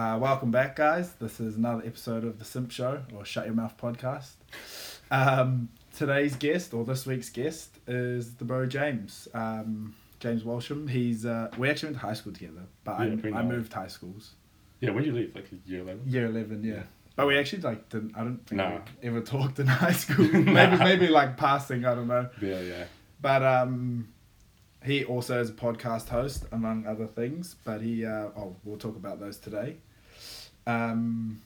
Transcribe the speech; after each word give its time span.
Uh, 0.00 0.16
welcome 0.18 0.50
back, 0.50 0.76
guys. 0.76 1.12
This 1.20 1.40
is 1.40 1.56
another 1.56 1.82
episode 1.84 2.24
of 2.24 2.38
the 2.38 2.44
Simp 2.46 2.70
Show 2.70 3.02
or 3.14 3.22
Shut 3.22 3.44
Your 3.44 3.54
Mouth 3.54 3.76
podcast. 3.76 4.30
Um, 5.10 5.68
today's 5.94 6.36
guest 6.36 6.72
or 6.72 6.86
this 6.86 7.04
week's 7.04 7.28
guest 7.28 7.76
is 7.86 8.32
the 8.36 8.46
bro 8.46 8.64
James. 8.64 9.28
Um, 9.34 9.94
James 10.18 10.42
Walsham. 10.42 10.88
He's 10.88 11.26
uh, 11.26 11.50
we 11.58 11.68
actually 11.68 11.88
went 11.88 12.00
to 12.00 12.06
high 12.06 12.14
school 12.14 12.32
together, 12.32 12.62
but 12.82 12.98
Yeah, 12.98 13.36
I, 13.36 13.40
I 13.40 13.42
moved 13.42 13.74
high 13.74 13.88
schools. 13.88 14.36
Yeah, 14.80 14.88
when 14.92 15.04
did 15.04 15.12
you 15.12 15.20
leave? 15.20 15.34
Like 15.34 15.48
year 15.66 15.80
eleven. 15.82 16.00
Year 16.06 16.24
eleven, 16.24 16.64
yeah. 16.64 16.74
Yeah. 16.76 16.82
But 17.16 17.26
we 17.26 17.36
actually 17.36 17.60
like 17.60 17.90
didn't. 17.90 18.16
I 18.16 18.20
don't 18.24 18.38
think 18.46 18.56
Nah. 18.56 18.78
we 19.02 19.08
ever 19.08 19.20
talked 19.20 19.58
in 19.58 19.66
high 19.66 19.92
school. 20.04 20.24
maybe 20.24 20.50
Nah. 20.50 20.76
maybe 20.82 21.08
like 21.08 21.36
passing. 21.36 21.84
I 21.84 21.94
don't 21.94 22.08
know. 22.08 22.26
Yeah, 22.40 22.60
yeah. 22.60 22.84
But 23.20 23.42
um, 23.42 24.08
he 24.82 25.04
also 25.04 25.38
is 25.42 25.50
a 25.50 25.52
podcast 25.52 26.08
host, 26.08 26.46
among 26.52 26.86
other 26.86 27.06
things. 27.06 27.56
But 27.64 27.82
he, 27.82 28.06
uh, 28.06 28.28
oh, 28.34 28.56
we'll 28.64 28.78
talk 28.78 28.96
about 28.96 29.20
those 29.20 29.36
today. 29.36 29.76
Um, 30.66 31.40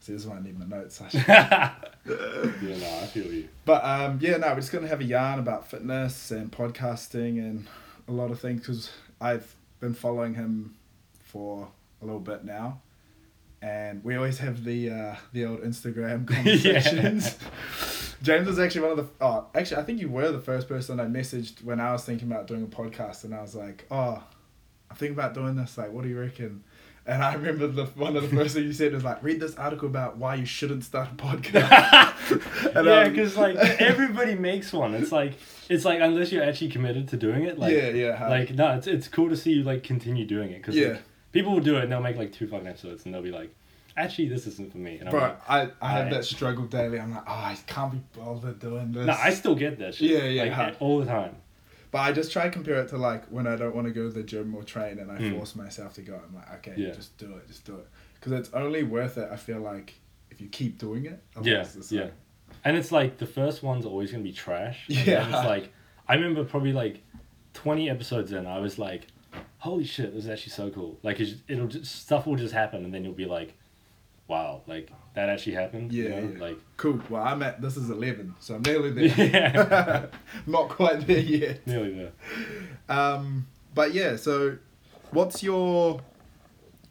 see, 0.00 0.12
this 0.12 0.22
is 0.22 0.26
why 0.26 0.36
I 0.36 0.40
need 0.42 0.58
my 0.58 0.66
notes. 0.66 1.00
yeah, 1.14 1.72
no, 2.06 2.98
I 3.02 3.06
feel 3.06 3.32
you. 3.32 3.48
but 3.64 3.84
um, 3.84 4.18
yeah, 4.20 4.36
no, 4.36 4.48
we're 4.48 4.56
just 4.56 4.72
gonna 4.72 4.88
have 4.88 5.00
a 5.00 5.04
yarn 5.04 5.38
about 5.38 5.68
fitness 5.68 6.30
and 6.30 6.50
podcasting 6.50 7.38
and 7.38 7.66
a 8.08 8.12
lot 8.12 8.30
of 8.30 8.40
things 8.40 8.60
because 8.60 8.90
I've 9.20 9.54
been 9.80 9.94
following 9.94 10.34
him 10.34 10.74
for 11.24 11.68
a 12.00 12.04
little 12.04 12.20
bit 12.20 12.44
now. 12.44 12.80
And 13.60 14.02
we 14.02 14.16
always 14.16 14.38
have 14.38 14.64
the 14.64 14.90
uh, 14.90 15.16
the 15.32 15.44
old 15.46 15.60
Instagram 15.60 16.26
conversations. 16.34 17.38
James 18.20 18.46
was 18.48 18.58
actually 18.58 18.80
one 18.82 18.90
of 18.92 18.96
the. 18.96 19.06
Oh, 19.24 19.46
actually, 19.54 19.76
I 19.76 19.84
think 19.84 20.00
you 20.00 20.08
were 20.08 20.32
the 20.32 20.40
first 20.40 20.66
person 20.68 20.98
I 20.98 21.04
messaged 21.04 21.62
when 21.62 21.78
I 21.80 21.92
was 21.92 22.04
thinking 22.04 22.30
about 22.30 22.48
doing 22.48 22.64
a 22.64 22.66
podcast, 22.66 23.22
and 23.22 23.32
I 23.32 23.40
was 23.40 23.54
like, 23.54 23.86
"Oh, 23.88 24.20
I'm 24.90 24.96
thinking 24.96 25.16
about 25.16 25.34
doing 25.34 25.54
this. 25.54 25.78
Like, 25.78 25.92
what 25.92 26.02
do 26.02 26.08
you 26.08 26.18
reckon?" 26.18 26.64
And 27.04 27.20
I 27.22 27.34
remember 27.34 27.66
the 27.66 27.86
one 27.86 28.16
of 28.16 28.22
the 28.22 28.36
first 28.36 28.54
things 28.54 28.66
you 28.66 28.72
said 28.72 28.92
was 28.92 29.02
like, 29.02 29.22
"Read 29.24 29.40
this 29.40 29.56
article 29.56 29.88
about 29.88 30.18
why 30.18 30.36
you 30.36 30.44
shouldn't 30.46 30.84
start 30.84 31.08
a 31.12 31.14
podcast." 31.14 32.12
And, 32.74 32.86
yeah, 32.86 33.00
um, 33.00 33.10
because 33.12 33.36
like 33.36 33.56
everybody 33.80 34.34
makes 34.36 34.72
one. 34.72 34.94
It's 34.94 35.10
like 35.12 35.32
it's 35.68 35.84
like 35.84 36.00
unless 36.00 36.30
you're 36.32 36.44
actually 36.44 36.68
committed 36.70 37.08
to 37.08 37.16
doing 37.16 37.42
it. 37.42 37.58
Like 37.58 37.72
yeah, 37.74 37.88
yeah, 37.88 38.28
like 38.28 38.52
no, 38.54 38.74
it's 38.76 38.86
it's 38.86 39.08
cool 39.08 39.28
to 39.28 39.36
see 39.36 39.52
you 39.52 39.62
like 39.64 39.82
continue 39.82 40.24
doing 40.24 40.50
it 40.50 40.58
because 40.58 40.76
Yeah. 40.76 40.88
like, 40.88 41.02
people 41.32 41.52
will 41.52 41.60
do 41.60 41.76
it 41.76 41.82
and 41.82 41.90
they'll 41.92 42.00
make 42.00 42.16
like 42.16 42.32
two 42.32 42.46
fucking 42.46 42.66
episodes 42.68 43.04
and 43.04 43.12
they'll 43.12 43.20
be 43.22 43.32
like, 43.32 43.50
actually 43.96 44.28
this 44.28 44.46
isn't 44.46 44.70
for 44.70 44.78
me. 44.78 44.98
And 44.98 45.10
bro, 45.10 45.20
like, 45.20 45.50
I, 45.50 45.68
I 45.82 45.90
have 45.92 46.06
I- 46.06 46.10
that 46.10 46.24
struggle 46.24 46.64
daily. 46.66 47.00
I'm 47.00 47.10
like, 47.12 47.24
oh, 47.26 47.32
I 47.32 47.56
can't 47.66 47.92
be 47.92 48.00
bothered 48.18 48.60
doing 48.60 48.92
this. 48.92 49.06
no, 49.06 49.12
I 49.12 49.34
still 49.34 49.56
get 49.56 49.78
that 49.80 49.96
shit. 49.96 50.10
Yeah, 50.10 50.24
yeah, 50.24 50.42
like, 50.44 50.52
huh. 50.52 50.72
all 50.78 51.00
the 51.00 51.06
time. 51.06 51.34
But 51.92 51.98
I 51.98 52.10
just 52.12 52.32
try 52.32 52.44
to 52.44 52.50
compare 52.50 52.80
it 52.80 52.88
to 52.88 52.96
like 52.96 53.26
when 53.26 53.46
I 53.46 53.54
don't 53.54 53.74
want 53.76 53.86
to 53.86 53.92
go 53.92 54.02
to 54.08 54.12
the 54.12 54.22
gym 54.24 54.54
or 54.56 54.64
train 54.64 54.98
and 54.98 55.12
I 55.12 55.18
Mm. 55.18 55.36
force 55.36 55.54
myself 55.54 55.94
to 55.94 56.02
go. 56.02 56.14
I'm 56.26 56.34
like, 56.34 56.52
okay, 56.56 56.74
Yeah. 56.76 56.90
just 56.90 57.16
do 57.18 57.36
it, 57.36 57.46
just 57.46 57.64
do 57.64 57.76
it. 57.76 57.86
Because 58.14 58.32
it's 58.32 58.50
only 58.54 58.82
worth 58.82 59.16
it, 59.18 59.28
I 59.30 59.36
feel 59.36 59.60
like, 59.60 59.94
if 60.30 60.40
you 60.40 60.48
keep 60.48 60.78
doing 60.78 61.04
it. 61.06 61.22
Yeah, 61.42 61.64
yeah. 61.90 62.00
like- 62.04 62.12
And 62.64 62.76
it's 62.76 62.90
like 62.92 63.18
the 63.18 63.26
first 63.26 63.62
one's 63.62 63.84
always 63.86 64.10
gonna 64.10 64.22
be 64.24 64.32
trash. 64.32 64.88
and 64.88 65.06
Yeah. 65.06 65.24
It's 65.24 65.46
like 65.46 65.72
I 66.08 66.14
remember 66.14 66.42
probably 66.44 66.72
like 66.72 67.02
twenty 67.54 67.88
episodes 67.88 68.32
in, 68.32 68.46
I 68.46 68.58
was 68.58 68.78
like, 68.78 69.06
"Holy 69.58 69.84
shit, 69.84 70.14
this 70.14 70.24
is 70.24 70.30
actually 70.30 70.50
so 70.52 70.70
cool!" 70.70 70.98
Like 71.02 71.20
it'll 71.20 71.66
just 71.68 71.94
stuff 72.04 72.26
will 72.26 72.36
just 72.36 72.54
happen, 72.54 72.84
and 72.84 72.92
then 72.92 73.04
you'll 73.04 73.12
be 73.12 73.26
like, 73.26 73.54
"Wow, 74.28 74.62
like 74.66 74.90
that 75.14 75.28
actually 75.28 75.54
happened." 75.54 75.92
you 75.92 76.04
Yeah, 76.04 76.20
know? 76.20 76.32
yeah. 76.34 76.40
Like 76.40 76.58
Cool. 76.76 77.00
Well, 77.10 77.22
I'm 77.22 77.42
at, 77.42 77.60
this 77.60 77.76
is 77.76 77.90
11, 77.90 78.34
so 78.40 78.54
I'm 78.56 78.62
nearly 78.62 78.90
there. 78.90 79.04
yeah, 79.30 80.06
Not 80.46 80.68
quite 80.70 81.06
there 81.06 81.18
yet. 81.18 81.66
nearly 81.66 81.92
there. 81.94 82.12
Um, 82.88 83.46
but 83.74 83.94
yeah, 83.94 84.16
so 84.16 84.56
what's 85.10 85.42
your, 85.42 86.00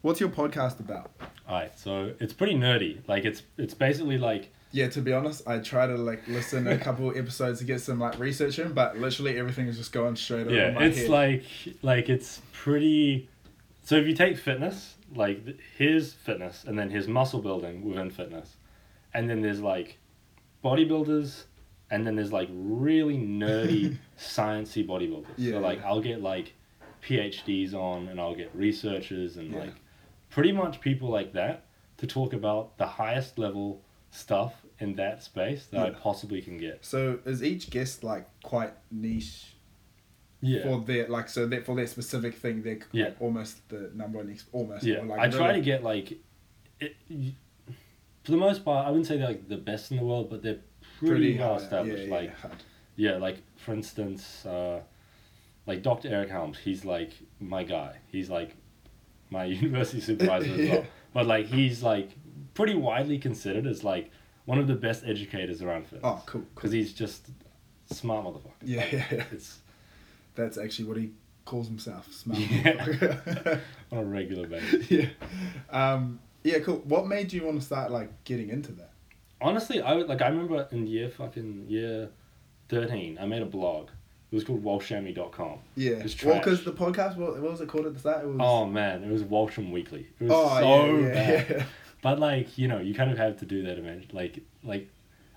what's 0.02 0.20
your 0.20 0.28
podcast 0.30 0.80
about? 0.80 1.10
Alright, 1.48 1.78
so 1.78 2.14
it's 2.20 2.32
pretty 2.32 2.54
nerdy. 2.54 2.98
Like 3.08 3.24
it's 3.24 3.42
it's 3.58 3.74
basically 3.74 4.16
like 4.16 4.52
Yeah, 4.70 4.88
to 4.90 5.00
be 5.02 5.12
honest, 5.12 5.46
I 5.46 5.58
try 5.58 5.86
to 5.86 5.96
like 5.96 6.26
listen 6.28 6.66
a 6.68 6.78
couple 6.78 7.10
episodes 7.18 7.58
to 7.58 7.64
get 7.66 7.80
some 7.80 7.98
like 7.98 8.18
research 8.18 8.58
in, 8.58 8.72
but 8.72 8.96
literally 8.98 9.36
everything 9.38 9.66
is 9.66 9.76
just 9.76 9.92
going 9.92 10.16
straight 10.16 10.46
over 10.46 10.54
yeah, 10.54 10.70
my 10.70 10.84
it's 10.84 10.98
head. 10.98 11.10
like 11.10 11.44
like 11.82 12.08
it's 12.08 12.40
pretty. 12.52 13.28
So 13.84 13.96
if 13.96 14.06
you 14.06 14.14
take 14.14 14.38
fitness, 14.38 14.94
like 15.14 15.58
his 15.76 16.12
fitness, 16.12 16.64
and 16.64 16.78
then 16.78 16.90
his 16.90 17.06
muscle 17.08 17.40
building 17.40 17.82
within 17.84 18.10
fitness, 18.10 18.56
and 19.14 19.28
then 19.28 19.42
there's 19.42 19.60
like 19.60 19.98
bodybuilders, 20.64 21.44
and 21.90 22.06
then 22.06 22.16
there's 22.16 22.32
like 22.32 22.48
really 22.52 23.16
nerdy 23.18 23.96
sciencey 24.18 24.86
bodybuilders. 24.86 25.26
Yeah, 25.36 25.52
so 25.52 25.60
like 25.60 25.78
yeah. 25.80 25.88
I'll 25.88 26.00
get 26.00 26.20
like 26.22 26.54
PhDs 27.06 27.74
on, 27.74 28.08
and 28.08 28.20
I'll 28.20 28.34
get 28.34 28.50
researchers, 28.54 29.36
and 29.36 29.50
Yeah. 29.52 29.60
like 29.60 29.74
pretty 30.30 30.52
much 30.52 30.80
people 30.80 31.08
like 31.08 31.32
that 31.34 31.64
to 31.98 32.06
talk 32.06 32.32
about 32.32 32.78
the 32.78 32.86
highest 32.86 33.38
level 33.38 33.82
stuff 34.10 34.54
in 34.78 34.94
that 34.96 35.22
space 35.22 35.66
that 35.66 35.80
I 35.80 35.90
possibly 35.90 36.40
can 36.42 36.58
get. 36.58 36.84
So 36.84 37.18
is 37.24 37.42
each 37.42 37.70
guest 37.70 38.02
like 38.02 38.26
quite 38.42 38.72
niche 38.90 39.51
Yeah. 40.44 40.62
for 40.64 40.80
their 40.84 41.06
like 41.08 41.28
so 41.28 41.46
that 41.46 41.64
for 41.64 41.76
their 41.76 41.86
specific 41.86 42.34
thing 42.34 42.62
they're 42.62 42.80
Yeah. 42.90 43.04
like, 43.06 43.16
almost 43.22 43.68
the 43.68 43.90
number 43.94 44.18
one 44.18 44.30
ex- 44.30 44.46
almost 44.52 44.82
Yeah, 44.84 45.02
like 45.02 45.20
I 45.20 45.28
try 45.28 45.48
really- 45.48 45.60
to 45.60 45.64
get 45.64 45.82
like, 45.84 46.18
it, 46.80 46.96
for 48.24 48.30
the 48.32 48.36
most 48.36 48.64
part, 48.64 48.86
I 48.86 48.90
wouldn't 48.90 49.06
say 49.06 49.16
they're 49.18 49.28
like 49.28 49.48
the 49.48 49.56
best 49.56 49.90
in 49.92 49.96
the 49.98 50.04
world, 50.04 50.30
but 50.30 50.42
they're 50.42 50.58
pretty, 50.98 51.38
well 51.38 51.54
high, 51.58 51.62
established. 51.64 52.08
yeah, 52.08 52.14
like, 52.14 52.32
yeah, 52.96 53.16
like 53.16 53.36
for 53.56 53.72
instance, 53.72 54.44
uh, 54.46 54.80
like 55.66 55.82
Dr. 55.82 56.08
Eric 56.08 56.30
Helms, 56.30 56.58
he's 56.58 56.84
like 56.84 57.12
my 57.40 57.62
guy. 57.62 57.96
He's 58.10 58.28
like 58.28 58.56
my 59.30 59.44
university 59.66 60.00
supervisor 60.00 60.52
as 60.54 60.68
well. 60.70 60.84
But 61.14 61.26
like 61.26 61.46
he's 61.46 61.82
like 61.82 62.10
pretty 62.54 62.74
widely 62.74 63.18
considered 63.18 63.66
as 63.66 63.82
like 63.84 64.10
one 64.44 64.58
of 64.58 64.66
the 64.66 64.74
best 64.74 65.04
educators 65.06 65.62
around 65.62 65.84
fitness. 65.86 66.00
oh 66.04 66.22
cool, 66.26 66.40
cool. 66.42 66.48
Because 66.54 66.72
he's 66.72 66.92
just 66.92 67.28
smart 67.92 68.24
motherfucker. 68.26 68.50
Yeah, 68.62 68.86
yeah, 68.92 69.04
yeah. 69.12 69.24
It's 69.32 69.58
that's 70.34 70.56
actually 70.58 70.86
what 70.88 70.96
he 70.96 71.10
calls 71.44 71.66
himself 71.68 72.12
smart 72.12 72.40
Yeah. 72.40 73.58
on 73.92 73.98
a 73.98 74.04
regular 74.04 74.46
basis. 74.46 74.90
yeah 74.90 75.06
um 75.70 76.20
yeah 76.44 76.58
cool 76.60 76.76
what 76.84 77.06
made 77.06 77.32
you 77.32 77.44
want 77.44 77.58
to 77.60 77.64
start 77.66 77.90
like 77.90 78.24
getting 78.24 78.48
into 78.50 78.72
that 78.72 78.90
Honestly, 79.40 79.80
I 79.82 79.94
would 79.94 80.06
like. 80.08 80.22
I 80.22 80.28
remember 80.28 80.68
in 80.70 80.86
year 80.86 81.08
fucking 81.08 81.64
year 81.68 82.10
thirteen, 82.68 83.18
I 83.20 83.26
made 83.26 83.42
a 83.42 83.44
blog. 83.46 83.88
It 84.30 84.36
was 84.36 84.44
called 84.44 84.62
walshami.com. 84.62 85.58
yeah 85.74 85.90
It's 85.96 86.22
well 86.22 86.34
trash. 86.34 86.44
because 86.44 86.64
the 86.64 86.70
podcast 86.70 87.16
what, 87.16 87.32
what 87.40 87.50
was 87.50 87.60
it 87.60 87.68
called 87.68 87.86
at 87.86 87.92
the 87.94 87.98
start 87.98 88.22
it 88.24 88.28
was 88.28 88.36
Oh 88.40 88.66
man, 88.66 89.02
it 89.02 89.10
was 89.10 89.24
Walsham 89.24 89.72
Weekly. 89.72 90.06
It 90.20 90.24
was 90.28 90.32
Oh, 90.32 90.60
so 90.60 90.96
yeah, 90.96 91.06
yeah, 91.06 91.12
bad. 91.12 91.46
yeah. 91.50 91.64
But 92.02 92.20
like 92.20 92.56
you 92.56 92.68
know, 92.68 92.78
you 92.78 92.94
kind 92.94 93.10
of 93.10 93.18
have 93.18 93.38
to 93.40 93.44
do 93.46 93.64
that 93.64 93.78
eventually. 93.78 94.10
Like 94.12 94.38
like, 94.62 94.88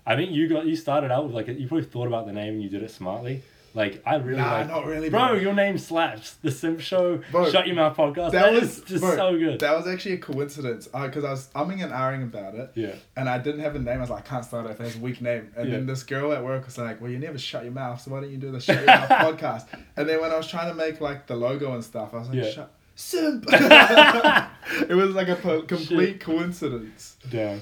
I 0.06 0.14
think 0.14 0.30
you 0.30 0.46
got 0.48 0.66
you 0.66 0.76
started 0.76 1.10
out 1.10 1.24
with 1.26 1.34
like 1.34 1.48
you 1.48 1.66
probably 1.66 1.86
thought 1.86 2.06
about 2.06 2.26
the 2.26 2.32
name 2.32 2.54
and 2.54 2.62
you 2.62 2.68
did 2.68 2.84
it 2.84 2.92
smartly. 2.92 3.42
Like 3.76 4.02
I 4.06 4.14
really 4.16 4.38
nah 4.38 4.52
like. 4.52 4.68
not 4.68 4.86
really 4.86 5.10
Bro, 5.10 5.34
your 5.34 5.52
name 5.52 5.76
slaps. 5.76 6.36
The 6.36 6.50
Simp 6.50 6.80
Show, 6.80 7.20
Bro, 7.30 7.50
Shut 7.50 7.66
Your 7.66 7.76
Mouth 7.76 7.94
podcast. 7.94 8.32
that 8.32 8.46
that 8.46 8.52
was 8.54 8.80
just 8.80 9.02
bro, 9.02 9.14
so 9.14 9.38
good. 9.38 9.60
that 9.60 9.76
was 9.76 9.86
actually 9.86 10.14
a 10.14 10.18
coincidence 10.18 10.86
because 10.86 11.24
I 11.24 11.30
was 11.30 11.48
umming 11.54 11.82
and 11.82 11.92
ahhing 11.92 12.22
about 12.22 12.54
it 12.54 12.72
yeah. 12.74 12.94
and 13.16 13.28
I 13.28 13.36
didn't 13.36 13.60
have 13.60 13.76
a 13.76 13.78
name. 13.78 13.98
I 13.98 14.00
was 14.00 14.08
like, 14.08 14.24
I 14.24 14.28
can't 14.28 14.44
start 14.46 14.64
it 14.70 14.78
has 14.78 14.96
a 14.96 14.98
weak 14.98 15.20
name. 15.20 15.52
And 15.56 15.70
then 15.70 15.84
this 15.84 16.04
girl 16.04 16.32
at 16.32 16.42
work 16.42 16.64
was 16.64 16.78
like, 16.78 17.02
Well, 17.02 17.10
you 17.10 17.18
never 17.18 17.36
shut 17.38 17.64
your 17.64 17.72
mouth, 17.72 18.00
so 18.00 18.12
why 18.12 18.20
don't 18.20 18.30
you 18.30 18.38
do 18.38 18.50
the 18.50 18.60
Shut 18.60 18.76
Your 18.78 18.86
Mouth 18.86 19.08
podcast? 19.10 19.66
And 19.96 20.08
then 20.08 20.22
when 20.22 20.30
I 20.30 20.36
was 20.38 20.48
trying 20.48 20.68
to 20.70 20.74
make 20.74 21.02
like 21.02 21.26
the 21.26 21.36
logo 21.36 21.74
and 21.74 21.84
stuff, 21.84 22.14
I 22.14 22.18
was 22.18 22.28
like, 22.28 22.38
Yeah. 22.38 22.50
Shut 22.50 22.72
Simp. 22.94 23.44
it 23.50 24.94
was 24.96 25.14
like 25.14 25.28
a 25.28 25.36
po- 25.36 25.62
complete 25.62 26.12
Shit. 26.12 26.20
coincidence. 26.20 27.16
Damn. 27.28 27.60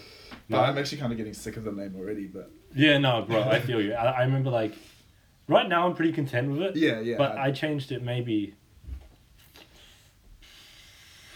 But 0.48 0.60
I'm 0.60 0.78
actually 0.78 0.98
kind 0.98 1.10
of 1.10 1.18
getting 1.18 1.34
sick 1.34 1.56
of 1.56 1.64
the 1.64 1.72
name 1.72 1.96
already. 1.96 2.26
But 2.26 2.52
Yeah, 2.72 2.98
no, 2.98 3.22
bro, 3.22 3.42
I 3.42 3.58
feel 3.58 3.80
you. 3.80 3.94
I, 3.94 4.10
I 4.10 4.22
remember 4.22 4.50
like, 4.50 4.74
right 5.48 5.68
now 5.68 5.86
I'm 5.86 5.94
pretty 5.94 6.12
content 6.12 6.50
with 6.50 6.62
it. 6.62 6.76
yeah, 6.76 7.00
yeah. 7.00 7.16
but 7.18 7.36
I 7.38 7.50
changed 7.50 7.92
it 7.92 8.02
maybe 8.02 8.54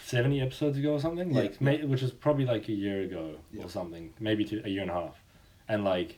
seventy 0.03 0.41
episodes 0.41 0.77
ago 0.77 0.93
or 0.93 0.99
something. 0.99 1.31
Yeah, 1.31 1.41
Like, 1.41 1.61
May, 1.61 1.83
which 1.83 2.01
was 2.01 2.11
probably 2.11 2.45
like 2.45 2.67
a 2.67 2.71
year 2.73 3.01
ago 3.01 3.35
Yeah. 3.51 3.63
or 3.63 3.69
something, 3.69 4.13
maybe 4.19 4.43
two, 4.45 4.61
a 4.65 4.69
year 4.69 4.81
and 4.81 4.91
a 4.91 4.93
half, 4.93 5.15
and 5.67 5.83
like, 5.83 6.17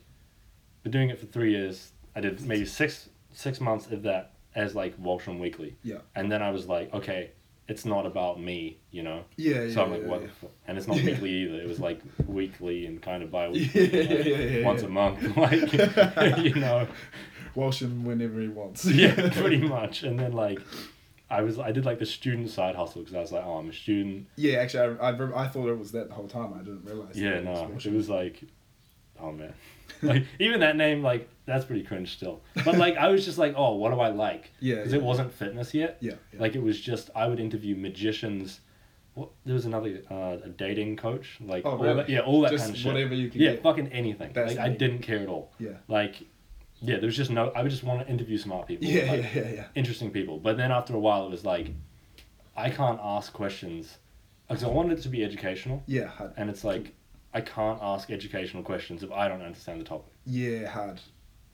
been 0.84 0.92
doing 0.92 1.10
it 1.10 1.20
for 1.20 1.26
three 1.26 1.52
years. 1.52 1.92
I 2.16 2.22
did 2.22 2.42
maybe 2.42 2.66
six 2.66 3.10
six 3.34 3.62
months 3.62 3.88
of 3.88 4.04
that 4.04 4.34
as 4.56 4.76
like 4.76 4.94
Walsham 4.98 5.40
Weekly, 5.40 5.78
yeah, 5.84 6.00
and 6.16 6.32
then 6.32 6.42
I 6.42 6.52
was 6.52 6.68
like, 6.68 6.94
okay, 6.94 7.32
it's 7.68 7.86
not 7.86 8.06
about 8.06 8.42
me, 8.42 8.78
you 8.92 9.02
know. 9.04 9.24
yeah, 9.38 9.64
yeah. 9.64 9.74
So 9.74 9.84
I'm 9.84 9.92
like, 9.92 10.02
yeah, 10.02 10.08
what? 10.08 10.22
yeah. 10.24 10.28
And 10.68 10.78
it's 10.78 10.88
not 10.88 10.98
Yeah. 10.98 11.06
weekly 11.12 11.30
either. 11.30 11.56
It 11.62 11.68
was 11.70 11.80
like 11.80 12.02
weekly 12.28 12.86
and 12.86 13.02
kind 13.02 13.24
of 13.24 13.30
Yeah, 13.30 13.48
bi-weekly, 13.48 13.82
yeah, 14.10 14.16
like, 14.18 14.26
yeah, 14.26 14.38
yeah, 14.60 14.66
once 14.66 14.82
yeah. 14.82 14.88
a 14.88 14.92
month, 14.92 15.38
like 15.38 15.74
you 16.44 16.56
know. 16.56 16.88
Walsham 17.56 18.03
whenever 18.06 18.39
he 18.39 18.48
wants. 18.48 18.86
yeah, 18.86 19.30
pretty 19.33 19.57
much. 19.59 20.03
And 20.03 20.19
then 20.19 20.33
like, 20.33 20.59
I 21.30 21.42
was 21.42 21.59
I 21.59 21.71
did 21.71 21.86
like 21.86 22.00
the 22.00 22.06
student 22.06 22.50
side 22.50 22.75
hustle 22.75 23.01
because 23.01 23.15
I 23.15 23.19
was 23.19 23.31
like, 23.31 23.45
oh, 23.45 23.57
I'm 23.57 23.69
a 23.69 23.74
student. 23.74 24.27
Yeah, 24.36 24.57
actually, 24.59 24.98
I, 25.00 25.09
I, 25.12 25.44
I 25.44 25.48
thought 25.48 25.69
it 25.69 25.77
was 25.80 25.92
that 25.94 26.09
the 26.09 26.13
whole 26.13 26.27
time. 26.27 26.53
I 26.53 26.59
didn't 26.59 26.83
realize. 26.86 27.18
Yeah, 27.18 27.39
no, 27.42 27.71
it 27.83 27.92
was 27.94 28.09
like, 28.09 28.42
oh 29.19 29.31
man, 29.31 29.53
like 30.01 30.25
even 30.39 30.59
that 30.62 30.75
name 30.75 31.01
like 31.03 31.30
that's 31.45 31.65
pretty 31.65 31.83
cringe 31.83 32.13
still. 32.13 32.42
But 32.65 32.77
like 32.77 32.98
I 32.98 33.07
was 33.09 33.25
just 33.25 33.38
like, 33.38 33.53
oh, 33.57 33.75
what 33.75 33.92
do 33.92 34.00
I 34.00 34.09
like? 34.09 34.51
Yeah, 34.59 34.75
Because 34.75 34.92
yeah, 34.94 35.00
it 35.00 35.03
wasn't 35.03 35.33
fitness 35.33 35.74
yet. 35.74 35.98
Yeah, 36.01 36.13
yeah. 36.33 36.39
Like 36.39 36.56
it 36.56 36.62
was 36.63 36.80
just 36.80 37.09
I 37.15 37.27
would 37.27 37.39
interview 37.39 37.75
magicians, 37.75 38.59
what 39.15 39.30
there 39.45 39.53
was 39.56 39.65
another 39.65 40.01
uh, 40.09 40.38
a 40.44 40.50
dating 40.50 40.95
coach 40.98 41.38
like 41.42 41.65
Oh, 41.65 41.71
all 41.71 41.95
that, 41.95 42.07
yeah 42.09 42.19
all 42.21 42.42
that 42.42 42.51
Just 42.51 42.63
kind 42.65 42.75
of 42.75 42.81
shit 42.81 42.94
whatever 42.94 43.13
you 43.15 43.30
can 43.30 43.42
yeah 43.42 43.51
get. 43.51 43.63
fucking 43.63 43.88
anything 43.89 44.31
That's 44.33 44.56
like 44.56 44.59
I 44.59 44.69
didn't 44.69 45.00
care 45.00 45.19
at 45.19 45.27
all 45.27 45.51
Yeah. 45.59 45.71
like 45.89 46.15
yeah 46.81 46.98
there 46.98 47.06
was 47.06 47.16
just 47.16 47.31
no 47.31 47.50
I 47.56 47.62
would 47.62 47.72
just 47.72 47.83
want 47.83 48.01
to 48.06 48.12
interview 48.12 48.38
smart 48.38 48.68
people 48.68 48.88
Yeah, 48.88 49.12
like, 49.12 49.22
yeah, 49.24 49.42
yeah, 49.44 49.50
yeah. 49.54 49.66
interesting 49.75 50.12
people 50.12 50.39
but 50.39 50.57
then 50.57 50.72
after 50.72 50.94
a 50.95 51.00
while 51.00 51.25
it 51.25 51.31
was 51.31 51.45
like 51.45 51.72
I 52.56 52.69
can't 52.69 53.00
ask 53.04 53.31
questions 53.33 53.98
because 54.48 54.63
I 54.63 54.68
wanted 54.68 54.98
it 55.00 55.01
to 55.04 55.10
be 55.10 55.24
educational 55.24 55.83
Yeah, 55.88 56.07
hard. 56.07 56.33
and 56.38 56.50
it's 56.50 56.63
like 56.63 56.94
I 57.33 57.42
can't 57.42 57.80
ask 57.81 58.10
educational 58.12 58.63
questions 58.63 59.04
if 59.04 59.12
I 59.12 59.28
don't 59.30 59.42
understand 59.42 59.80
the 59.80 59.86
topic 59.86 60.12
Yeah, 60.25 60.68
hard. 60.68 61.00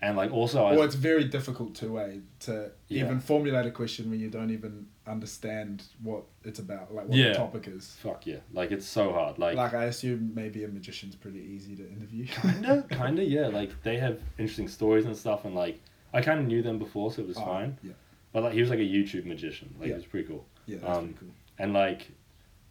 And 0.01 0.15
like 0.15 0.31
also 0.31 0.63
I 0.65 0.83
it's 0.85 0.95
very 0.95 1.23
difficult 1.23 1.73
to 1.75 1.91
way 1.91 2.21
to 2.41 2.71
Yeah. 2.87 3.05
even 3.05 3.19
formulate 3.19 3.65
a 3.65 3.71
question 3.71 4.09
when 4.11 4.19
you 4.19 4.29
don't 4.29 4.51
even 4.51 4.87
understand 5.07 5.83
what 6.03 6.23
it's 6.43 6.59
about, 6.59 6.93
like 6.93 7.07
what 7.07 7.17
Yeah. 7.17 7.29
the 7.29 7.33
topic 7.35 7.67
is. 7.67 7.95
fuck 8.01 8.25
yeah 8.27 8.37
like 8.53 8.71
it's 8.71 8.85
so 8.85 9.11
hard 9.11 9.39
like 9.39 9.55
Like 9.57 9.73
I 9.73 9.85
assume 9.85 10.31
maybe 10.35 10.63
a 10.63 10.67
magician's 10.67 11.15
pretty 11.15 11.39
easy 11.39 11.75
to 11.75 11.89
interview. 11.89 12.25
kinda 12.41 12.85
kinda 12.89 13.23
yeah 13.23 13.47
like 13.47 13.71
they 13.83 13.97
have 13.97 14.19
interesting 14.37 14.67
stories 14.67 15.05
and 15.05 15.15
stuff 15.17 15.45
and 15.45 15.55
like 15.55 15.81
I 16.13 16.21
kind 16.21 16.39
of 16.39 16.45
knew 16.45 16.61
them 16.61 16.77
before 16.79 17.11
so 17.11 17.21
it 17.23 17.27
was 17.27 17.37
Oh, 17.37 17.45
fine 17.45 17.77
Yeah, 17.83 17.93
but 18.33 18.43
like 18.43 18.53
he 18.53 18.61
was 18.61 18.69
like 18.69 18.79
a 18.79 18.83
YouTube 18.97 19.25
magician 19.25 19.73
like 19.79 19.87
Yeah. 19.89 19.93
it 19.95 19.97
was 19.97 20.05
pretty 20.05 20.27
cool 20.27 20.45
yeah, 20.67 20.77
that's 20.77 20.97
Um, 20.97 21.05
pretty 21.05 21.19
cool. 21.21 21.29
and 21.59 21.73
like 21.73 22.11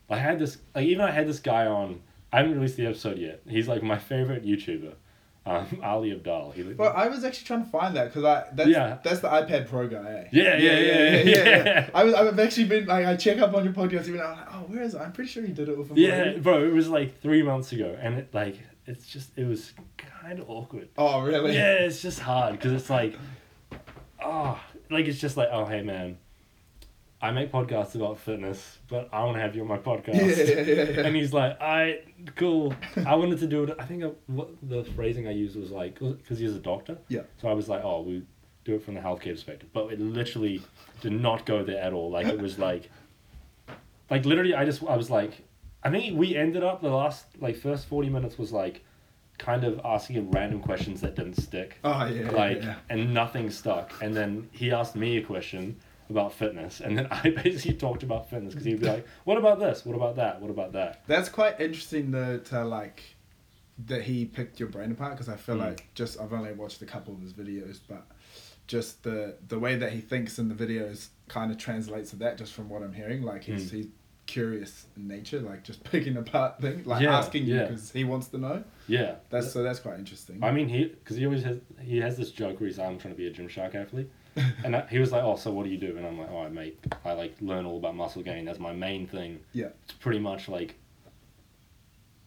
I 0.08 0.18
had 0.18 0.38
this 0.38 0.58
like 0.74 0.86
even 0.86 1.04
I 1.04 1.10
had 1.10 1.26
this 1.26 1.40
guy 1.40 1.66
on 1.66 2.00
I 2.32 2.38
haven't 2.38 2.54
released 2.54 2.76
the 2.76 2.86
episode 2.86 3.18
yet 3.18 3.40
he's 3.48 3.66
like 3.68 3.82
my 3.82 3.98
favorite 3.98 4.44
YouTuber 4.44 4.94
um, 5.46 5.66
Ali 5.84 6.10
Abdaal 6.14 6.52
he 6.54 6.62
Well, 6.74 6.92
I 6.94 7.08
was 7.08 7.24
actually 7.24 7.46
trying 7.46 7.64
to 7.64 7.70
find 7.70 7.94
that 7.96 8.06
because 8.08 8.24
I 8.24 8.44
that's 8.52 8.68
Yeah. 8.68 8.98
that's 9.04 9.20
the 9.20 9.28
iPad 9.28 9.68
Pro 9.68 9.86
guy. 9.88 9.98
Eh? 9.98 10.28
Yeah, 10.32 10.56
yeah, 10.56 10.78
yeah, 10.78 11.22
yeah. 11.22 11.90
I 11.94 12.04
was 12.04 12.14
I've 12.14 12.38
actually 12.38 12.64
been 12.66 12.86
like 12.86 13.06
I 13.06 13.14
check 13.16 13.38
up 13.38 13.54
on 13.54 13.64
your 13.64 13.72
podcast 13.72 14.08
even 14.08 14.20
I'm 14.20 14.36
like 14.36 14.48
oh 14.54 14.64
where 14.66 14.82
is 14.82 14.94
it? 14.94 15.00
I'm 15.00 15.12
pretty 15.12 15.30
sure 15.30 15.42
you 15.44 15.54
did 15.54 15.68
it 15.68 15.78
with 15.78 15.90
him. 15.90 15.96
yeah 15.98 16.32
bro 16.38 16.64
it 16.64 16.72
was 16.72 16.88
like 16.88 17.20
three 17.20 17.42
months 17.42 17.72
ago 17.72 17.96
and 18.00 18.16
it 18.18 18.34
like 18.34 18.56
it's 18.86 19.06
just 19.06 19.30
it 19.36 19.44
was 19.46 19.72
kind 19.96 20.38
of 20.40 20.50
awkward 20.50 20.88
Oh 20.98 21.20
really? 21.22 21.54
yeah 21.54 21.74
it's 21.74 22.02
just 22.02 22.18
hard 22.20 22.52
because 22.52 22.72
it's 22.72 22.90
like 22.90 23.16
oh 24.24 24.60
like 24.90 25.06
it's 25.06 25.18
just 25.20 25.36
like 25.36 25.48
oh 25.52 25.64
hey 25.64 25.82
man 25.82 26.18
I 27.26 27.30
make 27.32 27.50
podcasts 27.52 27.94
about 27.94 28.18
fitness 28.18 28.78
but 28.88 29.08
I 29.12 29.24
want 29.24 29.36
to 29.36 29.40
have 29.42 29.54
you 29.56 29.62
on 29.62 29.68
my 29.68 29.78
podcast 29.78 30.14
Yeah, 30.14 30.44
yeah, 30.44 30.62
yeah, 30.62 30.90
yeah. 30.90 31.06
and 31.06 31.16
he's 31.16 31.32
like 31.32 31.60
I 31.60 32.00
cool 32.36 32.74
I 33.04 33.14
wanted 33.14 33.38
to 33.40 33.46
do 33.46 33.64
it 33.64 33.76
I 33.78 33.84
think 33.84 34.04
I, 34.04 34.10
what 34.26 34.48
the 34.62 34.84
phrasing 34.96 35.26
I 35.26 35.32
used 35.32 35.56
was 35.56 35.70
like 35.70 35.98
because 35.98 36.38
he's 36.38 36.54
a 36.54 36.58
doctor 36.72 36.98
Yeah. 37.08 37.22
so 37.40 37.48
I 37.48 37.54
was 37.54 37.68
like 37.68 37.82
oh 37.84 38.02
we 38.02 38.22
do 38.64 38.74
it 38.74 38.82
from 38.84 38.94
the 38.94 39.00
healthcare 39.00 39.32
perspective 39.34 39.68
but 39.72 39.92
it 39.92 40.00
literally 40.00 40.62
did 41.00 41.12
not 41.12 41.46
go 41.46 41.62
there 41.64 41.80
at 41.82 41.92
all 41.92 42.10
like 42.10 42.26
it 42.26 42.40
was 42.40 42.58
like 42.58 42.90
like 44.10 44.24
literally 44.24 44.54
I 44.54 44.64
just 44.64 44.82
I 44.84 44.96
was 44.96 45.10
like 45.10 45.44
I 45.82 45.90
think 45.90 46.18
we 46.18 46.36
ended 46.36 46.62
up 46.64 46.80
the 46.82 46.90
last 46.90 47.26
like 47.40 47.56
first 47.56 47.86
40 47.86 48.08
minutes 48.10 48.38
was 48.38 48.52
like 48.52 48.84
kind 49.38 49.64
of 49.64 49.80
asking 49.84 50.16
him 50.16 50.30
random 50.30 50.60
questions 50.60 51.00
that 51.02 51.14
didn't 51.14 51.36
stick 51.36 51.78
Oh 51.84 52.06
yeah. 52.06 52.30
like 52.30 52.62
yeah. 52.62 52.76
and 52.88 53.12
nothing 53.12 53.50
stuck 53.50 53.92
and 54.02 54.14
then 54.16 54.48
he 54.52 54.72
asked 54.72 54.96
me 54.96 55.18
a 55.18 55.22
question 55.22 55.76
about 56.10 56.32
fitness 56.32 56.80
and 56.80 56.96
then 56.96 57.06
i 57.10 57.30
basically 57.30 57.74
talked 57.74 58.02
about 58.02 58.28
fitness 58.30 58.52
because 58.54 58.64
he'd 58.66 58.80
be 58.80 58.86
like 58.86 59.06
what 59.24 59.36
about 59.38 59.58
this 59.58 59.84
what 59.84 59.96
about 59.96 60.16
that 60.16 60.40
what 60.40 60.50
about 60.50 60.72
that 60.72 61.02
That's 61.06 61.28
quite 61.28 61.60
interesting 61.60 62.10
though 62.10 62.38
to 62.38 62.64
like 62.64 63.02
that 63.86 64.02
he 64.02 64.24
picked 64.24 64.58
your 64.58 64.68
brain 64.70 64.90
apart 64.90 65.12
because 65.12 65.28
I 65.28 65.36
feel 65.36 65.56
Mm. 65.56 65.66
like 65.68 65.88
just 65.94 66.18
I've 66.18 66.32
only 66.32 66.52
watched 66.52 66.80
a 66.80 66.86
couple 66.86 67.12
of 67.12 67.20
his 67.20 67.34
videos, 67.34 67.78
but 67.86 68.06
just 68.66 69.02
the 69.02 69.36
the 69.48 69.58
way 69.58 69.76
that 69.76 69.92
he 69.92 70.00
thinks 70.00 70.38
in 70.38 70.48
the 70.48 70.54
videos 70.54 71.08
kind 71.28 71.50
of 71.52 71.58
translates 71.58 72.10
to 72.10 72.16
that 72.16 72.38
just 72.38 72.54
from 72.54 72.70
what 72.70 72.82
I'm 72.82 72.94
hearing. 72.94 73.22
Like 73.22 73.44
he's 73.44 73.70
Mm. 73.70 73.74
he's 73.74 73.86
curious 74.26 74.86
in 74.96 75.06
nature, 75.06 75.40
like 75.40 75.62
just 75.62 75.84
picking 75.92 76.16
apart 76.16 76.58
things, 76.60 76.86
like 76.86 77.02
Yeah, 77.02 77.18
asking 77.18 77.44
you 77.46 77.60
because 77.60 77.90
he 77.92 78.04
wants 78.04 78.28
to 78.28 78.38
know. 78.38 78.64
yeah 78.88 79.16
That's 79.28 79.52
so 79.52 79.62
that's 79.62 79.80
quite 79.80 79.98
interesting. 79.98 80.42
i 80.42 80.50
mean 80.50 80.68
he 80.70 80.84
because 80.86 81.16
he 81.18 81.26
always 81.26 81.42
has 81.44 81.58
he 81.82 81.98
has 81.98 82.16
this 82.16 82.30
joke 82.30 82.58
where 82.60 82.68
he's 82.68 82.78
like, 82.78 82.88
i'm 82.88 82.98
trying 82.98 83.12
to 83.14 83.18
be 83.18 83.26
a 83.26 83.30
gymshark 83.30 83.74
athlete 83.74 84.10
and 84.64 84.76
I, 84.76 84.86
he 84.90 84.98
was 84.98 85.12
like 85.12 85.22
oh 85.24 85.36
so 85.36 85.50
what 85.50 85.64
do 85.64 85.70
you 85.70 85.78
do 85.78 85.96
and 85.96 86.06
i'm 86.06 86.18
like 86.18 86.30
oh 86.30 86.42
i 86.42 86.48
make 86.48 86.78
i 87.04 87.12
like 87.12 87.34
learn 87.40 87.64
all 87.66 87.76
about 87.78 87.94
muscle 87.96 88.22
gain 88.22 88.44
that's 88.44 88.58
my 88.58 88.72
main 88.72 89.06
thing 89.06 89.40
Yeah. 89.52 89.68
it's 89.84 89.92
pretty 89.94 90.18
much 90.18 90.48
like 90.48 90.74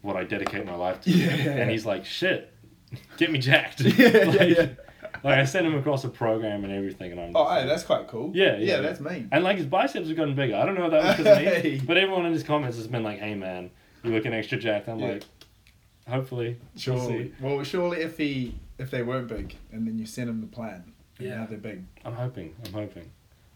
what 0.01 0.15
i 0.15 0.23
dedicate 0.23 0.65
my 0.65 0.75
life 0.75 1.01
to 1.01 1.11
Yeah, 1.11 1.35
yeah, 1.35 1.51
and 1.51 1.69
he's 1.71 1.85
like 1.85 2.06
shit 2.06 2.53
get 3.17 3.31
me 3.31 3.39
jacked 3.39 3.81
Yeah, 3.81 4.07
like, 4.25 4.57
yeah. 4.57 4.67
like 5.23 5.38
i 5.39 5.44
sent 5.44 5.65
him 5.67 5.75
across 5.75 6.03
a 6.03 6.09
program 6.09 6.63
and 6.63 6.73
everything 6.73 7.11
and 7.11 7.19
i'm 7.21 7.35
oh, 7.35 7.47
hey, 7.50 7.57
like- 7.59 7.67
that's 7.67 7.83
quite 7.83 8.07
cool. 8.07 8.31
Yeah, 8.33 8.57
yeah, 8.57 8.75
yeah, 8.75 8.81
that's 8.81 9.00
mean. 9.00 9.29
And 9.31 9.44
like 9.44 9.57
his 9.57 9.65
biceps 9.65 10.07
have 10.07 10.17
gotten 10.17 10.35
bigger. 10.35 10.56
I 10.56 10.65
don't 10.65 10.75
know 10.75 10.85
if 10.85 10.91
that 10.91 11.03
was 11.03 11.17
because 11.17 11.57
of 11.57 11.63
me, 11.63 11.81
but 11.85 11.97
everyone 11.97 12.25
in 12.25 12.33
his 12.33 12.44
comments 12.44 12.77
has 12.77 12.88
been 12.88 13.03
like, 13.03 13.19
"Hey 13.19 13.35
man, 13.35 13.69
you 14.03 14.11
looking 14.11 14.33
extra 14.33 14.57
jacked." 14.57 14.88
I'm 14.88 15.00
like, 15.00 15.23
hopefully, 16.07 16.57
we'll 16.88 17.07
see. 17.07 17.33
well, 17.39 17.63
surely 17.63 18.01
if 18.01 18.17
he 18.17 18.56
if 18.77 18.89
they 18.89 19.03
weren't 19.03 19.27
big 19.27 19.56
and 19.71 19.85
then 19.88 20.00
you 20.00 20.06
send 20.06 20.29
him 20.29 20.41
the 20.41 20.47
plan, 20.47 20.91
Yeah. 21.19 21.36
now 21.39 21.45
they're 21.48 21.57
big. 21.57 21.83
I'm 22.06 22.13
hoping. 22.13 22.56
I'm 22.66 22.74
hoping. 22.74 23.10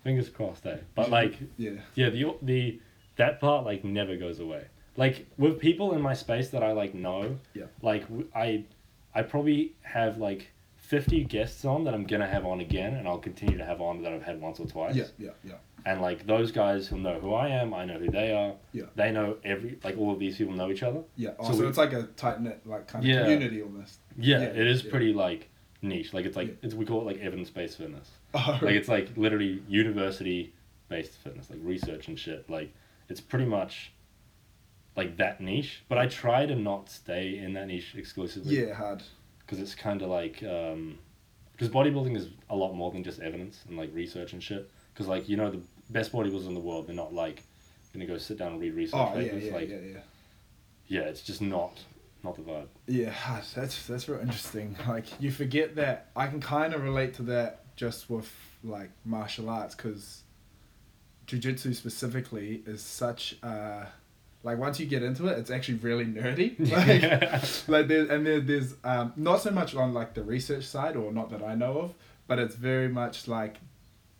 Fingers 0.04 0.30
crossed, 0.30 0.66
eh? 0.66 0.78
But 0.96 1.10
like, 1.10 1.36
Yeah. 1.58 1.72
yeah, 1.96 2.10
the 2.10 2.36
the 2.42 2.80
that 3.16 3.40
part 3.40 3.66
like 3.66 3.84
never 3.84 4.16
goes 4.18 4.40
away. 4.40 4.66
Like 4.98 5.26
with 5.38 5.60
people 5.60 5.94
in 5.96 6.02
my 6.02 6.14
space 6.14 6.50
that 6.50 6.62
I 6.64 6.72
like 6.74 6.94
know, 6.94 7.38
Yeah. 7.54 7.66
like 7.82 8.04
I, 8.36 8.64
I 9.16 9.22
probably 9.24 9.74
have 9.84 10.18
like. 10.18 10.50
50 10.78 11.24
guests 11.24 11.64
on 11.66 11.86
that 11.86 11.94
I'm 11.96 12.04
gonna 12.06 12.28
have 12.28 12.46
on 12.46 12.60
again, 12.60 12.96
and 12.96 13.08
I'll 13.08 13.18
continue 13.18 13.58
to 13.58 13.66
have 13.66 13.82
on 13.82 14.04
that 14.04 14.12
I've 14.14 14.22
had 14.22 14.40
once 14.40 14.60
or 14.60 14.68
twice. 14.68 14.94
Yeah, 14.96 15.06
yeah, 15.18 15.30
yeah. 15.44 15.54
And 15.86 16.02
like 16.02 16.28
those 16.28 16.52
guys 16.52 16.88
who 16.88 17.00
know 17.00 17.20
who 17.20 17.34
I 17.34 17.48
am, 17.48 17.74
I 17.74 17.86
know 17.86 17.98
who 17.98 18.12
they 18.12 18.32
are. 18.34 18.54
Yeah. 18.74 18.84
They 18.96 19.10
know 19.10 19.38
every 19.46 19.80
like 19.84 19.98
all 19.98 20.12
of 20.12 20.20
these 20.20 20.38
people 20.38 20.54
know 20.54 20.70
each 20.70 20.84
other. 20.84 21.02
Yeah. 21.16 21.32
Oh, 21.40 21.46
So 21.48 21.54
so, 21.54 21.62
we- 21.62 21.68
it's 21.70 21.78
like 21.80 21.94
a 21.94 22.04
tight 22.18 22.42
knit, 22.42 22.60
like 22.68 22.86
kind 22.88 23.04
of 23.04 23.10
Yeah. 23.10 23.22
community 23.24 23.62
almost. 23.64 24.02
Yeah, 24.20 24.42
Yeah, 24.42 24.46
it 24.48 24.68
is 24.68 24.84
yeah. 24.84 24.92
pretty 24.92 25.14
like 25.14 25.50
niche. 25.84 26.14
Like 26.14 26.26
it's 26.26 26.36
like 26.36 26.48
Yeah. 26.48 26.54
it's 26.64 26.74
we 26.74 26.86
call 26.86 27.02
it 27.02 27.06
like 27.06 27.20
evidence 27.20 27.50
based 27.50 27.78
fitness. 27.78 28.10
Oh, 28.34 28.60
Like 28.62 28.76
it's 28.76 28.88
like 28.90 29.16
literally 29.16 29.62
university 29.68 30.54
based 30.90 31.14
fitness, 31.18 31.50
like 31.50 31.60
research 31.62 32.08
and 32.08 32.18
shit. 32.18 32.50
Like 32.50 32.74
it's 33.10 33.22
pretty 33.22 33.46
much 33.46 33.92
like 34.96 35.18
that 35.18 35.42
niche. 35.42 35.84
But 35.90 35.98
I 35.98 36.08
try 36.08 36.46
to 36.46 36.56
not 36.56 36.90
stay 36.90 37.38
in 37.38 37.54
that 37.54 37.68
niche 37.68 37.94
exclusively. 37.96 38.60
yeah, 38.66 38.74
hard. 38.74 39.04
Because 39.40 39.60
it's 39.60 39.76
kind 39.76 40.02
of 40.02 40.10
like 40.10 40.42
um, 40.44 40.98
because 41.52 41.70
bodybuilding 41.70 42.16
is 42.16 42.30
a 42.50 42.56
lot 42.56 42.74
more 42.74 42.92
than 42.92 43.04
just 43.04 43.20
evidence 43.20 43.64
and 43.68 43.78
like 43.78 43.90
research 43.94 44.34
and 44.34 44.42
shit. 44.42 44.70
Because 44.94 45.08
like 45.08 45.28
you 45.30 45.38
know 45.38 45.52
the 45.52 45.62
best 45.90 46.12
bodybuilders 46.12 46.48
in 46.48 46.54
the 46.54 46.60
world, 46.60 46.88
they're 46.88 46.96
not 46.96 47.14
like 47.14 47.44
gonna 47.94 48.06
go 48.08 48.18
sit 48.18 48.38
down 48.40 48.54
and 48.54 48.62
read 48.62 48.74
research 48.74 49.00
Oh 49.00 49.20
yeah, 49.20 49.24
papers. 49.28 49.44
yeah, 49.46 49.54
like 49.54 49.70
yeah, 49.70 49.76
yeah. 49.94 49.98
yeah, 50.88 51.02
it's 51.02 51.22
just 51.22 51.42
not 51.42 51.80
not 52.24 52.36
the 52.36 52.42
vibe. 52.42 52.68
Yeah, 52.88 53.14
that's 53.56 53.86
that's 53.88 54.08
real 54.10 54.20
interesting. 54.22 54.76
Like 54.88 55.06
you 55.22 55.32
forget 55.32 55.76
that 55.76 56.10
I 56.16 56.28
can 56.28 56.40
kind 56.42 56.74
of 56.74 56.84
relate 56.84 57.14
to 57.16 57.24
that 57.24 57.76
just 57.76 58.10
with 58.10 58.32
like 58.64 58.90
martial 59.06 59.50
arts 59.50 59.76
because 59.76 60.22
jujitsu 61.28 61.74
specifically 61.76 62.62
is 62.66 62.82
such 62.82 63.36
uh 63.44 63.86
like 64.46 64.58
once 64.58 64.78
you 64.78 64.86
get 64.86 65.04
into 65.04 65.28
it, 65.28 65.38
it's 65.38 65.50
actually 65.50 65.76
really 65.78 66.06
nerdy. 66.06 66.60
Like, 66.70 67.68
like 67.70 67.88
there 67.88 68.12
and 68.12 68.26
there, 68.26 68.42
there's 68.42 68.76
um 68.84 69.14
not 69.16 69.42
so 69.42 69.52
much 69.52 69.74
on 69.76 69.94
like 69.94 70.14
the 70.14 70.24
research 70.24 70.66
side 70.66 70.96
or 70.98 71.12
not 71.14 71.30
that 71.32 71.42
I 71.42 71.56
know 71.56 71.78
of, 71.80 71.94
but 72.28 72.40
it's 72.40 72.56
very 72.56 72.90
much 72.90 73.28
like 73.30 73.56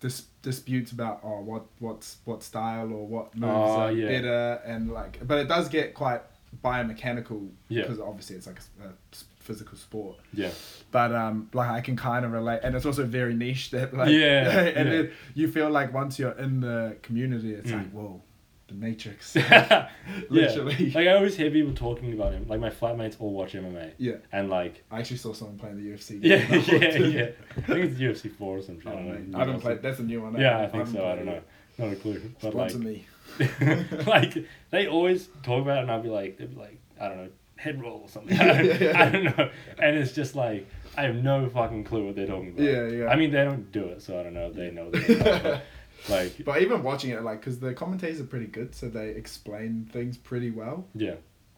dis- 0.00 0.24
disputes 0.42 0.92
about 0.92 1.20
oh 1.24 1.40
what 1.40 1.66
what's 1.78 2.18
what 2.24 2.42
style 2.42 2.90
or 2.92 3.06
what 3.06 3.34
moves 3.36 3.52
Oh, 3.54 3.80
are 3.82 3.92
yeah. 3.92 4.08
better 4.08 4.60
and 4.64 4.90
like 4.92 5.18
but 5.26 5.38
it 5.38 5.48
does 5.48 5.68
get 5.68 5.92
quite 5.94 6.22
biomechanical 6.62 7.48
Yeah. 7.68 7.82
because 7.82 7.98
obviously 8.00 8.36
it's 8.36 8.46
like 8.46 8.58
a 8.82 8.92
physical 9.38 9.76
sport 9.76 10.16
yeah. 10.32 10.50
but 10.90 11.14
um 11.14 11.50
like 11.52 11.68
i 11.70 11.80
can 11.80 11.96
kind 11.96 12.24
of 12.24 12.32
relate 12.32 12.60
and 12.62 12.74
it's 12.74 12.86
also 12.86 13.04
very 13.04 13.34
niche 13.34 13.70
that 13.72 13.92
like 13.94 14.10
Yeah, 14.10 14.48
and 14.78 14.88
yeah. 14.88 14.94
then 14.94 15.10
you 15.34 15.48
feel 15.50 15.68
like 15.70 15.92
once 15.92 16.18
you're 16.18 16.32
in 16.32 16.60
the 16.60 16.96
community 17.02 17.52
it's 17.52 17.70
Mm. 17.70 17.78
like 17.78 17.90
whoa 17.90 18.22
the 18.68 18.74
matrix 18.74 19.36
yeah. 19.36 19.90
literally 20.30 20.90
Like 20.92 21.06
I 21.08 21.12
always 21.12 21.36
hear 21.36 21.50
people 21.50 21.74
talking 21.74 22.14
about 22.14 22.32
him. 22.32 22.46
Like 22.48 22.60
my 22.60 22.70
flatmates 22.70 23.16
all 23.20 23.32
watch 23.34 23.52
MMA, 23.52 23.92
yeah 23.98 24.14
and 24.32 24.48
like 24.48 24.82
i 24.90 25.00
actually 25.00 25.18
saw 25.18 25.34
someone 25.34 25.58
playing 25.58 25.76
the 25.76 25.90
ufc 25.90 26.18
yeah, 26.22 26.36
yeah, 26.50 26.98
yeah. 27.06 27.28
I 27.58 27.60
think 27.60 27.84
it's 27.90 28.00
UFC 28.00 28.34
four 28.34 28.56
or 28.58 28.62
something. 28.62 28.86
Oh, 28.90 28.92
I 28.92 28.94
don't 28.96 29.12
mate, 29.12 29.28
know. 29.28 29.36
I 29.36 29.40
haven't 29.44 29.60
played. 29.60 29.82
That's 29.82 29.98
a 29.98 30.02
new 30.02 30.22
one. 30.22 30.34
Yeah, 30.40 30.56
I 30.56 30.60
haven't 30.62 30.86
think 30.86 30.96
so. 30.96 31.06
I 31.06 31.16
don't 31.16 31.26
know. 31.26 31.40
Not 31.78 31.92
a 31.92 31.96
clue. 31.96 32.22
But 32.40 32.54
like, 32.54 32.74
me. 32.76 33.06
like 34.06 34.36
they 34.70 34.86
always 34.86 35.28
talk 35.42 35.62
about 35.62 35.78
it, 35.78 35.82
and 35.82 35.90
I'll 35.90 36.02
be 36.02 36.08
like, 36.08 36.38
they'd 36.38 36.50
be 36.54 36.60
like, 36.60 36.78
I 37.00 37.08
don't 37.08 37.16
know, 37.18 37.28
head 37.56 37.80
roll 37.82 38.00
or 38.02 38.08
something. 38.08 38.36
Yeah, 38.36 38.62
yeah, 38.62 38.78
yeah. 38.80 39.02
I 39.02 39.10
don't 39.10 39.24
know. 39.38 39.50
And 39.78 39.96
it's 39.96 40.12
just 40.12 40.34
like 40.34 40.68
I 40.96 41.02
have 41.02 41.16
no 41.16 41.48
fucking 41.48 41.84
clue 41.84 42.06
what 42.06 42.16
they're 42.16 42.26
talking 42.26 42.50
about. 42.50 42.62
Yeah, 42.64 42.86
yeah. 42.86 43.06
I 43.08 43.16
mean, 43.16 43.30
they 43.32 43.44
don't 43.44 43.70
do 43.72 43.84
it, 43.86 44.02
so 44.02 44.18
I 44.18 44.22
don't 44.22 44.34
know 44.34 44.46
if 44.48 44.54
they 44.54 44.70
know. 44.70 44.90
They're. 44.90 45.62
Like, 46.10 46.44
But 46.44 46.60
even 46.60 46.82
watching 46.82 47.12
it, 47.12 47.22
like, 47.22 47.40
because 47.40 47.60
the 47.60 47.72
commentators 47.72 48.20
are 48.20 48.24
pretty 48.24 48.48
good, 48.48 48.74
so 48.74 48.88
they 48.90 49.10
explain 49.10 49.88
things 49.90 50.18
pretty 50.18 50.50
well. 50.50 50.86
yeah. 50.94 51.14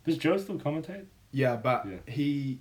Does 0.07 0.19
Joe 0.19 0.37
still 0.37 0.57
commentate? 0.57 1.07
Yeah, 1.33 1.57
but 1.57 1.85
Yeah. 1.89 1.97
he, 2.07 2.61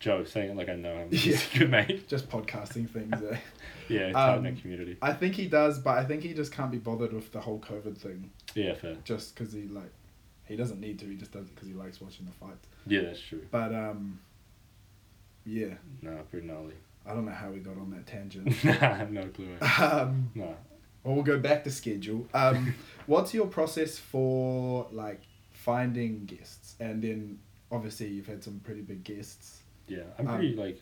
Joe 0.00 0.24
saying 0.24 0.50
it 0.50 0.56
like 0.56 0.68
I 0.68 0.76
know 0.76 0.94
him. 0.96 1.08
Yeah. 1.12 1.38
Good 1.56 1.70
mate. 1.70 2.08
Just 2.08 2.28
podcasting 2.28 2.88
things. 2.90 3.14
Eh? 3.22 3.36
Yeah, 3.86 4.12
tight 4.12 4.36
Um, 4.38 4.56
community. 4.56 4.96
I 5.02 5.12
think 5.12 5.34
he 5.34 5.46
does, 5.46 5.78
but 5.78 5.98
I 5.98 6.04
think 6.06 6.22
he 6.22 6.32
just 6.32 6.50
can't 6.52 6.70
be 6.70 6.78
bothered 6.78 7.12
with 7.12 7.30
the 7.32 7.40
whole 7.40 7.58
COVID 7.58 7.98
thing. 7.98 8.30
Yeah, 8.54 8.72
fair. 8.72 8.96
Just 9.04 9.34
because 9.34 9.52
he 9.52 9.64
like, 9.64 9.92
he 10.46 10.56
doesn't 10.56 10.80
need 10.80 10.98
to. 11.00 11.06
He 11.06 11.16
just 11.16 11.32
does 11.32 11.44
it 11.48 11.54
because 11.54 11.68
he 11.68 11.74
likes 11.74 12.00
watching 12.00 12.24
the 12.24 12.32
fights. 12.32 12.66
Yeah, 12.86 13.02
that's 13.02 13.20
true. 13.20 13.42
But 13.50 13.74
um, 13.74 14.20
yeah, 15.44 15.74
No, 16.00 16.18
pretty 16.30 16.46
gnarly. 16.46 16.72
I 17.06 17.12
don't 17.12 17.26
know 17.26 17.32
how 17.32 17.50
we 17.50 17.58
got 17.58 17.76
on 17.76 17.90
that 17.90 18.06
tangent. 18.06 18.46
nah, 18.64 18.70
I 18.72 18.94
have 18.94 19.10
no 19.12 19.26
clue. 19.26 19.48
um, 19.60 20.30
No. 20.34 20.56
well, 21.02 21.14
we'll 21.16 21.22
go 21.22 21.38
back 21.38 21.64
to 21.64 21.70
schedule. 21.70 22.26
Um, 22.32 22.74
what's 23.04 23.34
your 23.34 23.46
process 23.48 23.98
for 23.98 24.86
like 24.92 25.20
finding 25.52 26.24
guests, 26.24 26.74
and 26.80 27.02
then 27.02 27.38
obviously 27.70 28.08
you've 28.08 28.26
had 28.28 28.42
some 28.42 28.60
pretty 28.64 28.80
big 28.80 29.04
guests. 29.04 29.58
Yeah, 29.88 30.02
I'm 30.18 30.26
Um, 30.28 30.34
pretty 30.36 30.54
like 30.54 30.80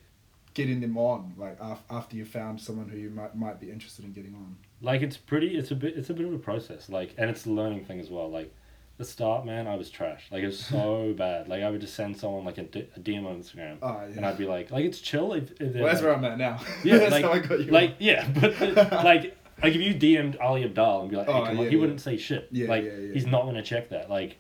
Getting 0.55 0.81
them 0.81 0.99
on, 0.99 1.33
like 1.39 1.57
af- 1.63 1.83
after 1.89 2.15
you 2.15 2.27
found 2.27 2.61
someone 2.61 2.87
who 2.91 2.99
you 2.99 3.09
might 3.09 3.35
might 3.35 3.59
be 3.59 3.71
interested 3.71 4.05
in 4.05 4.13
getting 4.13 4.35
on. 4.35 4.57
like 4.83 5.01
it's 5.01 5.17
pretty 5.17 5.57
it's 5.57 5.71
a 5.71 5.75
bit 5.75 5.97
it's 5.97 6.11
a 6.11 6.15
bit 6.15 6.27
of 6.27 6.33
a 6.35 6.39
process 6.39 6.91
like 6.91 7.15
and 7.17 7.31
it's 7.31 7.47
a 7.47 7.51
learning 7.51 7.87
thing 7.87 7.99
as 8.01 8.11
well 8.11 8.31
like 8.31 8.53
the 8.99 9.05
start 9.07 9.47
man 9.47 9.67
i 9.67 9.75
was 9.75 9.89
trash 9.89 10.27
like 10.31 10.43
it 10.43 10.47
was 10.47 10.63
so 10.63 11.15
bad 11.17 11.49
like 11.49 11.63
i 11.63 11.71
would 11.71 11.81
just 11.81 11.95
send 11.95 12.15
someone 12.15 12.45
like 12.45 12.59
a, 12.59 12.65
D- 12.65 12.87
a 12.95 13.01
dm 13.01 13.25
on 13.27 13.37
instagram 13.43 13.79
Oh 13.81 13.99
yeah. 14.07 14.15
and 14.17 14.27
i'd 14.27 14.37
be 14.37 14.45
like 14.45 14.71
like 14.71 14.85
it's 14.85 15.01
chill 15.01 15.33
if, 15.33 15.53
if 15.59 15.75
well, 15.75 15.85
that's 15.87 16.03
like, 16.03 16.03
where 16.03 16.15
I'm 16.17 16.25
at 16.27 16.37
now. 16.37 16.61
Yeah, 16.85 16.99
that's 16.99 17.13
like- 17.13 17.25
how 17.25 17.33
I 17.33 17.39
got 17.39 17.61
you. 17.61 17.71
like 17.71 17.95
yeah 17.99 18.29
but 18.39 18.59
the- 18.59 19.01
like 19.03 19.35
like 19.63 19.75
if 19.75 19.81
you 19.81 19.95
dm'd 19.95 20.37
ali 20.37 20.69
abdaal 20.69 21.01
and 21.01 21.11
be 21.11 21.17
like 21.17 21.29
hey, 21.29 21.33
Oh, 21.33 21.47
come 21.47 21.55
yeah, 21.57 21.61
on, 21.63 21.69
he 21.69 21.75
yeah. 21.77 21.81
wouldn't 21.81 22.03
say 22.03 22.19
shit 22.19 22.49
Yeah, 22.53 22.69
like 22.69 22.85
yeah, 22.85 22.91
yeah. 22.93 23.15
he's 23.15 23.27
not 23.27 23.47
gonna 23.47 23.63
check 23.63 23.89
that 23.89 24.11
like 24.11 24.37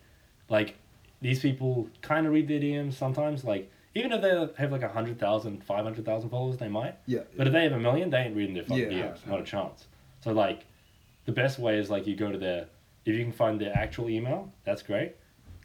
like 0.51 0.75
these 1.23 1.41
people 1.41 1.89
kind 2.03 2.27
of 2.27 2.35
read 2.35 2.49
their 2.49 2.61
dms 2.61 2.93
sometimes 2.93 3.45
like 3.45 3.71
even 3.95 4.13
if 4.13 4.23
they 4.23 4.31
have 4.63 4.73
like 4.73 4.83
a 4.83 4.89
hundred 4.89 5.19
thousand, 5.19 5.63
five 5.65 5.85
hundred 5.85 6.05
thousand 6.05 6.31
followers, 6.31 6.57
they 6.59 6.69
might. 6.69 6.97
yeah. 7.07 7.21
But 7.37 7.47
if 7.47 7.53
they 7.53 7.63
have 7.65 7.73
a 7.73 7.79
million, 7.79 8.11
they 8.11 8.19
ain't 8.19 8.37
reading 8.37 8.55
their 8.55 8.65
fucking 8.65 8.91
Yeah, 8.93 9.09
DMs. 9.09 9.27
Not 9.27 9.41
a 9.41 9.45
chance. 9.45 9.87
So 10.23 10.33
like, 10.33 10.65
the 11.27 11.33
best 11.33 11.59
way 11.59 11.79
is 11.79 11.91
like 11.91 12.07
you 12.07 12.17
go 12.17 12.31
to 12.33 12.39
their, 12.39 12.67
if 13.05 13.15
you 13.15 13.23
can 13.23 13.33
find 13.33 13.61
their 13.61 13.77
actual 13.77 14.09
email, 14.09 14.51
that's 14.65 14.83
great. 14.83 15.15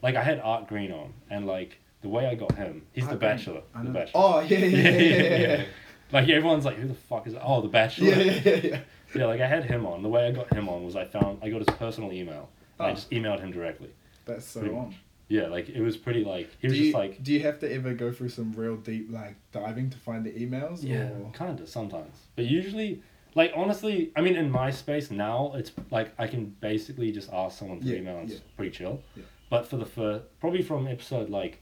Like 0.01 0.15
I 0.15 0.23
had 0.23 0.39
Art 0.39 0.67
Green 0.67 0.91
on, 0.91 1.13
and 1.29 1.45
like 1.47 1.77
the 2.01 2.09
way 2.09 2.27
I 2.27 2.35
got 2.35 2.51
him, 2.53 2.83
he's 2.93 3.03
Art 3.05 3.13
the 3.13 3.17
Green. 3.19 3.31
Bachelor. 3.31 3.61
I 3.75 3.83
The. 3.83 3.89
Bachelor. 3.89 4.11
Oh 4.21 4.39
yeah, 4.41 4.57
yeah, 4.59 4.65
yeah, 4.89 4.97
yeah, 4.99 5.37
yeah. 5.37 5.63
Like 6.13 6.29
everyone's 6.29 6.63
like, 6.63 6.77
who 6.77 6.87
the 6.87 6.93
fuck 6.93 7.27
is? 7.27 7.33
That? 7.33 7.43
Oh, 7.43 7.59
the 7.61 7.67
Bachelor. 7.67 8.07
Yeah, 8.07 8.15
yeah, 8.17 8.55
yeah, 8.63 8.79
yeah. 9.13 9.25
Like 9.25 9.41
I 9.41 9.47
had 9.47 9.65
him 9.65 9.85
on. 9.85 10.03
The 10.03 10.09
way 10.09 10.25
I 10.27 10.31
got 10.31 10.53
him 10.53 10.69
on 10.69 10.85
was 10.85 10.95
I 10.95 11.03
found 11.03 11.39
I 11.43 11.49
got 11.49 11.57
his 11.59 11.75
personal 11.77 12.13
email. 12.13 12.47
And 12.79 12.87
I 12.87 12.91
Oh. 12.91 12.93
just 12.93 13.09
emailed 13.11 13.39
him 13.41 13.51
directly. 13.51 13.89
That's 14.25 14.45
so 14.45 14.61
on. 14.61 14.95
Yeah, 15.29 15.47
like 15.47 15.67
it 15.69 15.81
was 15.81 15.97
pretty 15.97 16.23
like 16.23 16.49
he 16.61 16.67
Do 16.67 16.71
was 16.71 16.77
you, 16.79 16.83
just 16.85 16.95
like 16.95 17.21
do 17.23 17.33
you 17.33 17.41
have 17.41 17.59
to 17.59 17.71
ever 17.73 17.93
go 17.93 18.11
through 18.11 18.29
some 18.29 18.53
real 18.53 18.77
deep 18.77 19.07
like 19.11 19.35
diving 19.51 19.89
to 19.89 19.97
find 19.97 20.25
the 20.25 20.31
emails? 20.31 20.83
Yeah, 20.83 21.09
Or? 21.09 21.31
kind 21.33 21.59
of 21.59 21.67
sometimes. 21.67 22.15
But 22.37 22.45
usually, 22.45 23.01
like 23.35 23.51
honestly, 23.55 24.11
I 24.15 24.21
mean, 24.21 24.35
in 24.37 24.49
my 24.49 24.71
space 24.71 25.11
now, 25.11 25.51
it's 25.55 25.71
like 25.91 26.13
I 26.17 26.27
can 26.27 26.55
basically 26.61 27.11
just 27.11 27.31
ask 27.33 27.59
someone 27.59 27.79
for 27.81 27.85
Yeah, 27.87 27.97
email 27.97 28.19
and 28.19 28.31
it's 28.31 28.39
pretty 28.55 28.71
chill. 28.71 29.01
Yeah. 29.15 29.23
But 29.49 29.65
for 29.67 29.75
the 29.77 29.85
first, 29.85 30.23
probably 30.39 30.61
from 30.61 30.87
episode 30.87 31.29
like 31.29 31.61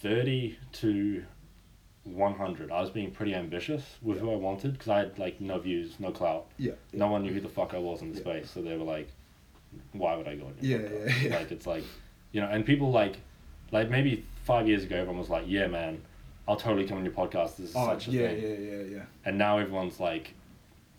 thirty 0.00 0.58
to 0.72 1.24
one 2.04 2.34
hundred, 2.34 2.70
I 2.70 2.80
was 2.80 2.90
being 2.90 3.10
pretty 3.10 3.34
ambitious 3.34 3.82
with 4.00 4.20
who 4.20 4.30
I 4.32 4.36
wanted 4.36 4.72
because 4.72 4.88
I 4.88 4.98
had 5.00 5.18
like 5.18 5.40
no 5.40 5.58
views, 5.58 5.94
no 5.98 6.10
clout. 6.12 6.46
Yeah. 6.56 6.72
yeah. 6.92 6.98
No 6.98 7.08
one 7.08 7.22
knew 7.22 7.32
who 7.32 7.40
the 7.40 7.48
fuck 7.48 7.74
I 7.74 7.78
was 7.78 8.00
in 8.02 8.10
the 8.12 8.16
Yeah. 8.18 8.22
space, 8.22 8.50
so 8.50 8.62
they 8.62 8.76
were 8.76 8.84
like, 8.84 9.08
"Why 9.92 10.16
would 10.16 10.28
I 10.28 10.36
go?" 10.36 10.46
on 10.46 10.54
your 10.60 10.80
Yeah, 10.80 10.88
yeah, 11.06 11.14
yeah. 11.28 11.36
Like 11.38 11.50
it's 11.52 11.66
like, 11.66 11.84
you 12.36 12.42
know, 12.42 12.48
and 12.48 12.66
people 12.66 12.90
like, 12.90 13.16
like 13.72 13.88
maybe 13.88 14.24
five 14.44 14.68
years 14.68 14.84
ago, 14.84 14.96
everyone 14.96 15.18
was 15.18 15.30
like, 15.30 15.44
"Yeah, 15.46 15.68
man, 15.68 16.02
I'll 16.46 16.56
totally 16.66 16.86
come 16.86 16.98
on 16.98 17.04
your 17.04 17.14
podcast. 17.14 17.56
This 17.56 17.70
is 17.70 17.76
Oh 17.76 17.86
such 17.86 18.08
a 18.08 18.10
yeah, 18.10 18.28
thing." 18.28 18.42
yeah, 18.42 18.76
yeah, 18.76 18.82
yeah. 18.96 19.02
And 19.24 19.38
now 19.38 19.56
everyone's 19.58 19.98
like, 19.98 20.34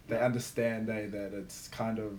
They 0.08 0.17
understand 0.20 0.88
they 0.88 1.06
that 1.06 1.34
it's 1.34 1.67
kind 1.67 2.00
of 2.00 2.13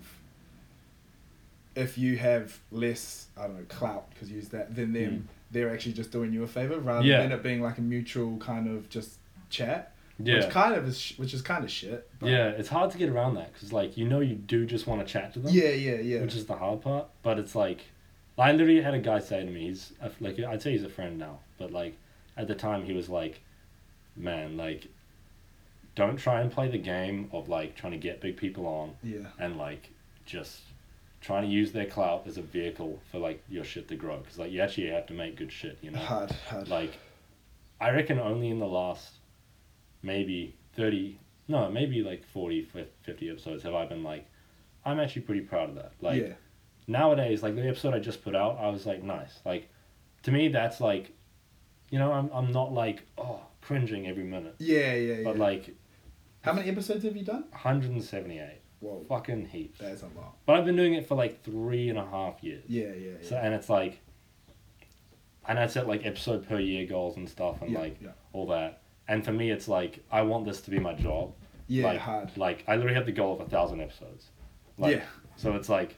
if 1.75 1.97
you 1.99 2.17
have 2.17 2.59
less 2.73 3.27
I 3.37 3.43
don't 3.47 3.57
know 3.59 3.65
clout 3.69 4.11
because 4.11 4.31
use 4.31 4.49
that 4.51 4.75
than 4.75 4.93
them 4.93 5.11
Mm. 5.13 5.23
they're 5.53 5.73
actually 5.73 5.93
just 5.95 6.11
doing 6.11 6.33
you 6.33 6.43
a 6.43 6.47
favor 6.47 6.79
rather 6.79 7.07
Yeah. 7.07 7.23
than 7.23 7.33
it 7.33 7.43
being 7.43 7.63
like 7.63 7.79
a 7.79 7.83
mutual 7.83 8.37
kind 8.39 8.69
of 8.69 8.89
just 8.89 9.19
chat. 9.51 9.93
yeah, 10.19 10.37
Which 10.45 10.51
kind 10.51 10.75
of 10.75 10.87
is 10.89 10.99
sh- 11.01 11.19
which 11.19 11.33
is 11.35 11.43
kind 11.43 11.65
of 11.65 11.71
shit. 11.71 12.09
yeah. 12.23 12.49
It's 12.49 12.69
hard 12.69 12.91
to 12.93 12.99
get 12.99 13.09
around 13.09 13.35
that 13.35 13.53
because 13.53 13.73
like 13.73 13.97
you 13.97 14.07
know 14.09 14.21
you 14.21 14.35
do 14.35 14.67
just 14.67 14.87
want 14.87 15.01
to 15.07 15.13
chat 15.13 15.33
to 15.35 15.39
them. 15.41 15.53
Yeah, 15.55 15.71
yeah, 15.71 16.01
yeah. 16.01 16.21
Which 16.21 16.35
is 16.35 16.47
the 16.47 16.57
hard 16.57 16.81
part, 16.83 17.07
but 17.23 17.39
it's 17.39 17.55
like, 17.55 17.81
I 18.39 18.53
literally 18.53 18.81
had 18.81 18.95
a 18.95 18.99
guy 18.99 19.19
say 19.19 19.45
to 19.45 19.51
me, 19.51 19.69
he's 19.69 19.93
a- 20.01 20.11
like, 20.21 20.39
I'd 20.39 20.63
say 20.63 20.73
he's 20.73 20.85
a 20.85 20.89
friend 20.89 21.19
now, 21.19 21.41
but 21.59 21.73
like, 21.73 21.97
at 22.37 22.47
the 22.47 22.55
time 22.55 22.85
he 22.85 22.93
was 22.93 23.09
like, 23.09 23.41
man, 24.17 24.57
like, 24.57 24.89
don't 25.95 26.17
try 26.17 26.41
and 26.41 26.51
play 26.53 26.69
the 26.69 26.79
game 26.79 27.29
of 27.33 27.49
like 27.49 27.75
trying 27.75 27.91
to 27.91 27.99
get 27.99 28.21
big 28.21 28.37
people 28.37 28.67
on 28.67 28.93
yeah. 29.03 29.27
and 29.41 29.57
like 29.57 29.91
just 30.25 30.61
trying 31.21 31.43
to 31.43 31.49
use 31.49 31.73
their 31.73 31.87
clout 31.87 32.23
as 32.25 32.37
a 32.37 32.43
vehicle 32.43 33.01
for 33.11 33.19
like 33.19 33.43
your 33.49 33.65
shit 33.65 33.89
to 33.89 33.97
grow 33.97 34.19
because 34.19 34.39
like 34.39 34.53
you 34.53 34.61
actually 34.61 34.87
have 34.87 35.07
to 35.07 35.13
make 35.13 35.37
good 35.37 35.51
shit, 35.51 35.77
you 35.83 35.91
know. 35.91 35.99
Hard, 35.99 36.31
hard. 36.49 36.69
Like, 36.69 36.93
I 37.81 37.91
reckon 37.91 38.21
only 38.21 38.49
in 38.49 38.61
the 38.61 38.67
last 38.67 39.15
maybe 40.03 40.55
30, 40.77 41.19
no, 41.49 41.69
maybe 41.69 42.03
like 42.03 42.25
40, 42.25 42.69
50 43.03 43.31
episodes 43.31 43.65
have 43.65 43.75
I 43.75 43.85
been 43.87 44.05
like, 44.05 44.25
I'm 44.85 45.01
actually 45.01 45.23
pretty 45.23 45.41
proud 45.41 45.71
of 45.71 45.75
that. 45.75 45.93
Like, 46.01 46.23
yeah. 46.23 46.33
Nowadays, 46.89 47.43
like 47.45 47.55
the 47.55 47.69
episode 47.69 47.95
I 47.95 48.01
just 48.01 48.25
put 48.25 48.35
out, 48.35 48.59
I 48.61 48.69
was 48.71 48.85
like, 48.87 49.03
nice. 49.05 49.39
Like, 49.45 49.69
to 50.25 50.33
me, 50.33 50.49
that's 50.49 50.81
like, 50.81 51.13
you 51.91 51.99
know, 52.01 52.11
I'm, 52.13 52.29
I'm 52.33 52.51
not 52.51 52.73
like, 52.73 53.05
oh, 53.17 53.41
cringing 53.61 54.09
every 54.09 54.25
minute. 54.25 54.57
Yeah, 54.59 54.95
yeah, 54.95 55.15
yeah. 55.19 55.25
But 55.25 55.39
like, 55.39 55.77
how 56.41 56.53
many 56.53 56.69
episodes 56.69 57.05
have 57.05 57.17
you 57.17 57.25
done? 57.25 57.45
178. 57.51 58.61
Whoa, 58.81 59.05
Fucking 59.09 59.47
heaps. 59.47 59.81
that's 59.81 60.03
a 60.03 60.07
lot. 60.07 60.37
But 60.47 60.57
I've 60.57 60.65
been 60.65 60.77
doing 60.77 60.95
it 60.95 61.07
for 61.07 61.15
like 61.17 61.43
three 61.45 61.89
and 61.89 61.99
a 61.99 62.05
half 62.07 62.43
years. 62.43 62.65
Yeah, 62.69 62.87
yeah, 62.93 63.11
yeah. 63.21 63.29
So, 63.29 63.37
and 63.37 63.53
it's 63.55 63.69
like, 63.69 64.01
and 65.49 65.59
I 65.59 65.67
set 65.67 65.89
like 65.89 66.05
episode 66.07 66.47
per 66.49 66.59
year 66.61 66.87
goals 66.87 67.17
and 67.17 67.29
stuff 67.29 67.61
and 67.63 67.71
yeah, 67.73 67.79
like 67.81 67.97
yeah, 68.01 68.11
all 68.33 68.47
that. 68.49 68.83
And 69.09 69.25
for 69.25 69.33
me, 69.33 69.51
it's 69.51 69.67
like 69.67 70.05
I 70.13 70.23
want 70.23 70.45
this 70.45 70.61
to 70.61 70.71
be 70.71 70.79
my 70.79 70.93
job. 70.95 71.33
yeah, 71.67 71.87
like, 71.87 71.99
hard. 71.99 72.37
Like 72.37 72.65
I 72.69 72.77
literally 72.77 72.95
have 72.95 73.07
the 73.07 73.13
goal 73.13 73.35
of 73.35 73.41
a 73.41 73.49
thousand 73.51 73.81
episodes. 73.81 74.29
Like, 74.77 74.97
yeah, 74.99 75.05
So 75.37 75.55
it's 75.57 75.69
like, 75.69 75.97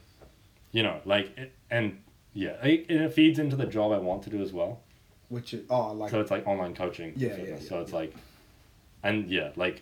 you 0.71 0.83
know, 0.83 0.99
like, 1.05 1.37
it, 1.37 1.53
and 1.69 2.01
yeah, 2.33 2.51
it, 2.65 2.85
and 2.89 3.01
it 3.01 3.13
feeds 3.13 3.39
into 3.39 3.55
the 3.55 3.65
job 3.65 3.91
I 3.91 3.97
want 3.97 4.23
to 4.23 4.29
do 4.29 4.41
as 4.41 4.51
well. 4.53 4.81
which 5.29 5.53
is 5.53 5.65
oh 5.69 5.91
like 5.93 6.11
so 6.11 6.19
it's 6.21 6.31
like 6.31 6.45
online 6.47 6.75
coaching. 6.75 7.13
Yeah, 7.15 7.35
yeah, 7.37 7.43
yeah, 7.49 7.59
So 7.59 7.81
it's 7.81 7.91
yeah. 7.91 7.97
like, 7.97 8.13
and 9.03 9.29
yeah, 9.29 9.51
like, 9.55 9.81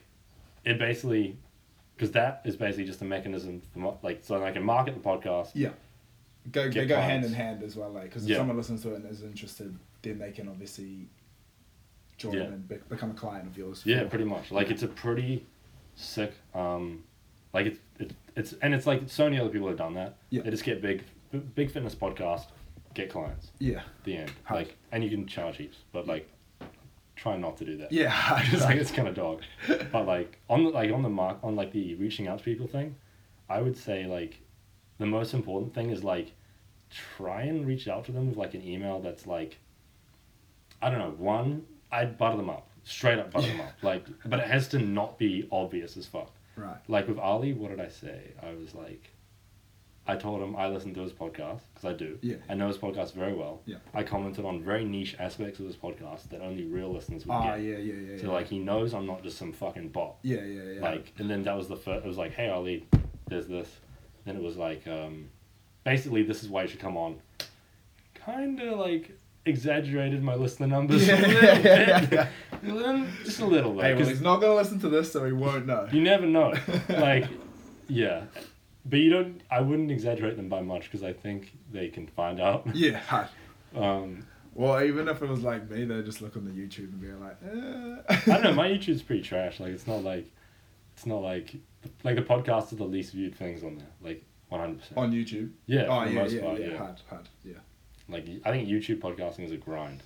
it 0.65 0.77
basically, 0.79 1.38
because 1.96 2.12
that 2.13 2.41
is 2.46 2.55
basically 2.55 2.86
just 2.86 3.01
a 3.01 3.05
mechanism 3.05 3.62
for 3.74 3.98
like 4.01 4.19
so 4.24 4.43
I 4.43 4.51
can 4.51 4.63
market 4.63 4.93
the 4.96 5.01
podcast. 5.01 5.51
yeah. 5.53 5.69
Go 6.51 6.69
they 6.69 6.86
go 6.88 6.96
hand 7.00 7.25
in 7.25 7.34
hand 7.34 7.62
as 7.63 7.75
well, 7.75 7.91
like 7.91 8.05
because 8.05 8.27
if 8.27 8.36
someone 8.38 8.58
listens 8.58 8.81
to 8.84 8.93
it 8.93 8.96
and 8.96 9.05
is 9.12 9.22
interested, 9.24 9.77
then 10.01 10.17
they 10.17 10.31
can 10.31 10.48
obviously 10.48 11.08
join 12.17 12.34
Yeah. 12.34 12.41
and 12.43 12.67
be- 12.67 12.77
become 12.88 13.12
a 13.12 13.13
client 13.13 13.46
of 13.48 13.58
yours. 13.58 13.84
Yeah, 13.86 14.05
pretty 14.05 14.24
much. 14.25 14.50
Like 14.51 14.72
it's 14.72 14.81
a 14.81 14.88
pretty 14.88 15.46
sick. 15.96 16.34
Um, 16.55 17.03
like 17.53 17.65
it's 17.67 17.79
it's 18.00 18.15
it's 18.36 18.53
and 18.62 18.74
it's 18.74 18.88
like 18.88 19.03
so 19.08 19.25
many 19.25 19.39
other 19.39 19.50
people 19.50 19.68
have 19.68 19.77
done 19.77 19.94
that. 19.96 20.15
Yeah. 20.29 20.41
They 20.44 20.51
just 20.51 20.63
get 20.63 20.82
big, 20.82 21.03
big 21.56 21.70
fitness 21.70 21.96
podcast, 21.96 22.46
get 22.94 23.10
clients. 23.10 23.51
Yeah, 23.60 23.82
The 24.06 24.18
end. 24.18 24.32
Hard. 24.44 24.62
Like 24.68 24.77
and 24.91 25.03
you 25.03 25.10
can 25.10 25.27
charge 25.27 25.58
heaps, 25.58 25.77
but 25.91 26.08
like, 26.08 26.29
try 27.15 27.38
not 27.38 27.58
to 27.58 27.65
do 27.65 27.77
that. 27.77 27.91
yeah. 27.91 28.41
it's 28.51 28.63
like 28.63 28.77
it's 28.77 28.91
kind 28.91 29.08
of 29.08 29.15
dog. 29.15 29.41
But 29.91 30.08
like 30.08 30.39
on 30.50 30.63
the 30.63 30.70
like 30.70 30.91
on 30.91 31.03
the 31.03 31.10
mark 31.10 31.38
on 31.44 31.56
like 31.56 31.72
the 31.72 31.96
reaching 31.96 32.27
out 32.27 32.39
to 32.39 32.44
people 32.44 32.68
thing, 32.68 32.96
I 33.50 33.62
would 33.62 33.77
say 33.77 34.06
like, 34.06 34.39
the 34.98 35.06
most 35.06 35.34
important 35.34 35.74
thing 35.74 35.89
is 35.89 36.03
like, 36.03 36.32
try 36.89 37.44
and 37.44 37.68
reach 37.68 37.88
out 37.88 38.06
to 38.06 38.12
them 38.12 38.27
with 38.27 38.38
like 38.38 38.53
an 38.53 38.65
email 38.65 39.00
that's 39.00 39.27
like. 39.27 39.58
I 40.82 40.89
don't 40.89 41.00
know. 41.00 41.13
One, 41.18 41.65
I'd 41.91 42.18
butter 42.18 42.38
them 42.38 42.50
up 42.50 42.70
straight 42.86 43.20
up 43.20 43.32
butter 43.32 43.48
them 43.48 43.62
up 43.62 43.74
like, 43.84 44.06
but 44.25 44.39
it 44.39 44.48
has 44.48 44.68
to 44.70 44.79
not 44.79 45.18
be 45.20 45.48
obvious 45.51 45.98
as 45.98 46.06
fuck. 46.06 46.32
Right. 46.59 46.77
Like 46.87 47.07
with 47.07 47.17
Ali, 47.19 47.53
what 47.53 47.69
did 47.69 47.79
I 47.79 47.89
say? 47.89 48.31
I 48.41 48.53
was 48.53 48.73
like, 48.75 49.09
I 50.07 50.15
told 50.15 50.41
him 50.41 50.55
I 50.55 50.67
listen 50.69 50.93
to 50.95 51.01
his 51.01 51.11
podcast 51.13 51.61
because 51.73 51.85
I 51.85 51.93
do. 51.93 52.17
Yeah. 52.21 52.37
I 52.49 52.55
know 52.55 52.67
his 52.67 52.77
podcast 52.77 53.13
very 53.13 53.33
well. 53.33 53.61
Yeah. 53.65 53.77
I 53.93 54.01
commented 54.03 54.43
on 54.43 54.61
very 54.63 54.83
niche 54.83 55.15
aspects 55.19 55.59
of 55.59 55.65
his 55.67 55.75
podcast 55.75 56.29
that 56.29 56.41
only 56.41 56.63
real 56.65 56.91
listeners 56.91 57.25
would 57.27 57.33
Ah, 57.33 57.55
get. 57.55 57.61
yeah, 57.63 57.77
yeah, 57.77 57.93
yeah. 57.93 58.17
So 58.17 58.27
yeah. 58.27 58.31
like 58.33 58.47
he 58.47 58.57
knows 58.59 58.93
I'm 58.95 59.05
not 59.05 59.21
just 59.23 59.37
some 59.37 59.53
fucking 59.53 59.89
bot. 59.89 60.15
Yeah, 60.23 60.41
yeah, 60.43 60.63
yeah. 60.73 60.81
Like 60.81 61.13
and 61.19 61.29
then 61.29 61.43
that 61.43 61.55
was 61.55 61.67
the 61.67 61.75
first. 61.75 62.03
It 62.05 62.07
was 62.07 62.17
like, 62.17 62.33
hey 62.33 62.49
Ali, 62.49 62.85
there's 63.27 63.47
this. 63.47 63.69
Then 64.25 64.35
it 64.35 64.41
was 64.41 64.57
like, 64.57 64.87
um, 64.87 65.29
basically 65.83 66.23
this 66.23 66.43
is 66.43 66.49
why 66.49 66.63
you 66.63 66.67
should 66.69 66.79
come 66.79 66.97
on. 66.97 67.19
Kind 68.15 68.59
of 68.61 68.79
like 68.79 69.17
exaggerated 69.46 70.22
my 70.24 70.36
listener 70.36 70.67
numbers 70.67 71.08
Yeah, 71.08 71.15
a 71.19 71.22
little 71.22 71.43
yeah, 71.43 71.60
yeah, 71.62 72.05
bit, 72.05 72.27
A 72.63 72.74
little- 72.74 73.05
just 73.24 73.39
a 73.39 73.46
little 73.46 73.74
bit. 73.74 73.84
hey, 73.84 73.93
well, 73.93 74.01
'cause 74.01 74.10
he's 74.10 74.22
not 74.22 74.41
gonna 74.41 74.55
listen 74.55 74.79
to 74.81 74.89
this, 74.89 75.12
so 75.12 75.25
he 75.25 75.31
won't 75.31 75.65
know. 75.65 75.88
you 75.91 76.01
never 76.01 76.25
know. 76.25 76.53
like, 76.89 77.25
yeah, 77.88 78.24
but 78.86 79.00
you 79.00 79.10
don't. 79.10 79.41
I 79.50 79.62
wouldn't 79.62 79.91
exaggerate 79.91 80.36
them 80.38 80.50
by 80.50 80.62
much 80.62 80.84
because 80.84 81.03
I 81.03 81.13
think 81.13 81.51
they 81.72 81.88
can 81.89 82.08
find 82.08 82.39
out. 82.39 82.67
yeah, 82.74 82.98
hard. 83.00 83.27
Um, 83.75 84.25
Well, 84.55 84.84
even 84.84 85.08
if 85.08 85.22
it 85.22 85.29
was 85.29 85.41
like 85.41 85.69
me, 85.69 85.86
they'd 85.86 86.05
just 86.05 86.22
look 86.22 86.36
on 86.36 86.43
the 86.43 86.51
YouTube 86.51 86.91
and 86.91 87.00
be 87.01 87.08
like, 87.13 87.38
eh. 87.43 88.22
I 88.27 88.34
don't 88.34 88.43
know. 88.43 88.53
My 88.53 88.67
YouTube's 88.67 89.01
pretty 89.03 89.22
trash. 89.22 89.60
Like 89.60 89.72
it's 89.72 89.88
not 89.88 90.03
like, 90.03 90.25
it's 90.96 91.05
not 91.05 91.22
like 91.22 91.55
like 92.03 92.15
the 92.15 92.22
podcast 92.24 92.74
are 92.74 92.75
the 92.75 92.84
least 92.84 93.13
viewed 93.13 93.36
things 93.36 93.63
on 93.63 93.77
there. 93.77 93.88
Like 94.01 94.24
one 94.50 94.60
hundred 94.62 94.79
percent. 94.79 94.98
on 94.98 95.12
YouTube. 95.13 95.51
Yeah, 95.65 95.86
Oh 95.88 96.01
for 96.01 96.08
the 96.10 96.13
yeah, 96.15 96.22
most 96.22 96.34
yeah, 96.34 96.41
part, 96.41 96.60
yeah, 96.60 96.67
yeah. 96.67 96.77
hard, 96.77 97.01
hard, 97.10 97.29
yeah. 97.46 97.53
Like 98.09 98.25
I 98.45 98.51
think 98.51 98.67
YouTube 98.67 98.99
podcasting 98.99 99.45
is 99.45 99.51
a 99.51 99.57
grind. 99.57 100.01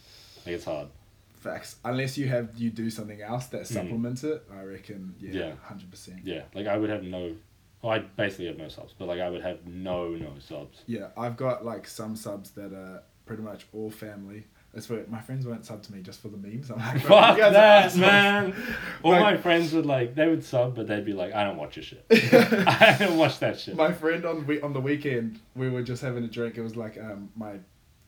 Like 0.46 0.56
it's 0.56 0.66
hard. 0.66 0.88
Facts. 1.36 1.78
Unless 1.84 2.18
you 2.18 2.28
have 2.30 2.50
you 2.58 2.70
do 2.70 2.90
something 2.90 3.22
else 3.22 3.48
that 3.48 3.62
Mm. 3.64 3.68
supplements 3.68 4.24
it, 4.24 4.44
I 4.54 4.62
reckon. 4.64 5.16
Yeah, 5.20 5.32
Yeah. 5.34 5.52
hundred 5.64 5.92
percent. 5.92 6.20
Yeah. 6.24 6.44
Like 6.54 6.68
I 6.68 6.78
would 6.78 6.90
have 6.90 7.04
no. 7.04 7.36
Well, 7.82 7.92
I 7.92 8.00
basically 8.00 8.46
have 8.48 8.58
no 8.58 8.70
subs, 8.70 8.94
but 8.98 9.08
like 9.10 9.20
I 9.20 9.30
would 9.30 9.42
have 9.42 9.66
no 9.68 10.10
no 10.12 10.32
subs. 10.40 10.84
Yeah, 10.88 11.08
I've 11.18 11.36
got 11.36 11.66
like 11.66 11.86
some 11.88 12.16
subs 12.16 12.52
that 12.52 12.72
are 12.74 13.04
pretty 13.26 13.42
much 13.44 13.66
all 13.74 13.90
family. 13.90 14.46
That's 14.74 14.90
where 14.90 15.06
my 15.08 15.22
friends 15.22 15.46
won't 15.46 15.64
sub 15.66 15.84
to 15.84 15.94
me 15.94 16.02
just 16.02 16.20
for 16.20 16.30
the 16.30 16.38
memes. 16.38 16.72
I'm 16.72 16.80
like, 16.80 17.02
Fuck 17.02 17.38
you 17.38 17.44
guys 17.44 17.50
are 17.50 17.52
that, 17.52 17.96
man. 17.98 18.56
All 19.04 19.12
Like- 19.12 19.22
my 19.22 19.38
friends 19.38 19.72
would 19.72 19.86
like 19.86 20.16
they 20.16 20.28
would 20.28 20.44
sub, 20.44 20.76
but 20.76 20.88
they'd 20.88 21.06
be 21.06 21.14
like, 21.14 21.32
I 21.32 21.44
don't 21.44 21.58
watch 21.58 21.76
your 21.76 21.84
shit. 21.84 22.04
I 22.12 22.96
don't 22.98 23.18
watch 23.18 23.38
that 23.40 23.60
shit. 23.60 23.76
My 23.76 23.92
friend 23.94 24.26
on 24.26 24.48
we 24.48 24.62
on 24.62 24.74
the 24.74 24.82
weekend, 24.82 25.40
we 25.56 25.70
were 25.70 25.84
just 25.84 26.02
having 26.02 26.24
a 26.24 26.28
drink. 26.28 26.58
It 26.58 26.62
was 26.64 26.76
like 26.76 26.98
um 26.98 27.30
my 27.36 27.60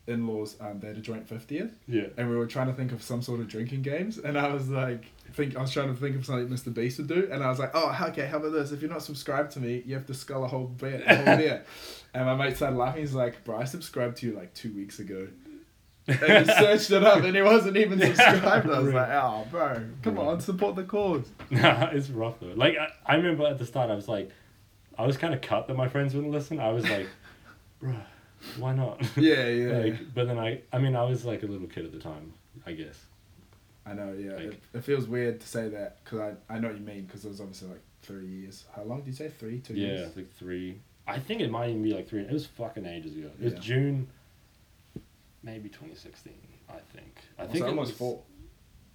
in 0.08 0.28
laws 0.28 0.56
um 0.62 0.80
they 0.80 0.88
had 0.88 0.98
a 0.98 1.02
joint 1.02 1.28
fiftieth, 1.28 1.78
yeah. 1.88 2.08
and 2.18 2.30
we 2.30 2.36
were 2.36 2.46
trying 2.48 2.68
to 2.68 2.74
think 2.74 2.92
of 2.92 3.02
some 3.02 3.22
sort 3.22 3.40
of 3.40 3.48
drinking 3.48 3.82
games. 3.82 4.18
And 4.18 4.38
I 4.38 4.54
was 4.54 4.70
like, 4.70 5.06
think 5.36 5.56
I 5.56 5.62
was 5.62 5.72
trying 5.72 5.94
to 5.94 6.00
think 6.00 6.16
of 6.16 6.26
something 6.26 6.48
Mr 6.48 6.74
Beast 6.74 6.98
would 6.98 7.08
do. 7.08 7.28
And 7.32 7.44
I 7.44 7.50
was 7.50 7.60
like, 7.60 7.72
oh 7.74 7.96
okay, 8.10 8.26
how 8.26 8.38
about 8.38 8.54
this? 8.54 8.72
If 8.72 8.82
you're 8.82 8.92
not 8.92 9.04
subscribed 9.04 9.52
to 9.54 9.60
me, 9.60 9.84
you 9.86 9.96
have 9.96 10.06
to 10.08 10.14
skull 10.14 10.44
a 10.44 10.48
whole 10.48 10.68
beer. 10.68 11.04
A 11.06 11.16
whole 11.16 11.38
beer. 11.38 11.64
And 12.14 12.28
my 12.28 12.34
mate 12.34 12.56
started 12.56 12.78
laughing. 12.78 13.02
He's 13.02 13.14
like, 13.14 13.44
bro, 13.44 13.58
I 13.60 13.66
subscribed 13.66 14.16
to 14.20 14.26
you 14.26 14.32
like 14.32 14.54
two 14.54 14.74
weeks 14.74 15.00
ago. 15.00 15.28
and 16.08 16.18
he 16.48 16.54
searched 16.60 16.90
it 16.92 17.04
up 17.04 17.22
and 17.22 17.36
he 17.36 17.42
wasn't 17.42 17.76
even 17.76 18.00
subscribed. 18.00 18.70
I 18.70 18.80
was 18.80 18.94
like, 18.94 19.10
oh, 19.10 19.46
bro, 19.52 19.84
come 20.02 20.18
on, 20.20 20.40
support 20.40 20.78
the 20.78 20.86
cause. 20.86 21.30
Nah, 21.50 21.90
it's 21.92 22.10
rough 22.10 22.40
though. 22.40 22.54
Like 22.56 22.78
I, 22.78 22.88
I 23.06 23.16
remember 23.16 23.46
at 23.46 23.58
the 23.58 23.66
start, 23.66 23.90
I 23.90 23.96
was 23.96 24.08
like, 24.08 24.30
I 24.98 25.06
was 25.06 25.18
kind 25.18 25.34
of 25.34 25.42
cut 25.42 25.68
that 25.68 25.76
my 25.76 25.90
friends 25.90 26.16
wouldn't 26.16 26.32
listen. 26.32 26.58
I 26.58 26.72
was 26.72 26.90
like, 26.90 27.10
bruh, 27.84 28.02
why 28.58 28.74
not? 28.74 29.02
Yeah, 29.18 29.48
yeah. 29.48 29.78
like, 29.78 30.14
but 30.14 30.28
then 30.28 30.38
I, 30.40 30.62
I 30.74 30.80
mean, 30.80 30.96
I 30.96 31.04
was 31.04 31.26
like 31.26 31.44
a 31.44 31.48
little 31.48 31.68
kid 31.68 31.86
at 31.86 31.92
the 31.92 32.00
time, 32.00 32.34
I 32.66 32.74
guess. 32.74 33.00
I 33.86 33.94
know, 33.94 34.14
yeah. 34.18 34.34
Like- 34.34 34.44
it, 34.46 34.62
it 34.74 34.84
feels 34.84 35.08
weird 35.08 35.40
to 35.42 35.48
say 35.48 35.70
that 35.70 36.04
because 36.04 36.20
I, 36.50 36.54
I 36.56 36.60
know 36.60 36.70
what 36.70 36.78
you 36.80 36.86
mean 36.86 37.06
because 37.06 37.26
it 37.26 37.30
was 37.30 37.40
obviously 37.42 37.70
like 37.70 37.82
three 38.02 38.26
years. 38.28 38.66
How 38.76 38.84
long 38.84 39.00
did 39.00 39.08
you 39.08 39.14
say? 39.14 39.30
Three, 39.30 39.60
two 39.60 39.74
yeah, 39.76 39.88
years? 39.88 40.16
like 40.16 40.32
three. 40.36 40.80
I 41.08 41.20
think 41.20 41.42
it 41.42 41.52
might 41.52 41.70
even 41.70 41.84
be 41.84 41.94
like 41.94 42.08
three. 42.10 42.22
It 42.22 42.32
was 42.32 42.46
fucking 42.48 42.86
ages 42.86 43.16
ago. 43.16 43.30
It 43.40 43.44
was 43.44 43.54
Yeah. 43.54 43.60
June, 43.60 44.08
maybe 45.44 45.70
2016. 45.70 46.34
I 46.70 46.74
think. 46.96 47.18
I 47.38 47.44
So 47.46 47.52
think 47.52 47.66
it 47.66 47.70
almost 47.70 47.92
was, 47.92 47.98
four. 47.98 48.22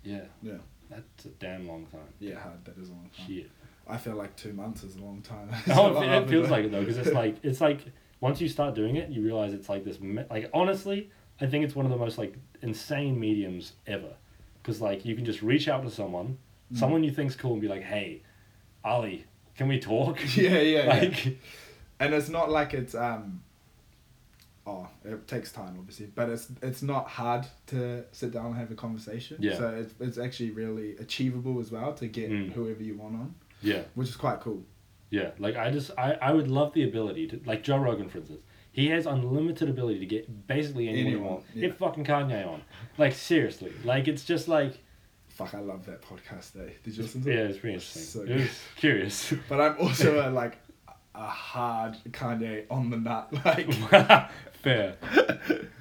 Yeah, 0.03 0.23
Yeah, 0.43 0.55
that's 0.89 1.27
a 1.27 1.29
damn 1.29 1.69
long 1.69 1.87
time. 1.87 2.01
yeah. 2.19 2.39
That 2.65 2.77
is 2.79 2.89
a 2.89 2.93
long 2.93 3.11
time. 3.17 3.27
Shit. 3.27 3.51
I 3.87 3.97
feel 3.97 4.15
like 4.15 4.35
two 4.37 4.53
months 4.53 4.83
is 4.83 4.97
a 4.97 5.01
long 5.01 5.21
time. 5.23 5.49
Oh, 5.69 6.01
it, 6.03 6.09
it 6.25 6.29
feels 6.29 6.51
like 6.51 6.65
it 6.65 6.73
though, 6.73 6.81
because 6.81 6.99
it's 6.99 7.13
like 7.13 7.37
it's 7.43 7.61
like 7.61 7.81
once 8.21 8.41
you 8.41 8.49
start 8.49 8.75
doing 8.75 8.97
it, 8.97 9.09
you 9.11 9.23
realize 9.23 9.53
it's 9.53 9.69
like 9.69 9.85
this. 9.85 10.01
me- 10.01 10.25
Like 10.31 10.51
honestly, 10.53 11.11
I 11.41 11.47
think 11.47 11.65
it's 11.65 11.75
one 11.75 11.87
of 11.87 11.93
the 11.93 11.99
most 11.99 12.19
like 12.19 12.35
insane 12.63 13.19
mediums 13.19 13.73
ever, 13.87 14.13
because 14.63 14.81
like 14.81 15.05
you 15.05 15.15
can 15.17 15.25
just 15.25 15.43
reach 15.43 15.69
out 15.69 15.83
to 15.85 15.91
someone, 15.91 16.39
Mm. 16.73 16.79
someone 16.79 17.03
you 17.05 17.11
think's 17.11 17.35
cool, 17.37 17.53
and 17.53 17.61
be 17.61 17.69
like, 17.69 17.83
"Hey, 17.83 18.23
Ali, 18.85 19.25
can 19.57 19.67
we 19.69 19.79
talk?" 19.81 20.19
yeah, 20.37 20.61
yeah, 20.61 21.03
yeah. 21.03 21.31
And 21.99 22.15
it's 22.15 22.29
not 22.29 22.51
like 22.51 22.75
it's 22.75 22.95
um. 22.95 23.43
Oh, 24.67 24.87
it 25.05 25.27
takes 25.27 25.51
time, 25.53 25.75
obviously, 25.79 26.07
but 26.15 26.29
it's 26.29 26.49
it's 26.63 26.83
not 26.83 27.09
hard 27.09 27.47
to 27.69 28.05
sit 28.13 28.31
down 28.31 28.47
and 28.47 28.57
have 28.57 28.71
a 28.71 28.75
conversation. 28.75 29.39
Yeah. 29.41 29.57
So 29.57 29.69
it's 29.71 29.95
it's 30.01 30.19
actually 30.19 30.51
really 30.51 30.97
achievable 30.99 31.59
as 31.61 31.71
well 31.73 31.93
to 31.95 32.07
get 32.07 32.31
Mm. 32.31 32.53
whoever 32.53 32.83
you 32.83 32.97
want 32.97 33.15
on, 33.17 33.35
yeah, 33.63 33.83
which 33.95 34.09
is 34.11 34.17
quite 34.17 34.41
cool. 34.41 34.63
Yeah. 35.11 35.31
Like 35.39 35.57
I 35.57 35.71
just 35.71 35.91
I 35.99 36.13
I 36.15 36.33
would 36.33 36.49
love 36.49 36.73
the 36.73 36.85
ability 36.85 37.27
to 37.29 37.41
like 37.45 37.63
Joe 37.63 37.79
Rogan 37.79 38.09
for 38.09 38.19
instance. 38.19 38.41
He 38.73 38.87
has 38.89 39.05
unlimited 39.07 39.69
ability 39.69 39.99
to 39.99 40.07
get 40.07 40.47
basically 40.47 40.89
anyone, 40.89 41.07
Anyone, 41.09 41.31
want. 41.31 41.45
yeah. 41.55 41.69
Get 41.69 41.79
fucking 41.79 42.05
Kanye 42.05 42.47
on. 42.47 42.63
Like 42.99 43.15
seriously, 43.15 43.73
like 43.85 44.07
it's 44.09 44.25
just 44.25 44.49
like 44.49 44.81
Fuck, 45.29 45.55
I 45.55 45.61
love 45.61 45.87
that 45.87 46.03
podcast. 46.03 46.53
Day. 46.53 46.75
Did 46.85 46.97
you 46.97 47.03
listen 47.03 47.23
to 47.23 47.31
it? 47.31 47.35
yeah, 47.35 47.41
it? 47.43 47.51
it's 47.51 47.59
pretty 47.59 47.75
interesting. 47.75 48.03
So 48.03 48.23
it 48.23 48.37
was 48.41 48.51
curious. 48.77 49.33
But 49.49 49.61
I'm 49.61 49.79
also 49.79 50.29
a, 50.29 50.31
like 50.31 50.59
a 51.15 51.27
hard 51.27 51.97
Kanye 52.11 52.67
on 52.71 52.91
the 52.91 52.97
nut. 52.99 53.33
Like 53.45 53.73
Fair. 54.63 54.97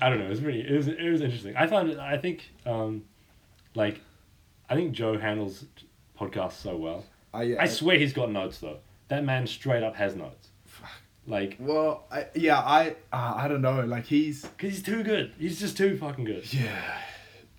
I 0.01 0.09
don't 0.09 0.19
know. 0.19 0.25
It 0.27 0.29
was 0.29 0.39
pretty. 0.39 0.61
It 0.61 0.71
was. 0.71 0.87
It 0.87 1.09
was 1.09 1.21
interesting. 1.21 1.55
I 1.57 1.67
found 1.67 1.89
it. 1.89 1.99
I 1.99 2.17
think. 2.17 2.49
Um, 2.65 3.03
like, 3.75 3.99
I 4.69 4.75
think 4.75 4.93
Joe 4.93 5.17
handles 5.17 5.65
podcasts 6.17 6.53
so 6.53 6.77
well. 6.77 7.03
I 7.33 7.43
yeah. 7.43 7.61
I 7.61 7.67
swear 7.67 7.97
he's 7.97 8.13
got 8.13 8.31
notes 8.31 8.59
though. 8.59 8.77
That 9.09 9.23
man 9.25 9.45
straight 9.47 9.83
up 9.83 9.95
has 9.95 10.15
notes. 10.15 10.49
Fuck. 10.65 10.89
Like, 11.27 11.57
well, 11.59 12.05
I, 12.11 12.27
yeah, 12.35 12.59
I 12.59 12.95
uh, 13.11 13.33
I 13.35 13.47
don't 13.47 13.61
know. 13.61 13.81
Like 13.85 14.05
he's 14.05 14.43
cause 14.57 14.69
he's 14.71 14.83
too 14.83 15.03
good. 15.03 15.33
He's 15.37 15.59
just 15.59 15.77
too 15.77 15.97
fucking 15.97 16.25
good. 16.25 16.51
yeah, 16.53 16.97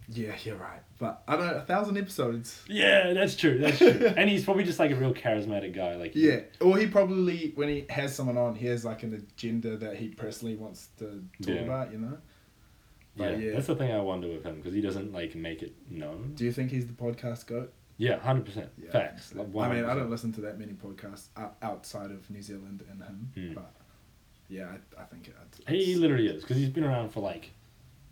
yeah, 0.08 0.34
you're 0.44 0.56
right. 0.56 0.80
But 0.98 1.22
I 1.26 1.36
don't 1.36 1.46
know. 1.46 1.54
A 1.54 1.60
thousand 1.62 1.96
episodes. 1.98 2.62
Yeah, 2.68 3.12
that's 3.14 3.34
true. 3.36 3.58
That's 3.58 3.78
true. 3.78 3.88
and 4.16 4.28
he's 4.28 4.44
probably 4.44 4.64
just 4.64 4.78
like 4.78 4.90
a 4.90 4.96
real 4.96 5.14
charismatic 5.14 5.74
guy. 5.74 5.96
Like, 5.96 6.12
Yeah, 6.14 6.40
or 6.60 6.76
he 6.78 6.86
probably 6.86 7.52
when 7.54 7.68
he 7.68 7.86
has 7.88 8.14
someone 8.14 8.36
on, 8.36 8.54
he 8.54 8.66
has 8.66 8.84
like 8.84 9.02
an 9.02 9.14
agenda 9.14 9.76
that 9.78 9.96
he 9.96 10.08
personally 10.08 10.56
wants 10.56 10.88
to 10.98 11.22
talk 11.42 11.54
Yeah. 11.54 11.60
about. 11.62 11.92
You 11.92 11.98
know. 11.98 12.18
yeah, 13.16 13.30
yeah. 13.36 13.52
That's 13.54 13.66
the 13.68 13.76
thing 13.76 13.90
I 13.92 14.00
wonder 14.00 14.28
with 14.28 14.44
him 14.44 14.56
because 14.56 14.74
he 14.74 14.80
doesn't 14.80 15.12
like 15.12 15.34
make 15.34 15.62
it 15.62 15.74
known. 15.90 16.32
Do 16.34 16.44
you 16.44 16.52
think 16.52 16.70
he's 16.70 16.86
the 16.86 16.92
podcast 16.92 17.46
goat? 17.46 17.72
Yeah, 18.00 18.18
hundred 18.18 18.46
percent. 18.46 18.70
Facts. 18.90 19.34
Like, 19.34 19.48
I 19.54 19.74
mean, 19.74 19.84
I 19.84 19.94
don't 19.94 20.08
listen 20.08 20.32
to 20.32 20.40
that 20.40 20.58
many 20.58 20.72
podcasts 20.72 21.26
outside 21.60 22.10
of 22.10 22.28
New 22.30 22.40
Zealand 22.42 22.82
and 22.90 23.02
him, 23.02 23.30
Mm. 23.36 23.54
but 23.54 23.72
yeah, 24.48 24.68
I, 24.96 25.02
I 25.02 25.04
think 25.04 25.28
it, 25.28 25.34
it's, 25.46 25.60
He 25.68 25.94
literally 25.96 26.28
is 26.28 26.42
because 26.42 26.56
he's 26.56 26.70
been 26.70 26.84
around 26.84 27.10
for 27.10 27.20
like, 27.20 27.50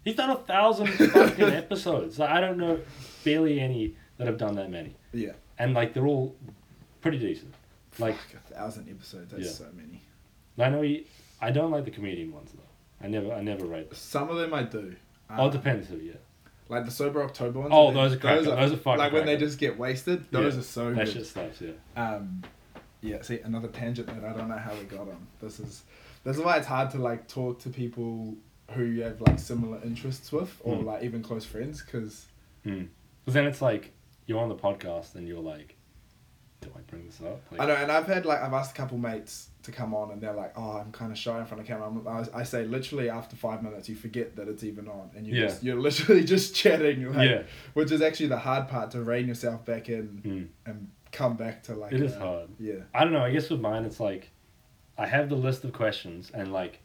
he's 0.04 0.14
done 0.16 0.28
a 0.28 0.36
thousand 0.36 0.88
fucking 0.88 1.42
episodes. 1.62 2.18
Like, 2.18 2.28
I 2.30 2.38
don't 2.40 2.58
know, 2.58 2.78
barely 3.24 3.60
any 3.60 3.94
that 4.18 4.26
have 4.26 4.36
done 4.36 4.56
that 4.56 4.70
many, 4.70 4.94
yeah, 5.14 5.32
and 5.58 5.72
like 5.72 5.94
they're 5.94 6.06
all 6.06 6.36
pretty 7.00 7.18
decent. 7.18 7.54
Like 7.98 8.16
Fuck, 8.16 8.42
a 8.50 8.54
thousand 8.54 8.90
episodes. 8.90 9.32
That's 9.32 9.44
Yeah. 9.46 9.50
so 9.52 9.66
many. 9.74 10.02
I 10.58 10.68
know 10.68 10.82
he, 10.82 11.06
I 11.40 11.50
don't 11.50 11.70
like 11.70 11.86
the 11.86 11.90
comedian 11.92 12.30
ones 12.32 12.52
though. 12.52 13.06
I 13.06 13.08
never, 13.08 13.32
I 13.32 13.40
never 13.40 13.64
rate. 13.64 13.88
Them. 13.88 13.96
Some 13.98 14.28
of 14.28 14.36
them 14.36 14.52
I 14.52 14.64
do. 14.64 14.94
oh, 15.30 15.44
Um, 15.44 15.48
it 15.48 15.52
depends 15.52 15.88
who. 15.88 15.96
Yeah, 15.96 16.12
Like 16.68 16.84
the 16.84 16.90
sober 16.90 17.22
October 17.22 17.60
ones. 17.60 17.70
Oh, 17.74 17.88
they- 17.88 17.94
those 17.94 18.12
are 18.14 18.16
cracker. 18.18 18.42
Those 18.42 18.72
are 18.72 18.76
fucking 18.76 18.98
Like 18.98 19.12
when 19.12 19.24
they 19.26 19.36
just 19.36 19.58
get 19.58 19.78
wasted. 19.78 20.30
Those 20.30 20.54
Yeah. 20.54 20.60
are 20.60 20.62
so 20.62 20.92
that 20.92 21.04
good. 21.06 21.12
shit 21.14 21.26
slaps. 21.26 21.60
Yeah. 21.62 21.70
Um, 21.96 22.42
yeah. 23.00 23.22
See, 23.22 23.40
another 23.40 23.68
tangent 23.68 24.06
that 24.08 24.24
I 24.24 24.36
don't 24.36 24.48
know 24.48 24.58
how 24.58 24.74
we 24.74 24.84
got 24.84 25.00
on. 25.00 25.26
This 25.40 25.60
is 25.60 25.84
this 26.24 26.36
is 26.36 26.42
why 26.42 26.56
it's 26.58 26.66
hard 26.66 26.90
to 26.90 26.98
like 26.98 27.26
talk 27.28 27.58
to 27.60 27.70
people 27.70 28.34
who 28.72 28.84
you 28.84 29.02
have 29.02 29.18
like 29.22 29.38
similar 29.38 29.80
interests 29.82 30.30
with, 30.30 30.60
or 30.62 30.76
Mm. 30.76 30.84
like 30.84 31.02
even 31.02 31.22
close 31.22 31.44
friends, 31.46 31.80
because 31.82 32.26
Because 32.64 33.34
then 33.34 33.46
it's 33.46 33.62
like 33.62 33.92
you're 34.26 34.40
on 34.40 34.50
the 34.50 34.54
podcast 34.54 35.14
and 35.14 35.26
you're 35.26 35.40
like, 35.40 35.76
do 36.60 36.70
I 36.76 36.80
bring 36.90 37.06
this 37.06 37.20
up? 37.20 37.40
Like, 37.50 37.60
I 37.60 37.66
know, 37.66 37.74
and 37.74 37.90
I've 37.92 38.06
had 38.06 38.26
like 38.26 38.40
I've 38.40 38.52
asked 38.52 38.72
a 38.72 38.74
couple 38.74 38.98
mates 38.98 39.48
to 39.62 39.72
come 39.72 39.94
on, 39.94 40.10
and 40.10 40.20
they're 40.20 40.32
like, 40.32 40.52
"Oh, 40.56 40.72
I'm 40.72 40.90
kind 40.92 41.12
of 41.12 41.18
shy 41.18 41.38
in 41.38 41.46
front 41.46 41.60
of 41.60 41.66
camera." 41.66 41.86
I'm, 41.86 42.06
I, 42.08 42.24
I 42.40 42.42
say 42.42 42.64
literally 42.64 43.08
after 43.10 43.36
five 43.36 43.62
minutes, 43.62 43.88
you 43.88 43.94
forget 43.96 44.34
that 44.36 44.48
it's 44.48 44.64
even 44.64 44.88
on, 44.88 45.10
and 45.16 45.26
you 45.26 45.34
Yeah. 45.34 45.46
just 45.46 45.62
you're 45.62 45.80
literally 45.80 46.24
just 46.34 46.54
chatting, 46.54 47.12
like, 47.14 47.28
Yeah. 47.30 47.42
which 47.74 47.92
is 47.92 48.02
actually 48.02 48.28
the 48.28 48.38
hard 48.38 48.68
part 48.68 48.90
to 48.92 49.02
rein 49.02 49.28
yourself 49.28 49.64
back 49.64 49.88
in 49.88 50.20
Mm. 50.24 50.48
and 50.70 50.88
come 51.12 51.36
back 51.36 51.62
to 51.64 51.74
like. 51.74 51.92
It 51.92 52.02
is 52.02 52.14
uh, 52.14 52.18
hard. 52.20 52.48
Yeah. 52.58 52.80
I 52.94 53.04
don't 53.04 53.12
know. 53.12 53.22
I 53.22 53.30
guess 53.30 53.48
with 53.50 53.60
mine, 53.60 53.84
it's 53.84 54.00
like 54.00 54.30
I 54.96 55.06
have 55.06 55.28
the 55.28 55.36
list 55.36 55.62
of 55.64 55.72
questions 55.72 56.30
and 56.34 56.52
like 56.52 56.80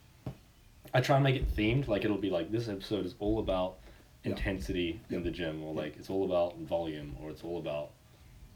I 0.93 1.01
try 1.01 1.15
and 1.15 1.23
make 1.23 1.35
it 1.35 1.55
themed. 1.55 1.87
Like 1.87 2.05
it'll 2.05 2.17
be 2.17 2.29
like 2.29 2.51
this 2.51 2.67
episode 2.69 3.05
is 3.07 3.15
all 3.19 3.39
about 3.39 3.77
Yeah. 4.23 4.31
intensity 4.31 5.01
in 5.09 5.23
the 5.23 5.31
gym, 5.31 5.63
or 5.63 5.73
like 5.73 5.97
it's 5.97 6.09
all 6.11 6.25
about 6.25 6.57
volume, 6.59 7.15
or 7.21 7.31
it's 7.31 7.43
all 7.43 7.57
about 7.57 7.89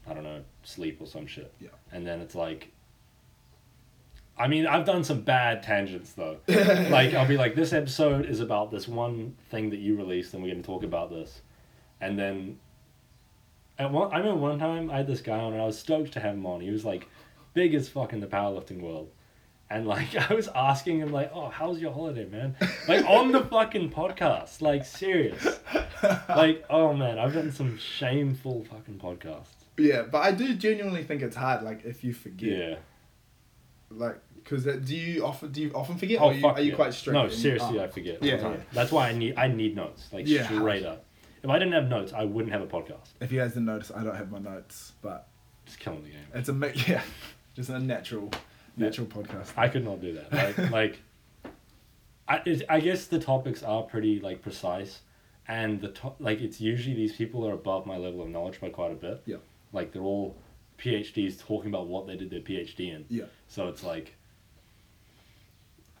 I 0.08 0.14
don't 0.14 0.24
know 0.24 0.42
sleep 0.62 1.00
or 1.00 1.06
some 1.06 1.26
shit. 1.26 1.52
Yeah. 1.60 1.68
And 1.92 2.06
then 2.06 2.20
it's 2.20 2.34
like. 2.34 2.72
I 4.40 4.46
mean, 4.46 4.68
I've 4.68 4.84
done 4.84 5.02
some 5.02 5.22
bad 5.22 5.64
tangents 5.64 6.12
though. 6.12 6.38
like 6.48 7.12
I'll 7.14 7.26
be 7.26 7.36
like, 7.36 7.56
this 7.56 7.72
episode 7.72 8.26
is 8.26 8.38
about 8.38 8.70
this 8.70 8.86
one 8.86 9.36
thing 9.50 9.70
that 9.70 9.78
you 9.78 9.96
released, 9.96 10.32
and 10.32 10.42
we're 10.42 10.50
going 10.50 10.62
to 10.62 10.66
talk 10.66 10.84
about 10.84 11.10
this, 11.10 11.42
and 12.00 12.18
then. 12.18 12.58
At 13.80 13.92
one, 13.92 14.12
I 14.12 14.18
remember 14.18 14.40
one 14.40 14.58
time 14.58 14.90
I 14.90 14.96
had 14.96 15.06
this 15.06 15.20
guy 15.20 15.38
on, 15.38 15.52
and 15.52 15.62
I 15.62 15.66
was 15.66 15.78
stoked 15.78 16.12
to 16.14 16.20
have 16.20 16.34
him 16.34 16.44
on. 16.46 16.60
He 16.60 16.70
was 16.70 16.84
like, 16.84 17.06
big 17.54 17.74
as 17.74 17.88
fuck 17.88 18.12
in 18.12 18.18
the 18.18 18.26
powerlifting 18.26 18.80
world, 18.80 19.08
and 19.70 19.86
like 19.86 20.14
I 20.30 20.34
was 20.34 20.48
asking 20.48 21.00
him 21.00 21.12
like, 21.12 21.30
"Oh, 21.34 21.48
how's 21.48 21.80
your 21.80 21.92
holiday, 21.92 22.26
man?" 22.26 22.56
Like 22.86 23.04
on 23.04 23.32
the 23.32 23.44
fucking 23.50 23.90
podcast, 23.90 24.60
like 24.60 24.84
serious. 24.84 25.58
Like, 26.28 26.64
oh 26.70 26.92
man, 26.92 27.18
I've 27.18 27.34
done 27.34 27.52
some 27.52 27.76
shameful 27.78 28.64
fucking 28.70 28.98
podcasts. 28.98 29.57
Yeah, 29.78 30.02
but 30.02 30.18
I 30.18 30.32
do 30.32 30.54
genuinely 30.54 31.04
think 31.04 31.22
it's 31.22 31.36
hard. 31.36 31.62
Like 31.62 31.84
if 31.84 32.02
you 32.04 32.12
forget, 32.12 32.48
Yeah, 32.58 32.74
like 33.90 34.18
Because 34.34 34.64
do 34.64 34.96
you 34.96 35.24
often 35.24 35.52
do 35.52 35.62
you 35.62 35.72
often 35.72 35.96
forget, 35.98 36.20
Oh 36.20 36.24
or 36.26 36.30
are 36.30 36.34
you, 36.34 36.40
fuck 36.42 36.56
are 36.58 36.60
you 36.62 36.70
yeah. 36.70 36.76
quite 36.76 36.94
strict? 36.94 37.14
No, 37.14 37.28
seriously. 37.28 37.80
I 37.80 37.86
forget. 37.88 38.22
Yeah, 38.22 38.32
all 38.32 38.38
the 38.38 38.44
time. 38.44 38.52
yeah. 38.54 38.64
That's 38.72 38.92
why 38.92 39.08
I 39.08 39.12
need 39.12 39.34
I 39.38 39.48
need 39.48 39.76
notes 39.76 40.08
like 40.12 40.26
Yeah. 40.26 40.44
straight 40.46 40.84
up. 40.84 41.04
If 41.42 41.48
I 41.50 41.58
didn't 41.58 41.74
have 41.74 41.88
notes, 41.88 42.12
I 42.12 42.24
wouldn't 42.24 42.52
have 42.52 42.62
a 42.62 42.66
podcast. 42.66 43.10
If 43.20 43.30
you 43.30 43.38
guys 43.38 43.50
didn't 43.50 43.66
notice, 43.66 43.92
I 43.94 44.02
don't 44.02 44.16
have 44.16 44.30
my 44.30 44.40
notes, 44.40 44.92
but 45.02 45.28
Just 45.66 45.78
killing 45.78 46.02
the 46.02 46.10
game. 46.10 46.26
it's 46.34 46.48
a 46.48 46.52
mi- 46.52 46.72
yeah, 46.88 47.02
just 47.54 47.70
a 47.70 47.78
natural, 47.78 48.30
natural 48.76 49.06
podcast. 49.06 49.52
I 49.56 49.68
could 49.68 49.84
not 49.84 50.00
do 50.00 50.14
that. 50.14 50.32
Like, 50.32 50.70
like 50.72 50.98
I, 52.26 52.42
it, 52.44 52.62
I 52.68 52.80
guess 52.80 53.06
the 53.06 53.18
topics 53.20 53.62
are 53.62 53.82
pretty 53.84 54.18
like 54.20 54.42
precise, 54.42 55.00
and 55.46 55.80
the 55.80 55.88
to- 55.92 56.12
like 56.18 56.40
it's 56.40 56.60
usually 56.60 56.96
these 56.96 57.14
people 57.14 57.46
are 57.46 57.52
above 57.52 57.86
my 57.86 57.96
level 57.96 58.20
of 58.22 58.28
knowledge 58.28 58.60
by 58.60 58.70
quite 58.70 58.90
a 58.90 58.96
bit. 58.96 59.22
Yeah. 59.24 59.36
Like 59.72 59.92
they're 59.92 60.02
all 60.02 60.36
PhDs 60.78 61.38
talking 61.40 61.70
about 61.70 61.86
what 61.88 62.06
they 62.06 62.16
did 62.16 62.30
their 62.30 62.40
PhD 62.40 62.94
in. 62.94 63.04
Yeah. 63.08 63.24
So 63.48 63.68
it's 63.68 63.82
like 63.82 64.14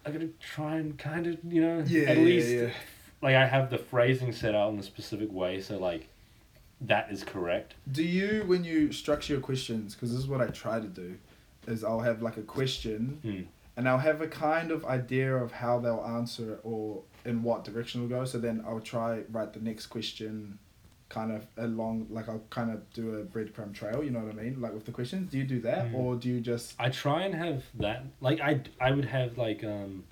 I 0.06 0.10
gotta 0.10 0.28
try 0.40 0.76
and 0.76 0.96
kind 0.98 1.26
of 1.26 1.38
you 1.44 1.60
know 1.60 1.84
Yeah, 1.86 2.08
at 2.08 2.16
yeah, 2.16 2.22
least 2.22 2.48
yeah. 2.48 2.70
like 3.20 3.34
I 3.34 3.46
have 3.46 3.70
the 3.70 3.78
phrasing 3.78 4.32
set 4.32 4.54
out 4.54 4.72
in 4.72 4.78
a 4.78 4.82
specific 4.82 5.32
way, 5.32 5.60
so 5.60 5.78
like 5.78 6.08
that 6.80 7.10
is 7.10 7.24
correct. 7.24 7.74
Do 7.90 8.04
you, 8.04 8.44
when 8.46 8.62
you 8.62 8.92
structure 8.92 9.32
your 9.32 9.42
questions, 9.42 9.94
because 9.96 10.10
this 10.12 10.20
is 10.20 10.28
what 10.28 10.40
I 10.40 10.46
try 10.46 10.78
to 10.78 10.86
do, 10.86 11.16
is 11.66 11.82
I'll 11.82 12.00
have 12.00 12.22
like 12.22 12.36
a 12.36 12.42
question 12.42 13.20
Mm. 13.24 13.46
and 13.76 13.88
I'll 13.88 13.98
have 13.98 14.20
a 14.20 14.28
kind 14.28 14.70
of 14.70 14.84
idea 14.84 15.34
of 15.34 15.50
how 15.50 15.80
they'll 15.80 16.04
answer 16.04 16.54
it 16.54 16.60
or 16.62 17.02
in 17.24 17.42
what 17.42 17.64
direction 17.64 18.04
it'll 18.04 18.16
go. 18.20 18.24
So 18.24 18.38
then 18.38 18.62
I'll 18.64 18.78
try 18.80 19.24
write 19.32 19.52
the 19.54 19.60
next 19.60 19.86
question 19.86 20.60
kind 21.08 21.32
of 21.32 21.46
along, 21.56 22.06
like 22.10 22.28
I'll 22.28 22.42
kind 22.50 22.70
of 22.70 22.88
do 22.92 23.16
a 23.16 23.22
breadcrumb 23.24 23.72
trail, 23.74 24.04
you 24.04 24.10
know 24.10 24.20
what 24.20 24.38
I 24.38 24.42
mean? 24.42 24.60
Like 24.60 24.74
with 24.74 24.84
the 24.84 24.92
questions, 24.92 25.30
do 25.30 25.38
you 25.38 25.44
do 25.44 25.60
that 25.62 25.86
Mm. 25.90 25.94
or 25.94 26.16
do 26.16 26.28
you 26.28 26.40
just, 26.40 26.74
I 26.78 26.90
try 26.90 27.22
and 27.22 27.34
have 27.34 27.64
that 27.76 28.04
like 28.20 28.40
I 28.40 28.60
I 28.80 28.90
would 28.92 29.06
have 29.06 29.38
like 29.38 29.64
um 29.64 30.04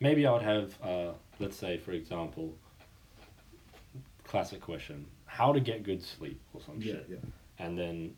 maybe 0.00 0.26
I 0.26 0.32
would 0.32 0.42
have 0.42 0.74
uh 0.82 1.12
let's 1.38 1.56
say 1.56 1.78
for 1.78 1.92
example 1.92 2.52
classic 4.24 4.60
question 4.60 5.06
how 5.26 5.52
to 5.52 5.60
get 5.60 5.82
good 5.84 6.02
sleep 6.02 6.40
or 6.52 6.60
some 6.60 6.76
yeah, 6.80 6.92
shit 6.94 7.06
yeah. 7.10 7.16
and 7.64 7.78
then 7.78 8.14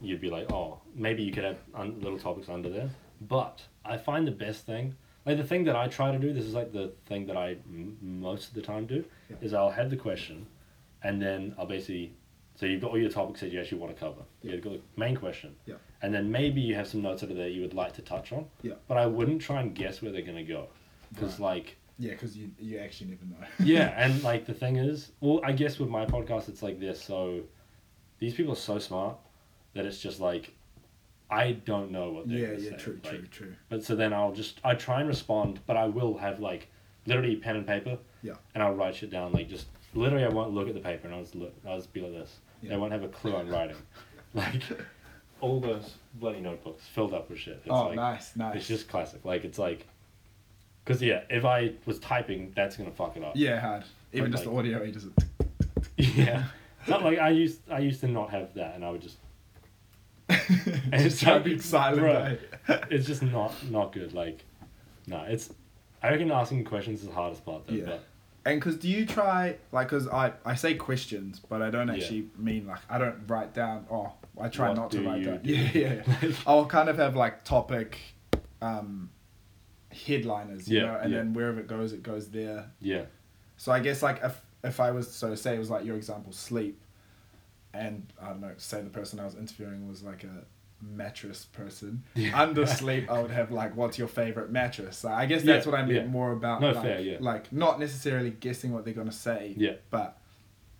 you'd 0.00 0.20
be 0.20 0.30
like 0.30 0.50
oh 0.52 0.78
maybe 0.94 1.22
you 1.22 1.32
could 1.32 1.44
have 1.44 1.58
un- 1.74 2.00
little 2.00 2.18
topics 2.18 2.48
under 2.48 2.68
there 2.68 2.90
but 3.28 3.62
I 3.84 3.96
find 3.96 4.26
the 4.26 4.32
best 4.32 4.66
thing 4.66 4.94
like 5.24 5.36
the 5.36 5.44
thing 5.44 5.64
that 5.64 5.76
I 5.76 5.88
try 5.88 6.12
to 6.12 6.18
do 6.18 6.32
this 6.32 6.44
is 6.44 6.54
like 6.54 6.72
the 6.72 6.92
thing 7.06 7.26
that 7.26 7.36
I 7.36 7.56
m- 7.68 7.96
most 8.00 8.48
of 8.48 8.54
the 8.54 8.62
time 8.62 8.86
do 8.86 9.04
Yeah. 9.30 9.36
is 9.40 9.52
I'll 9.54 9.70
have 9.70 9.90
the 9.90 9.96
question 9.96 10.46
and 11.02 11.20
then 11.20 11.54
I'll 11.58 11.66
basically 11.66 12.14
so 12.54 12.64
you've 12.64 12.80
got 12.80 12.90
all 12.90 12.98
your 12.98 13.10
topics 13.10 13.40
that 13.40 13.52
you 13.52 13.60
actually 13.60 13.78
want 13.78 13.94
to 13.94 14.00
cover 14.00 14.22
Yeah. 14.42 14.52
you've 14.52 14.64
got 14.64 14.72
the 14.74 14.80
main 14.96 15.16
question 15.16 15.54
Yeah. 15.66 15.74
and 16.02 16.12
then 16.14 16.30
maybe 16.30 16.60
you 16.60 16.74
have 16.74 16.88
some 16.88 17.02
notes 17.02 17.22
out 17.22 17.30
of 17.30 17.36
there 17.36 17.48
you 17.48 17.60
would 17.62 17.74
like 17.74 17.92
to 17.94 18.02
touch 18.02 18.32
on. 18.32 18.46
Yeah. 18.62 18.74
But 18.88 18.96
I 18.96 19.06
wouldn't 19.06 19.40
try 19.42 19.60
and 19.60 19.74
guess 19.74 20.00
where 20.02 20.10
they're 20.12 20.22
gonna 20.22 20.42
go, 20.44 20.68
because 21.14 21.38
like 21.40 21.76
Yeah, 21.98 22.12
because 22.12 22.36
you, 22.36 22.50
you 22.58 22.78
actually 22.78 23.10
never 23.10 23.24
know. 23.26 23.46
yeah, 23.64 23.92
and 24.04 24.22
like 24.22 24.46
the 24.46 24.54
thing 24.54 24.76
is, 24.76 25.12
well, 25.20 25.40
I 25.44 25.52
guess 25.52 25.78
with 25.78 25.88
my 25.90 26.04
podcast 26.06 26.48
it's 26.48 26.62
like 26.62 26.78
this. 26.80 27.02
So 27.02 27.42
these 28.18 28.34
people 28.34 28.52
are 28.54 28.56
so 28.56 28.78
smart 28.78 29.16
that 29.74 29.84
it's 29.84 30.00
just 30.00 30.20
like 30.20 30.52
I 31.28 31.52
don't 31.52 31.90
know 31.90 32.10
what 32.10 32.28
they're 32.28 32.38
yeah, 32.38 32.58
yeah, 32.58 32.70
say. 32.70 32.76
true, 32.76 33.00
like, 33.04 33.12
true, 33.12 33.26
true. 33.26 33.54
But 33.68 33.82
so 33.84 33.96
then 33.96 34.12
I'll 34.12 34.32
just 34.32 34.60
I 34.64 34.74
try 34.74 35.00
and 35.00 35.08
respond, 35.08 35.60
but 35.66 35.76
I 35.76 35.86
will 35.86 36.16
have 36.18 36.38
like 36.40 36.68
literally 37.06 37.36
pen 37.36 37.56
and 37.56 37.66
paper. 37.66 37.98
Yeah. 38.22 38.34
And 38.54 38.62
I'll 38.62 38.74
write 38.74 38.94
shit 38.94 39.10
down 39.10 39.32
like 39.32 39.48
just 39.48 39.66
literally 39.96 40.24
I 40.24 40.28
won't 40.28 40.52
look 40.52 40.68
at 40.68 40.74
the 40.74 40.80
paper 40.80 41.06
and 41.06 41.14
I'll 41.14 41.22
just 41.22 41.34
look 41.34 41.54
I'll 41.66 41.76
just 41.76 41.92
be 41.92 42.00
like 42.00 42.12
this. 42.12 42.36
Yeah. 42.62 42.70
They 42.70 42.76
won't 42.76 42.92
have 42.92 43.02
a 43.02 43.08
clue 43.08 43.36
I'm 43.36 43.48
writing. 43.48 43.76
like 44.34 44.62
all 45.40 45.60
those 45.60 45.94
bloody 46.14 46.40
notebooks 46.40 46.86
filled 46.86 47.14
up 47.14 47.28
with 47.30 47.38
shit. 47.38 47.60
It's 47.64 47.70
oh, 47.70 47.88
like, 47.88 47.96
nice, 47.96 48.36
nice. 48.36 48.56
It's 48.56 48.68
just 48.68 48.88
classic. 48.88 49.24
Like 49.24 49.44
it's 49.44 49.58
like, 49.58 49.86
cause 50.84 51.02
yeah, 51.02 51.22
if 51.30 51.44
I 51.44 51.72
was 51.84 51.98
typing, 51.98 52.52
that's 52.56 52.76
gonna 52.76 52.90
fuck 52.90 53.16
it 53.16 53.24
up. 53.24 53.32
yeah, 53.36 53.60
hard. 53.60 53.84
Even 54.12 54.30
But, 54.30 54.36
just 54.36 54.46
like- 54.46 54.54
the 54.54 54.58
audio, 54.58 54.84
he 54.84 54.92
does 54.92 55.04
it. 55.04 55.12
yeah. 56.16 56.44
Not 56.88 57.02
like 57.02 57.18
I 57.18 57.30
used 57.30 57.60
I 57.70 57.80
used 57.80 58.00
to 58.02 58.06
not 58.06 58.30
have 58.30 58.54
that, 58.54 58.76
and 58.76 58.84
I 58.84 58.90
would 58.90 59.02
just 59.02 59.16
and 60.28 60.38
just 60.92 61.04
it's 61.04 61.20
typing 61.20 61.54
like, 61.54 61.62
silent. 61.62 62.40
eh? 62.68 62.78
it's 62.90 63.06
just 63.06 63.22
not 63.22 63.52
not 63.70 63.92
good. 63.92 64.12
Like, 64.12 64.44
no, 65.06 65.24
it's. 65.26 65.52
I 66.02 66.10
reckon 66.10 66.30
asking 66.30 66.64
questions 66.64 67.00
is 67.00 67.08
the 67.08 67.14
hardest 67.14 67.44
part 67.44 67.66
though. 67.66 67.74
Yeah. 67.74 67.84
But 67.86 68.04
And 68.46 68.60
because 68.60 68.76
do 68.76 68.88
you 68.88 69.04
try 69.04 69.56
like 69.72 69.88
because 69.88 70.06
I 70.08 70.32
I 70.44 70.54
say 70.54 70.74
questions, 70.74 71.40
but 71.40 71.60
I 71.60 71.68
don't 71.70 71.88
Yeah. 71.88 71.94
actually 71.94 72.26
mean 72.38 72.66
like 72.66 72.78
I 72.88 72.96
don't 72.96 73.26
write 73.26 73.52
down. 73.52 73.86
Oh, 73.90 74.12
I 74.40 74.48
try 74.48 74.68
What 74.68 74.76
not 74.76 74.90
to 74.92 75.00
write 75.02 75.24
down. 75.24 75.42
do? 75.42 75.50
Yeah, 75.52 75.70
yeah. 75.74 76.02
yeah. 76.22 76.32
I'll 76.46 76.64
kind 76.66 76.88
of 76.88 76.96
have 76.96 77.16
like 77.16 77.42
topic, 77.44 77.98
um, 78.62 79.10
headliners, 79.92 80.68
you 80.68 80.78
Yeah, 80.78 80.86
know, 80.86 80.98
and 81.02 81.10
yeah. 81.12 81.18
then 81.18 81.32
wherever 81.34 81.60
it 81.60 81.66
goes, 81.66 81.92
it 81.92 82.02
goes 82.02 82.28
there. 82.30 82.70
yeah, 82.80 83.04
So 83.56 83.72
I 83.72 83.80
guess 83.80 84.02
like 84.02 84.20
if 84.22 84.40
if 84.64 84.80
I 84.80 84.90
was 84.90 85.10
so 85.12 85.34
say 85.34 85.54
it 85.56 85.58
was 85.58 85.70
like 85.70 85.84
your 85.84 85.96
example 85.96 86.32
sleep, 86.32 86.80
and 87.74 88.06
I 88.22 88.28
don't 88.28 88.40
know 88.40 88.52
say 88.58 88.80
the 88.82 88.90
person 88.90 89.20
I 89.20 89.24
was 89.24 89.34
interviewing 89.34 89.88
was 89.88 90.02
like 90.02 90.24
a 90.24 90.44
mattress 90.80 91.46
person 91.46 92.02
Yeah. 92.14 92.40
under 92.40 92.66
sleep 92.80 93.10
I 93.10 93.20
would 93.22 93.30
have 93.30 93.50
like 93.50 93.74
what's 93.76 93.98
your 93.98 94.08
favorite 94.08 94.50
mattress 94.50 94.98
so 94.98 95.08
I 95.08 95.26
guess 95.26 95.42
that's 95.42 95.64
Yeah, 95.66 95.72
what 95.72 95.80
I 95.80 95.84
meant 95.84 96.04
yeah. 96.04 96.06
more 96.06 96.32
about 96.32 96.60
No, 96.60 96.72
like, 96.72 96.82
fair, 96.82 97.00
yeah. 97.00 97.16
like 97.20 97.52
not 97.52 97.80
necessarily 97.80 98.30
guessing 98.30 98.72
what 98.72 98.84
they're 98.84 98.94
gonna 98.94 99.10
say 99.12 99.54
yeah. 99.56 99.72
but 99.90 100.18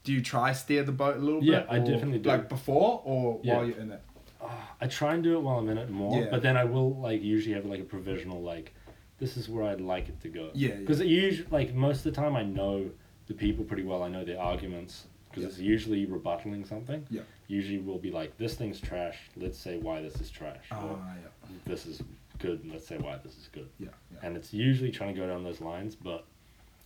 do 0.05 0.13
you 0.13 0.21
try 0.21 0.53
steer 0.53 0.83
the 0.85 0.93
boat 0.93 1.17
a 1.17 1.21
little 1.21 1.43
Yeah, 1.43 1.61
bit 1.61 1.67
I 1.71 1.79
definitely 1.79 2.19
do. 2.19 2.29
like 2.29 2.49
before 2.49 3.03
or 3.05 3.41
Yeah. 3.43 3.57
while 3.57 3.67
you're 3.67 3.79
in 3.79 3.91
it 3.93 4.03
ah, 4.41 4.75
I 4.81 4.87
try 4.87 5.15
and 5.15 5.23
do 5.23 5.37
it 5.39 5.41
while 5.43 5.59
I'm 5.59 5.69
in 5.71 5.79
it 5.79 5.91
more, 5.91 6.21
Yeah. 6.21 6.29
but 6.31 6.43
then 6.43 6.57
I 6.57 6.65
will 6.65 6.95
like 6.97 7.23
usually 7.23 7.55
have 7.55 7.65
like 7.65 7.81
a 7.81 7.85
provisional 7.85 8.43
like, 8.43 8.75
this 9.19 9.37
is 9.39 9.49
where 9.49 9.65
I'd 9.65 9.81
like 9.81 10.09
it 10.11 10.21
to 10.21 10.29
go. 10.29 10.51
yeah 10.53 10.69
yeah 10.69 10.75
Because 10.77 11.01
usually, 11.01 11.49
like 11.51 11.75
most 11.75 12.05
of 12.05 12.13
the 12.15 12.21
time, 12.21 12.37
I 12.37 12.43
know 12.43 12.91
the 13.29 13.35
people 13.35 13.65
pretty 13.65 13.83
well. 13.83 14.03
I 14.03 14.09
know 14.09 14.25
their 14.25 14.39
arguments 14.39 15.07
because 15.37 15.43
Yeah. 15.43 15.49
it's 15.49 15.59
usually 15.59 16.07
rebuttaling 16.07 16.67
something. 16.67 17.07
Yeah. 17.11 17.23
Usually, 17.49 17.79
we'll 17.79 17.99
be 17.99 18.11
like, 18.11 18.37
"This 18.39 18.55
thing's 18.55 18.81
trash. 18.81 19.19
Let's 19.37 19.59
say 19.59 19.77
why 19.79 20.01
this 20.03 20.21
is 20.21 20.31
trash." 20.31 20.65
ah 20.73 20.83
or 20.83 20.99
yeah 21.23 21.49
"This 21.65 21.87
is 21.87 22.03
good. 22.39 22.63
and 22.63 22.73
Let's 22.73 22.87
say 22.87 22.97
why 22.99 23.17
this 23.23 23.37
is 23.37 23.49
good." 23.53 23.69
yeah 23.79 23.89
yeah 24.13 24.19
And 24.23 24.37
it's 24.37 24.53
usually 24.53 24.91
trying 24.91 25.15
to 25.15 25.21
go 25.21 25.27
down 25.27 25.45
those 25.45 25.61
lines, 25.61 25.95
but 25.95 26.25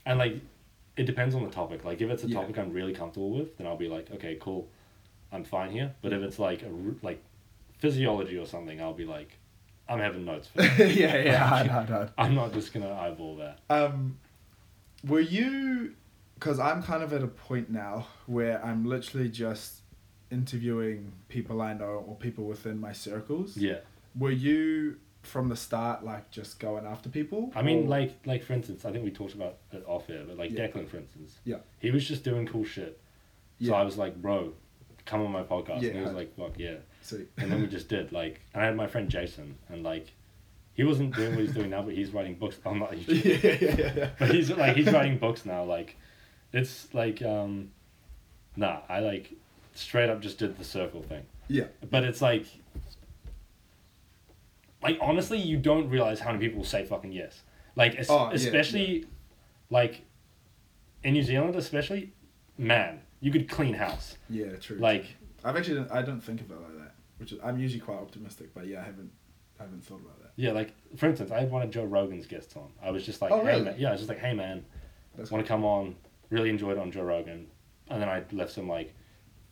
and 0.05 0.19
like, 0.19 0.35
it 0.97 1.05
depends 1.05 1.35
on 1.35 1.45
the 1.45 1.51
topic. 1.51 1.85
Like, 1.85 2.01
if 2.01 2.11
it's 2.11 2.25
a 2.25 2.29
Yeah. 2.29 2.41
topic 2.41 2.59
I'm 2.59 2.73
really 2.73 2.93
comfortable 2.93 3.31
with, 3.31 3.57
then 3.57 3.67
I'll 3.67 3.77
be 3.77 3.89
like, 3.89 4.11
"Okay, 4.11 4.37
cool, 4.41 4.69
I'm 5.33 5.45
fine 5.45 5.71
here." 5.71 5.95
But 6.03 6.13
if 6.13 6.23
it's 6.23 6.39
like 6.39 6.63
a 6.63 6.71
like 7.03 7.23
physiology 7.79 8.37
or 8.37 8.47
something, 8.47 8.81
I'll 8.81 8.93
be 8.95 9.07
like, 9.07 9.39
"I'm 9.89 10.01
having 10.01 10.25
notes 10.25 10.49
for 10.49 10.59
that. 10.63 10.95
yeah 10.95 11.17
yeah 11.23 11.37
hard, 11.47 11.67
hard, 11.69 11.89
hard. 11.89 12.11
I'm 12.19 12.35
not 12.35 12.53
just 12.53 12.73
gonna 12.75 12.93
eyeball 12.93 13.37
that." 13.37 13.61
Um, 13.71 14.19
were 15.07 15.21
you? 15.21 15.95
Because 16.41 16.59
I'm 16.59 16.83
kind 16.83 17.03
of 17.03 17.13
at 17.13 17.23
a 17.23 17.29
point 17.29 17.71
now 17.71 18.07
where 18.27 18.65
I'm 18.65 18.85
literally 18.87 19.29
just 19.29 19.83
interviewing 20.31 21.13
people 21.29 21.61
I 21.61 21.75
know 21.75 22.05
or 22.09 22.17
people 22.17 22.45
within 22.47 22.81
my 22.81 22.93
circles. 22.93 23.57
Yeah. 23.57 23.81
Were 24.19 24.31
you 24.31 24.97
from 25.23 25.49
the 25.51 25.57
start 25.57 26.03
like 26.03 26.31
just 26.31 26.59
going 26.59 26.87
after 26.87 27.11
people? 27.11 27.53
I 27.55 27.61
mean, 27.63 27.85
Or- 27.85 27.89
like, 27.89 28.15
like 28.25 28.43
for 28.43 28.55
instance, 28.55 28.85
I 28.87 28.91
think 28.93 29.05
we 29.05 29.11
talked 29.11 29.35
about 29.35 29.59
it 29.73 29.85
off 29.87 30.09
air, 30.09 30.25
but 30.27 30.39
like 30.39 30.51
Yeah. 30.51 30.67
Declan, 30.69 30.89
for 30.89 30.97
instance, 30.97 31.39
Yeah. 31.45 31.59
he 31.79 31.91
was 31.91 32.09
just 32.09 32.25
doing 32.25 32.47
cool 32.47 32.65
shit. 32.65 32.99
So 33.61 33.67
Yeah. 33.67 33.75
I 33.75 33.83
was 33.83 33.99
like, 33.99 34.17
bro, 34.23 34.55
come 35.05 35.21
on 35.21 35.31
my 35.33 35.43
podcast, 35.43 35.83
Yeah. 35.83 35.89
and 35.91 35.99
he 35.99 36.05
was 36.05 36.15
like, 36.15 36.35
fuck 36.37 36.59
yeah, 36.59 36.77
Sweet. 37.03 37.29
and 37.37 37.53
then 37.53 37.61
we 37.61 37.67
just 37.67 37.89
did 37.89 38.13
like, 38.13 38.41
and 38.55 38.63
I 38.63 38.67
had 38.67 38.77
my 38.77 38.87
friend 38.87 39.11
Jason, 39.11 39.57
and 39.69 39.83
like, 39.83 40.07
he 40.73 40.85
wasn't 40.85 41.15
doing 41.15 41.33
what 41.35 41.41
he's 41.45 41.53
doing 41.53 41.69
now, 41.71 41.83
but 41.83 41.95
he's 41.95 42.11
writing 42.13 42.37
books. 42.37 42.57
I'm 42.65 42.79
not, 42.79 42.97
yeah, 43.09 43.37
yeah, 43.43 43.57
yeah, 43.61 43.93
yeah. 43.95 44.11
but 44.19 44.31
he's 44.35 44.51
like, 44.51 44.77
he's 44.77 44.91
writing 44.91 45.19
books 45.19 45.45
now. 45.45 45.65
Like, 45.65 45.97
it's 46.53 46.93
like, 46.95 47.23
um, 47.23 47.71
nah, 48.57 48.81
I 48.89 49.01
like 49.01 49.33
straight 49.75 50.11
up 50.11 50.21
just 50.21 50.39
did 50.39 50.59
the 50.59 50.65
circle 50.65 51.03
thing. 51.03 51.25
Yeah. 51.49 51.65
But 51.91 52.05
it's 52.05 52.21
like, 52.23 52.47
like 54.83 54.99
honestly, 55.01 55.39
you 55.39 55.57
don't 55.57 55.89
realize 55.91 56.21
how 56.21 56.33
many 56.33 56.47
people 56.49 56.65
say 56.65 56.85
fucking 56.85 57.13
yes. 57.13 57.43
Like 57.77 57.99
es- 57.99 58.09
Oh, 58.11 58.29
yeah, 58.29 58.35
especially, 58.35 59.07
like, 59.71 60.03
in 61.05 61.13
New 61.15 61.23
Zealand, 61.23 61.55
especially, 61.57 62.13
man, 62.59 63.01
you 63.21 63.31
could 63.31 63.49
clean 63.49 63.75
house. 63.75 64.17
Yeah, 64.29 64.57
true. 64.57 64.79
Like, 64.79 65.07
I've 65.45 65.57
actually 65.57 65.87
I 65.91 66.03
don't 66.03 66.21
think 66.21 66.41
it 66.41 66.51
like 66.51 66.79
that, 66.79 66.95
which 67.19 67.33
is, 67.33 67.39
I'm 67.43 67.59
usually 67.59 67.81
quite 67.81 67.99
optimistic, 67.99 68.53
but 68.55 68.67
yeah, 68.67 68.81
I 68.81 68.85
haven't 68.85 69.11
I 69.59 69.65
haven't 69.65 69.85
thought 69.85 70.01
about 70.01 70.21
that. 70.23 70.33
yeah, 70.37 70.53
like 70.53 70.73
for 70.97 71.07
instance, 71.07 71.31
I 71.31 71.41
had 71.41 71.51
one 71.51 71.63
of 71.63 71.71
Joe 71.71 71.85
Rogan's 71.85 72.27
guests 72.27 72.57
on. 72.57 72.69
I 72.83 72.91
was 72.91 73.05
just 73.07 73.21
like, 73.23 73.31
Oh, 73.33 73.41
hey, 73.41 73.47
really? 73.53 73.65
man. 73.65 73.75
yeah, 73.79 73.89
I 73.89 73.93
was 73.93 74.01
just 74.01 74.09
like, 74.09 74.19
hey 74.19 74.35
man, 74.35 74.65
That's 75.17 75.31
want 75.31 75.45
to 75.45 75.49
come 75.49 75.65
on? 75.65 75.97
Really 76.31 76.51
enjoyed 76.51 76.77
it 76.77 76.79
on 76.81 76.91
Joe 76.93 77.03
Rogan, 77.03 77.47
and 77.89 78.01
then 78.01 78.09
I 78.09 78.23
left 78.33 78.53
some 78.53 78.69
like, 78.69 78.95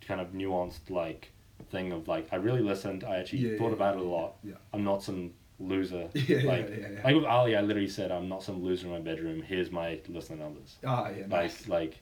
kind 0.07 0.21
of 0.21 0.29
nuanced 0.33 0.91
like 0.91 1.31
thing 1.71 1.91
of 1.93 2.07
like 2.09 2.29
I 2.33 2.37
really 2.37 2.61
listened. 2.63 3.03
I 3.05 3.17
actually 3.17 3.41
Yeah, 3.41 3.59
thought 3.59 3.69
yeah, 3.69 3.73
about 3.75 3.97
it 3.97 4.01
a 4.01 4.05
lot. 4.05 4.37
yeah. 4.45 4.55
I'm 4.73 4.85
not 4.85 5.03
some 5.03 5.33
loser. 5.59 6.09
Yeah, 6.15 6.43
like, 6.45 6.69
yeah, 6.71 6.89
yeah. 6.93 7.01
like 7.05 7.15
with 7.17 7.25
Ali, 7.25 7.57
I 7.57 7.61
literally 7.63 7.89
said 7.89 8.13
I'm 8.13 8.29
not 8.29 8.43
some 8.45 8.63
loser 8.63 8.87
in 8.87 8.93
my 8.93 9.01
bedroom. 9.01 9.43
Here's 9.43 9.71
my 9.73 9.99
listener 10.09 10.37
numbers. 10.37 10.77
Ah, 10.87 11.09
yeah, 11.09 11.23
Like, 11.23 11.29
nice. 11.31 11.67
like, 11.69 11.99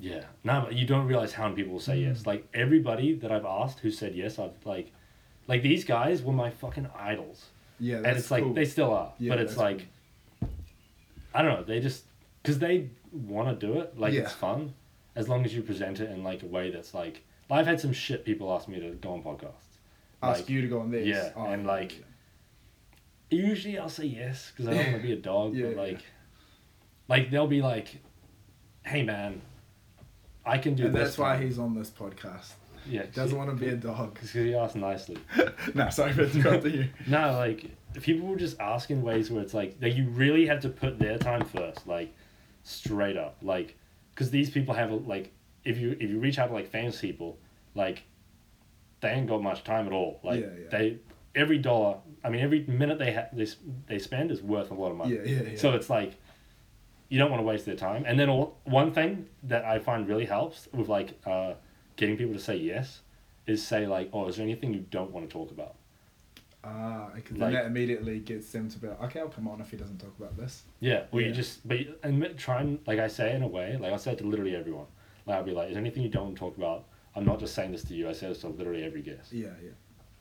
yeah. 0.00 0.22
No, 0.44 0.62
but 0.66 0.74
you 0.74 0.86
don't 0.86 1.06
realize 1.08 1.32
how 1.32 1.44
many 1.44 1.56
people 1.56 1.72
will 1.72 1.80
say 1.80 1.98
Mm. 1.98 2.02
yes. 2.06 2.24
Like 2.24 2.46
everybody 2.54 3.14
that 3.16 3.32
I've 3.32 3.44
asked 3.44 3.80
who 3.80 3.90
said 3.90 4.14
yes, 4.14 4.38
I've 4.38 4.54
like, 4.64 4.92
like 5.48 5.62
these 5.62 5.84
guys 5.84 6.22
were 6.22 6.32
my 6.32 6.50
fucking 6.50 6.88
idols. 6.96 7.46
Yeah, 7.80 7.96
and 7.96 8.16
it's 8.16 8.30
like 8.30 8.44
cool. 8.44 8.54
they 8.54 8.64
still 8.64 8.92
are, 8.92 9.12
but 9.20 9.40
it's 9.40 9.56
like 9.56 9.88
I 11.34 11.42
don't 11.42 11.52
know. 11.58 11.64
They 11.64 11.80
just 11.80 12.04
because 12.42 12.58
they 12.60 12.90
want 13.12 13.48
to 13.60 13.66
do 13.66 13.78
it. 13.80 13.98
Like 13.98 14.14
it's 14.14 14.32
fun 14.32 14.74
as 15.14 15.28
long 15.28 15.44
as 15.44 15.54
you 15.54 15.62
present 15.62 16.00
it 16.00 16.10
in 16.10 16.22
like 16.24 16.42
a 16.42 16.46
way 16.46 16.70
that's 16.70 16.94
like. 16.94 17.22
I've 17.50 17.66
had 17.66 17.78
some 17.78 17.92
shit 17.92 18.24
people 18.24 18.50
ask 18.54 18.66
me 18.66 18.80
to 18.80 18.90
go 18.92 19.12
on 19.12 19.22
podcasts. 19.22 19.76
ask 20.22 20.40
like- 20.40 20.48
you 20.48 20.62
to 20.62 20.68
go 20.68 20.80
on 20.80 20.90
this. 20.90 21.06
yeah, 21.06 21.32
Oh, 21.36 21.44
and, 21.44 21.66
like, 21.66 21.98
yeah. 21.98 22.04
Usually 23.30 23.78
I'll 23.78 23.88
say 23.90 24.04
yes 24.06 24.50
because 24.50 24.68
I 24.70 24.74
don't 24.74 24.90
want 24.92 25.02
to 25.02 25.06
be 25.08 25.12
a 25.12 25.16
dog. 25.16 25.54
Yeah, 25.56 25.66
but 25.66 25.70
yeah. 25.76 25.82
like, 25.82 25.98
like 27.08 27.30
they'll 27.30 27.46
be 27.46 27.60
like, 27.62 27.98
"Hey 28.84 29.02
man, 29.02 29.42
I 30.46 30.58
can 30.58 30.74
do 30.74 30.86
and 30.86 30.94
this." 30.94 31.02
that's 31.08 31.18
why 31.18 31.34
time." 31.36 31.42
he's 31.46 31.58
on 31.58 31.74
this 31.74 31.90
podcast. 31.90 32.52
yeah 32.86 33.04
Doesn't 33.14 33.36
want 33.36 33.50
to 33.50 33.56
be 33.56 33.68
a 33.70 33.76
dog. 33.76 34.14
because 34.14 34.32
he 34.32 34.54
asked 34.54 34.76
nicely. 34.76 35.18
no, 35.74 35.88
sorry 35.90 36.12
for 36.12 36.22
interrupting 36.24 36.74
you. 36.74 36.88
No, 37.06 37.32
like 37.32 37.66
people 38.02 38.28
will 38.28 38.36
just 38.36 38.58
ask 38.60 38.90
in 38.90 39.02
ways 39.02 39.30
where 39.30 39.42
it's 39.42 39.54
like 39.54 39.78
that 39.80 39.90
you 39.90 40.08
really 40.08 40.46
have 40.46 40.60
to 40.60 40.68
put 40.68 40.98
their 40.98 41.18
time 41.18 41.44
first, 41.44 41.86
like 41.86 42.14
straight 42.62 43.16
up, 43.16 43.36
like 43.42 43.76
because 44.14 44.30
these 44.30 44.50
people 44.50 44.74
have 44.74 44.90
like 45.06 45.32
if 45.64 45.78
you 45.78 45.96
if 46.00 46.10
you 46.10 46.18
reach 46.18 46.38
out 46.38 46.48
to 46.48 46.52
like 46.52 46.70
famous 46.70 47.00
people, 47.00 47.38
like 47.74 48.04
they 49.00 49.10
ain't 49.10 49.28
got 49.28 49.42
much 49.42 49.64
time 49.64 49.86
at 49.86 49.92
all. 49.92 50.20
Like 50.22 50.40
Yeah, 50.40 50.46
yeah. 50.46 50.68
they 50.70 50.98
every 51.34 51.58
dollar, 51.58 51.98
I 52.22 52.30
mean 52.30 52.40
every 52.40 52.64
minute 52.66 52.98
they 52.98 53.12
have 53.12 53.28
they 53.32 53.46
they 53.86 53.98
spend 53.98 54.30
is 54.30 54.42
worth 54.42 54.70
a 54.70 54.74
lot 54.74 54.90
of 54.90 54.96
money. 54.96 55.14
Yeah, 55.14 55.22
yeah, 55.24 55.42
yeah. 55.50 55.58
So 55.58 55.72
it's 55.72 55.90
like 55.90 56.14
you 57.08 57.18
don't 57.18 57.30
want 57.30 57.40
to 57.40 57.44
waste 57.44 57.66
their 57.66 57.76
time. 57.76 58.04
And 58.06 58.18
then 58.18 58.30
all, 58.30 58.56
one 58.64 58.90
thing 58.94 59.26
that 59.42 59.66
I 59.66 59.78
find 59.80 60.08
really 60.08 60.24
helps 60.24 60.66
with 60.72 60.88
like 60.88 61.20
uh, 61.26 61.54
getting 61.96 62.16
people 62.16 62.32
to 62.32 62.40
say 62.40 62.56
yes 62.56 63.00
is 63.46 63.66
say 63.66 63.86
like, 63.86 64.08
oh, 64.14 64.28
is 64.28 64.36
there 64.36 64.44
anything 64.44 64.72
you 64.72 64.86
don't 64.90 65.10
want 65.10 65.28
to 65.28 65.32
talk 65.32 65.50
about? 65.50 65.74
Ah, 66.64 67.10
because 67.14 67.38
Like- 67.38 67.52
then 67.52 67.52
that 67.54 67.66
immediately 67.66 68.20
gets 68.20 68.52
them 68.52 68.68
to 68.68 68.78
be 68.78 68.86
like, 68.86 69.02
okay, 69.02 69.20
I'll 69.20 69.28
come 69.28 69.48
on 69.48 69.60
if 69.60 69.70
he 69.70 69.76
doesn't 69.76 69.98
talk 69.98 70.16
about 70.18 70.36
this. 70.36 70.62
Yeah, 70.80 71.06
well, 71.10 71.20
Yeah. 71.20 71.28
you 71.28 71.34
just 71.34 71.66
but 71.66 71.78
you- 71.80 71.94
and 72.04 72.38
try 72.38 72.60
and 72.60 72.78
like 72.86 72.98
I 73.00 73.08
say 73.08 73.34
in 73.34 73.42
a 73.42 73.48
way, 73.48 73.76
like 73.76 73.92
I 73.92 73.96
say 73.96 74.12
it 74.12 74.18
to 74.18 74.24
literally 74.24 74.54
everyone. 74.54 74.86
Like 75.26 75.36
I'll 75.38 75.42
be 75.44 75.50
like, 75.52 75.68
is 75.68 75.74
there 75.74 75.80
anything 75.80 76.02
you 76.04 76.08
don't 76.08 76.24
want 76.24 76.36
to 76.36 76.40
talk 76.40 76.56
about? 76.56 76.84
I'm 77.16 77.24
not 77.24 77.40
just 77.40 77.54
saying 77.54 77.72
this 77.72 77.84
to 77.84 77.94
you. 77.94 78.08
I 78.08 78.12
say 78.12 78.28
this 78.28 78.40
to 78.42 78.48
literally 78.48 78.84
every 78.84 79.02
guest, 79.02 79.32
Yeah, 79.32 79.48
yeah. 79.62 79.70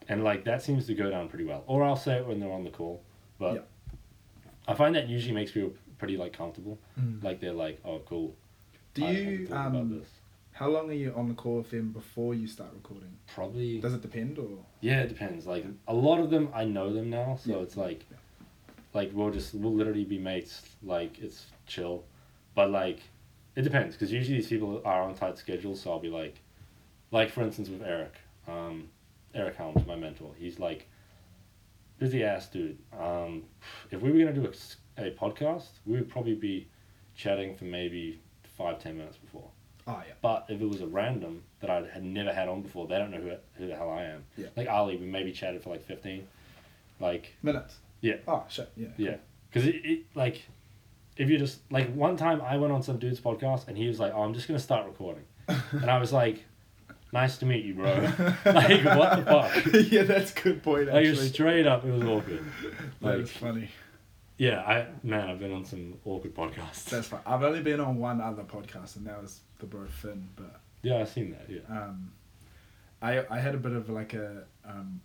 and 0.10 0.24
like 0.24 0.44
that 0.46 0.62
seems 0.62 0.88
to 0.88 0.94
go 0.96 1.10
down 1.10 1.30
pretty 1.30 1.46
well. 1.46 1.64
Or 1.68 1.84
I'll 1.84 1.96
say 1.96 2.18
it 2.18 2.26
when 2.28 2.40
they're 2.40 2.52
on 2.52 2.64
the 2.64 2.72
call, 2.72 3.04
but 3.38 3.54
Yeah. 3.56 3.62
I 4.68 4.74
find 4.74 4.96
that 4.96 5.08
usually 5.08 5.34
makes 5.36 5.52
people 5.52 5.74
pretty 6.00 6.18
like 6.18 6.34
comfortable. 6.34 6.80
Mm. 7.00 7.24
Like 7.24 7.40
they're 7.40 7.54
like, 7.54 7.80
oh, 7.86 8.00
cool. 8.00 8.36
Do 8.94 9.06
I 9.06 9.14
hadn't 9.14 9.32
you 9.32 9.48
thought 9.48 9.68
about 9.68 9.82
um? 9.82 10.06
How 10.62 10.70
long 10.70 10.92
are 10.92 10.94
you 10.94 11.12
on 11.16 11.28
the 11.28 11.34
call 11.34 11.58
with 11.58 11.72
them 11.72 11.92
before 11.92 12.36
you 12.36 12.46
start 12.46 12.70
recording? 12.76 13.18
Probably. 13.34 13.80
Does 13.80 13.96
it 13.96 14.04
depend 14.04 14.38
or? 14.38 14.60
Yeah, 14.80 15.02
it 15.02 15.08
depends. 15.08 15.48
Like 15.48 15.66
a 15.88 15.94
lot 15.96 16.20
of 16.20 16.30
them, 16.30 16.50
I 16.54 16.66
know 16.66 16.94
them 16.94 17.10
now, 17.10 17.36
so 17.44 17.50
Yeah. 17.50 17.64
it's 17.64 17.76
like, 17.78 18.06
Yeah. 18.12 18.18
like 18.94 19.10
we'll 19.12 19.32
just 19.32 19.56
we'll 19.56 19.74
literally 19.74 20.06
be 20.06 20.20
mates. 20.20 20.62
Like 20.84 21.18
it's 21.18 21.48
chill, 21.66 22.04
but 22.54 22.70
like, 22.70 23.00
it 23.56 23.64
depends 23.64 23.96
because 23.96 24.12
usually 24.12 24.38
these 24.38 24.50
people 24.50 24.84
are 24.86 25.02
on 25.02 25.16
tight 25.16 25.40
schedules. 25.40 25.82
So 25.82 25.94
I'll 25.94 26.00
be 26.00 26.10
like, 26.12 26.40
like 27.10 27.32
for 27.32 27.42
instance 27.42 27.68
with 27.68 27.82
Eric, 27.82 28.14
um, 28.48 28.88
Eric 29.34 29.56
Helms, 29.56 29.88
my 29.88 29.96
mentor. 29.96 30.32
He's 30.38 30.60
like, 30.60 30.88
busy 31.98 32.24
ass 32.24 32.48
dude. 32.50 32.78
Um, 33.00 33.46
if 33.90 34.00
we 34.04 34.12
were 34.12 34.20
gonna 34.20 34.32
do 34.32 34.46
a 35.00 35.10
podcast, 35.10 35.70
we 35.88 35.94
would 35.98 36.08
probably 36.08 36.36
be 36.36 36.68
chatting 37.16 37.56
for 37.56 37.66
maybe 37.66 38.22
five 38.44 38.78
ten 38.78 38.96
minutes 38.96 39.18
before. 39.18 39.50
Oh 39.92 40.02
yeah. 40.08 40.14
But 40.22 40.46
if 40.50 40.62
it 40.62 40.68
was 40.68 40.82
a 40.82 40.88
random 40.88 41.44
that 41.60 41.70
I 41.70 41.84
had 41.94 42.04
never 42.04 42.34
had 42.34 42.48
on 42.48 42.62
before, 42.62 42.88
they 42.88 42.98
don't 42.98 43.12
know 43.12 43.18
who, 43.18 43.32
who 43.56 43.68
the 43.68 43.76
hell 43.76 43.90
I 43.90 44.04
am. 44.04 44.24
Yeah. 44.38 44.48
Like 44.56 44.70
Ali, 44.70 44.96
we 44.96 45.06
maybe 45.06 45.32
chatted 45.32 45.62
for 45.64 45.70
like 45.70 45.86
15. 45.86 46.28
Like, 47.00 47.34
Minutes. 47.44 47.78
Yeah. 48.00 48.18
Oh 48.28 48.46
shit. 48.50 48.72
Yeah. 48.78 48.88
yeah. 48.98 49.16
Because 49.50 49.68
it, 49.68 49.76
it, 49.84 50.06
like, 50.16 50.44
if 51.18 51.30
you 51.30 51.38
just, 51.38 51.60
like, 51.70 51.94
one 51.94 52.16
time 52.16 52.42
I 52.42 52.56
went 52.58 52.72
on 52.72 52.82
some 52.84 52.98
dude's 52.98 53.20
podcast 53.20 53.68
and 53.68 53.78
he 53.78 53.88
was 53.88 54.00
like, 54.00 54.14
oh, 54.16 54.22
I'm 54.24 54.34
just 54.34 54.48
going 54.48 54.58
to 54.58 54.64
start 54.64 54.86
recording. 54.86 55.26
and 55.48 55.92
I 55.92 56.00
was 56.00 56.14
like, 56.14 56.46
nice 57.12 57.38
to 57.40 57.46
meet 57.46 57.66
you, 57.66 57.74
bro. 57.74 57.92
like, 58.46 58.86
what 58.86 59.18
the 59.18 59.26
fuck? 59.26 59.74
yeah, 59.92 60.04
that's 60.04 60.32
a 60.32 60.42
good 60.42 60.64
point. 60.64 60.88
Like, 60.88 61.06
Actually, 61.06 61.28
straight 61.28 61.68
up, 61.68 61.84
it 61.84 61.92
was 61.92 62.04
awkward. 62.04 62.46
Like, 63.02 63.20
is 63.20 63.32
funny. 63.32 63.70
yeah, 64.38 64.62
I, 64.62 64.88
man, 65.04 65.30
I've 65.30 65.40
been 65.40 65.52
on 65.52 65.66
some 65.66 65.96
awkward 66.06 66.34
podcasts. 66.34 66.86
That's 66.86 67.08
fine. 67.08 67.20
I've 67.26 67.44
only 67.44 67.62
been 67.62 67.82
on 67.82 67.98
one 67.98 68.22
other 68.22 68.44
podcast, 68.44 68.96
and 68.96 69.06
that 69.08 69.22
was 69.22 69.42
the 69.62 69.66
bro 69.68 69.86
Finn. 69.88 70.28
But 70.36 70.60
yeah, 70.84 70.98
I've 71.00 71.10
seen 71.10 71.32
that, 71.32 71.46
yeah. 71.50 71.62
um, 71.70 72.12
I 73.02 73.24
I 73.30 73.40
had 73.40 73.56
a 73.56 73.58
bit 73.58 73.72
of 73.72 73.90
like 73.90 74.14
a 74.14 74.44
um, 74.66 75.00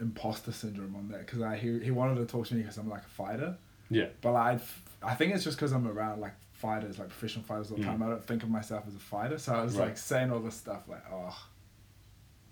imposter 0.00 0.52
syndrome 0.52 0.94
on 0.96 1.08
that 1.08 1.26
because 1.26 1.42
I 1.42 1.56
he, 1.56 1.78
he 1.80 1.90
wanted 1.90 2.16
to 2.16 2.26
talk 2.26 2.46
to 2.48 2.54
me 2.54 2.62
because 2.62 2.78
I'm 2.78 2.88
like 2.88 3.02
a 3.02 3.08
fighter, 3.08 3.56
Yeah. 3.90 4.06
but 4.20 4.34
I 4.34 4.60
I 5.02 5.14
think 5.16 5.34
it's 5.34 5.44
just 5.44 5.56
because 5.56 5.72
I'm 5.72 5.86
around 5.88 6.20
like 6.20 6.34
fighters, 6.52 6.98
like 6.98 7.08
professional 7.08 7.44
fighters 7.44 7.70
all 7.70 7.76
the 7.76 7.82
Mm. 7.82 7.86
time. 7.86 8.02
I 8.02 8.08
don't 8.08 8.24
think 8.24 8.42
of 8.42 8.48
myself 8.50 8.84
as 8.86 8.94
a 8.94 8.98
fighter, 8.98 9.36
so 9.38 9.52
I 9.54 9.62
was 9.62 9.76
Right. 9.76 9.88
like 9.88 9.98
saying 9.98 10.30
all 10.32 10.40
this 10.40 10.54
stuff 10.54 10.88
like, 10.88 11.02
oh, 11.12 11.36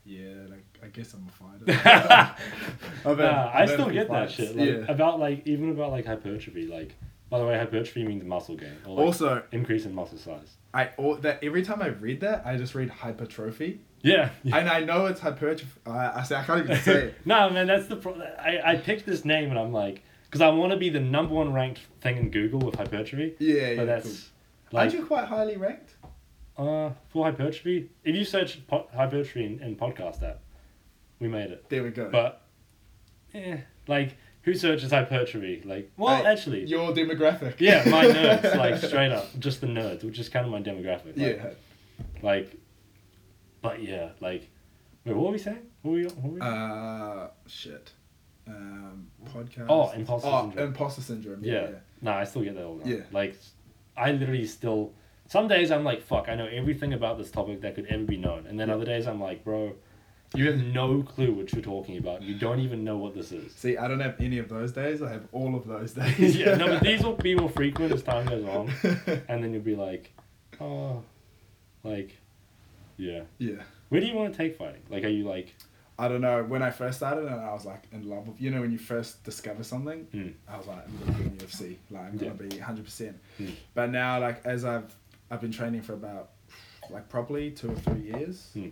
yeah, 0.05 0.35
like 0.51 0.65
I 0.83 0.88
guess 0.88 1.15
I'm 1.15 1.29
a 1.29 1.31
fighter. 1.31 1.73
Had- 3.05 3.19
Nah, 3.19 3.51
I 3.55 3.67
still 3.67 3.91
get 3.91 4.11
that 4.11 4.31
shit. 4.31 4.57
Like, 4.57 4.69
yeah. 4.69 4.85
About 4.88 5.21
like 5.21 5.47
even 5.47 5.71
about 5.71 5.91
like 5.93 6.07
hypertrophy. 6.07 6.67
Like, 6.67 6.95
by 7.33 7.38
the 7.38 7.47
way, 7.47 7.57
hypertrophy 7.57 8.05
means 8.05 8.23
muscle 8.25 8.57
gain 8.57 8.77
or 8.87 8.95
like 8.97 9.07
Also, 9.07 9.42
increase 9.53 9.87
in 9.87 9.95
muscle 9.95 10.18
size. 10.18 10.59
I 10.75 10.90
all, 10.99 11.16
that 11.16 11.42
every 11.42 11.62
time 11.62 11.81
I 11.81 11.87
read 11.88 12.21
that, 12.21 12.42
I 12.47 12.57
just 12.59 12.75
read 12.75 12.90
hypertrophy, 12.90 13.81
Yeah. 14.03 14.29
and 14.45 14.68
I 14.68 14.81
know 14.85 15.07
it's 15.07 15.21
hypertrophy. 15.21 15.81
I, 15.87 16.21
I 16.21 16.23
say 16.25 16.37
I 16.37 16.45
can't 16.45 16.64
even 16.64 16.77
say 16.83 16.95
it. 17.07 17.14
no, 17.25 17.49
man, 17.49 17.66
that's 17.66 17.87
the 17.87 17.97
pro- 17.97 18.21
I 18.21 18.73
I 18.73 18.77
picked 18.77 19.07
this 19.07 19.25
name 19.25 19.49
and 19.49 19.59
I'm 19.59 19.73
like, 19.73 20.03
because 20.27 20.42
I 20.42 20.49
want 20.51 20.73
to 20.73 20.79
be 20.79 20.90
the 20.90 21.01
number 21.01 21.35
one 21.35 21.55
ranked 21.55 21.81
thing 22.03 22.18
in 22.18 22.31
Google 22.31 22.61
with 22.61 22.75
hypertrophy. 22.75 23.35
Yeah, 23.38 23.55
yeah. 23.71 23.77
but 23.77 23.87
that's 23.87 24.07
cool. 24.07 24.16
like 24.73 24.81
Aren't 24.83 24.95
you 25.01 25.07
quite 25.07 25.25
highly 25.25 25.57
ranked? 25.57 25.95
uh 26.59 26.90
for 27.09 27.25
hypertrophy. 27.25 27.88
If 28.05 28.14
you 28.14 28.25
search 28.27 28.66
po- 28.66 28.88
hypertrophy 28.95 29.45
in, 29.47 29.61
in 29.62 29.75
podcast 29.77 30.23
app, 30.23 30.40
we 31.18 31.29
made 31.29 31.51
it. 31.51 31.64
There 31.71 31.83
we 31.83 31.88
go. 31.90 32.11
But 32.11 32.42
yeah, 33.33 33.61
like 33.88 34.16
who 34.42 34.55
searches 34.55 34.90
hypertrophy? 34.90 35.62
Like, 35.64 35.90
well, 35.96 36.16
Hey, 36.16 36.26
actually, 36.26 36.64
your 36.66 36.92
demographic. 36.92 37.55
yeah, 37.59 37.83
my 37.88 38.05
nerds, 38.16 38.57
like 38.57 38.76
straight 38.83 39.12
up, 39.12 39.26
just 39.38 39.61
the 39.61 39.66
nerds, 39.66 40.05
which 40.05 40.18
is 40.18 40.28
kind 40.28 40.44
of 40.46 40.52
my 40.52 40.61
demographic. 40.62 41.16
Like, 41.16 41.16
Yeah. 41.16 41.46
Like, 42.22 42.57
but 43.61 43.83
yeah, 43.83 44.11
like, 44.20 44.48
wait, 45.05 45.14
what 45.16 45.26
were 45.26 45.33
we 45.33 45.38
saying? 45.38 45.59
What 45.83 45.90
were 45.92 45.96
we? 45.98 46.05
What 46.07 46.22
were 46.22 46.31
we 46.31 46.40
Uh, 46.40 47.28
shit. 47.46 47.92
Um, 48.48 49.07
podcast. 49.26 49.66
Oh, 49.68 49.90
imposter 49.92 50.28
oh, 50.28 50.40
syndrome. 50.42 50.66
imposter 50.68 51.00
syndrome. 51.02 51.44
Yeah. 51.44 51.52
Yeah. 51.62 51.68
Nah, 52.00 52.16
I 52.18 52.24
still 52.24 52.42
get 52.42 52.57
that 52.57 52.64
all 52.64 52.78
the. 52.78 52.88
Yeah. 52.90 53.02
Like, 53.12 53.37
I 53.96 54.11
literally 54.12 54.46
still. 54.46 54.92
Some 55.28 55.46
days 55.48 55.70
I'm 55.70 55.85
like, 55.85 56.02
fuck, 56.02 56.28
I 56.28 56.35
know 56.35 56.46
everything 56.46 56.92
about 56.92 57.16
this 57.18 57.31
topic 57.31 57.61
that 57.62 57.74
could 57.76 57.87
ever 57.87 58.02
be 58.02 58.16
known, 58.16 58.46
and 58.48 58.59
then 58.59 58.68
Yeah. 58.68 58.74
other 58.74 58.85
days 58.85 59.07
I'm 59.07 59.20
like, 59.20 59.44
bro, 59.44 59.74
you 60.35 60.47
have 60.51 60.59
no 60.59 61.03
clue 61.03 61.33
what 61.33 61.53
you're 61.53 61.62
talking 61.62 61.99
about. 61.99 62.23
You 62.23 62.35
don't 62.35 62.61
even 62.61 62.85
know 62.85 62.97
what 62.97 63.14
this 63.14 63.33
is. 63.33 63.53
See, 63.55 63.77
I 63.77 63.87
don't 63.88 64.01
have 64.01 64.21
any 64.21 64.38
of 64.38 64.49
those 64.49 64.73
days. 64.73 65.03
I 65.03 65.11
have 65.12 65.27
all 65.33 65.55
of 65.55 65.66
those 65.66 65.92
days. 66.03 66.37
yeah, 66.37 66.55
no, 66.55 66.66
but 66.68 66.83
these 66.83 67.03
will 67.03 67.14
be 67.14 67.35
more 67.35 67.51
frequent 67.51 67.92
as 67.92 68.03
time 68.03 68.27
goes 68.27 68.45
on, 68.45 68.71
and 69.29 69.42
then 69.45 69.53
you'll 69.53 69.62
be 69.62 69.77
like, 69.77 70.12
oh, 70.61 71.03
like, 71.85 72.16
yeah. 72.97 73.23
yeah. 73.38 73.62
Where 73.88 74.01
do 74.01 74.07
you 74.07 74.14
want 74.14 74.33
to 74.33 74.37
take 74.38 74.57
fighting? 74.57 74.83
Like, 74.88 75.05
are 75.05 75.09
you 75.09 75.25
like, 75.25 75.55
I 75.99 76.09
don't 76.09 76.21
know. 76.23 76.42
When 76.45 76.62
I 76.62 76.71
first 76.71 76.97
started, 76.99 77.27
and 77.27 77.35
I 77.40 77.53
was 77.53 77.66
like 77.66 77.85
in 77.92 78.09
love 78.09 78.27
with 78.27 78.40
you 78.40 78.51
know 78.51 78.62
when 78.62 78.73
you 78.73 78.79
first 78.79 79.23
discover 79.25 79.62
something, 79.62 80.07
Hmm. 80.11 80.29
I 80.49 80.57
was 80.57 80.66
like 80.66 80.79
I'm 80.87 80.99
gonna 80.99 81.18
be 81.18 81.25
in 81.25 81.37
UFC. 81.37 81.77
Like 81.90 82.05
I'm 82.07 82.16
gonna 82.16 82.31
be 82.35 82.49
100. 82.49 82.85
percent 82.85 83.16
Hmm. 83.37 83.49
But 83.75 83.90
now, 83.90 84.18
like 84.18 84.45
as 84.47 84.64
I've 84.64 84.95
I've 85.31 85.40
been 85.42 85.53
training 85.53 85.83
for 85.83 85.92
about 85.92 86.31
like 86.90 87.09
probably 87.11 87.51
two 87.51 87.71
or 87.73 87.75
three 87.77 88.01
years, 88.01 88.49
Hmm. 88.55 88.68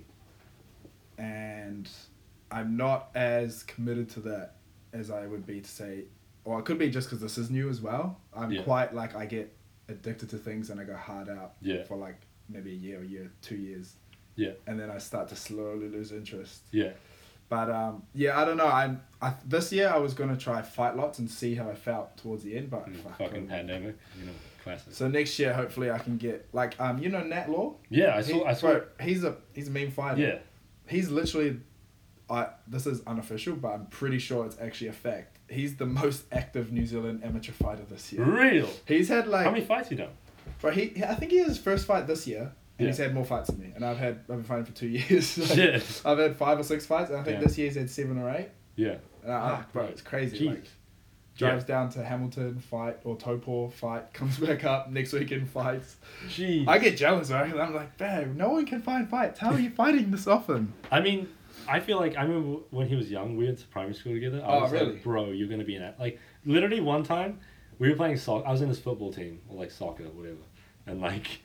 And 1.20 1.88
I'm 2.50 2.76
not 2.76 3.10
as 3.14 3.62
committed 3.62 4.08
to 4.10 4.20
that 4.20 4.56
as 4.92 5.10
I 5.10 5.26
would 5.26 5.46
be 5.46 5.60
to 5.60 5.68
say, 5.70 6.04
or 6.44 6.58
it 6.58 6.64
could 6.64 6.78
be 6.78 6.90
just 6.90 7.08
because 7.08 7.20
this 7.20 7.38
is 7.38 7.50
new 7.50 7.68
as 7.68 7.80
well. 7.80 8.18
I'm 8.34 8.50
Yeah. 8.50 8.62
quite 8.62 8.94
like 8.94 9.14
I 9.14 9.26
get 9.26 9.54
addicted 9.88 10.30
to 10.30 10.38
things 10.38 10.70
and 10.70 10.80
I 10.80 10.84
go 10.84 10.96
hard 10.96 11.28
out 11.28 11.54
Yeah. 11.60 11.84
for 11.84 11.96
like 11.96 12.16
maybe 12.48 12.70
a 12.72 12.74
year, 12.74 13.02
a 13.02 13.06
year, 13.06 13.30
two 13.42 13.56
years. 13.56 13.94
Yeah. 14.34 14.52
And 14.66 14.80
then 14.80 14.90
I 14.90 14.98
start 14.98 15.28
to 15.28 15.36
slowly 15.36 15.88
lose 15.88 16.10
interest. 16.12 16.62
yeah, 16.72 16.92
But 17.48 17.70
um, 17.70 18.02
yeah, 18.14 18.40
I 18.40 18.44
don't 18.44 18.56
know. 18.56 18.66
I'm 18.66 19.02
I, 19.20 19.34
this 19.44 19.70
year 19.72 19.88
I 19.90 19.98
was 19.98 20.14
gonna 20.14 20.36
try 20.36 20.62
fight 20.62 20.96
lots 20.96 21.18
and 21.18 21.30
see 21.30 21.54
how 21.54 21.68
I 21.68 21.74
felt 21.74 22.16
towards 22.16 22.42
the 22.44 22.56
end, 22.56 22.70
but 22.70 22.86
Mm, 22.88 22.96
fuck, 22.96 23.18
fucking 23.18 23.46
COVID. 23.46 23.48
pandemic, 23.48 23.96
you 24.18 24.26
know, 24.26 24.32
classic. 24.64 24.92
So 24.94 25.08
next 25.08 25.38
year, 25.38 25.52
hopefully, 25.52 25.90
I 25.90 25.98
can 25.98 26.16
get 26.16 26.48
like 26.52 26.80
um, 26.80 26.98
you 27.02 27.10
know 27.10 27.22
Nat 27.22 27.50
Law. 27.50 27.76
yeah, 27.90 28.16
I 28.16 28.22
He- 28.22 28.32
saw, 28.32 28.44
I 28.46 28.54
saw. 28.54 28.72
bro, 28.72 28.86
he's 29.00 29.22
a 29.24 29.36
he's 29.52 29.68
a 29.68 29.70
mean 29.72 29.90
fighter. 29.90 30.20
Yeah, 30.20 30.38
He's 30.90 31.08
literally, 31.10 31.60
I 32.28 32.48
this 32.66 32.86
is 32.86 33.00
unofficial, 33.06 33.56
but 33.56 33.68
I'm 33.68 33.86
pretty 33.86 34.18
sure 34.18 34.44
it's 34.46 34.56
actually 34.60 34.88
a 34.88 34.92
fact. 34.92 35.38
He's 35.48 35.76
the 35.76 35.86
most 35.86 36.24
active 36.32 36.72
New 36.72 36.84
Zealand 36.86 37.22
amateur 37.24 37.52
fighter 37.52 37.82
this 37.88 38.12
year. 38.12 38.24
real. 38.24 38.68
He's 38.86 39.08
had 39.08 39.26
like, 39.28 39.44
How 39.44 39.50
many 39.52 39.64
fights 39.64 39.90
you 39.90 39.96
done? 39.96 40.10
bro, 40.60 40.70
he 40.72 41.02
I 41.04 41.14
think 41.14 41.30
he 41.32 41.38
had 41.38 41.46
his 41.48 41.58
first 41.58 41.86
fight 41.86 42.06
this 42.06 42.26
year, 42.26 42.52
and 42.78 42.88
he's 42.88 42.98
had 42.98 43.14
more 43.14 43.24
fights 43.24 43.48
than 43.48 43.58
me. 43.60 43.72
And 43.74 43.84
I've 43.84 43.98
had 43.98 44.16
I've 44.20 44.26
been 44.28 44.42
fighting 44.44 44.64
for 44.64 44.72
two 44.72 44.88
years. 44.98 45.38
Like. 45.38 45.82
I've 46.06 46.18
had 46.18 46.36
five 46.36 46.58
or 46.58 46.62
six 46.64 46.86
fights, 46.86 47.10
and 47.10 47.18
I 47.18 47.22
think 47.22 47.38
Yeah. 47.40 47.46
this 47.46 47.58
year 47.58 47.66
he's 47.68 47.76
had 47.76 47.90
seven 47.90 48.18
or 48.18 48.30
eight. 48.34 48.48
Yeah. 48.76 48.96
Uh, 49.26 49.30
ah, 49.32 49.66
bro, 49.72 49.84
it's 49.84 50.00
crazy. 50.02 50.48
Like, 50.48 50.64
drives 51.40 51.64
down 51.64 51.90
to 51.90 52.04
Hamilton, 52.04 52.58
fight, 52.60 52.98
or 53.04 53.16
Taupo, 53.16 53.68
fight, 53.68 54.12
comes 54.14 54.38
back 54.38 54.64
up 54.64 54.90
next 54.90 55.12
weekend, 55.12 55.48
fights. 55.50 55.96
Jeez. 56.28 56.68
I 56.68 56.78
get 56.78 56.96
jealous, 56.96 57.30
right? 57.30 57.52
I'm 57.54 57.74
like, 57.74 57.96
babe, 57.98 58.36
no 58.36 58.50
one 58.50 58.66
can 58.66 58.80
find 58.82 59.08
fights. 59.08 59.38
How 59.40 59.50
are 59.52 59.58
you 59.60 59.70
fighting 59.82 60.10
this 60.10 60.26
often? 60.26 60.72
I 60.90 61.00
mean, 61.00 61.28
I 61.68 61.80
feel 61.80 61.98
like 61.98 62.16
I 62.16 62.22
remember 62.22 62.60
when 62.70 62.88
he 62.88 62.94
was 62.96 63.10
young, 63.10 63.36
we 63.36 63.44
went 63.46 63.58
to 63.58 63.66
primary 63.66 63.94
school 63.94 64.12
together. 64.14 64.42
I 64.44 64.56
Oh, 64.56 64.62
was 64.62 64.72
really? 64.72 64.92
like, 64.92 65.02
bro, 65.02 65.30
you're 65.30 65.48
gonna 65.48 65.64
be 65.64 65.76
an 65.76 65.82
ath-" 65.82 65.98
like 66.00 66.18
literally 66.44 66.80
one 66.80 67.02
time 67.02 67.38
we 67.78 67.88
were 67.90 67.96
playing 67.96 68.16
soccer. 68.16 68.46
I 68.46 68.52
was 68.52 68.62
in 68.62 68.68
this 68.68 68.78
football 68.78 69.12
team 69.12 69.40
or 69.48 69.56
like 69.56 69.70
soccer, 69.70 70.04
whatever, 70.04 70.38
and 70.86 71.00
like 71.00 71.40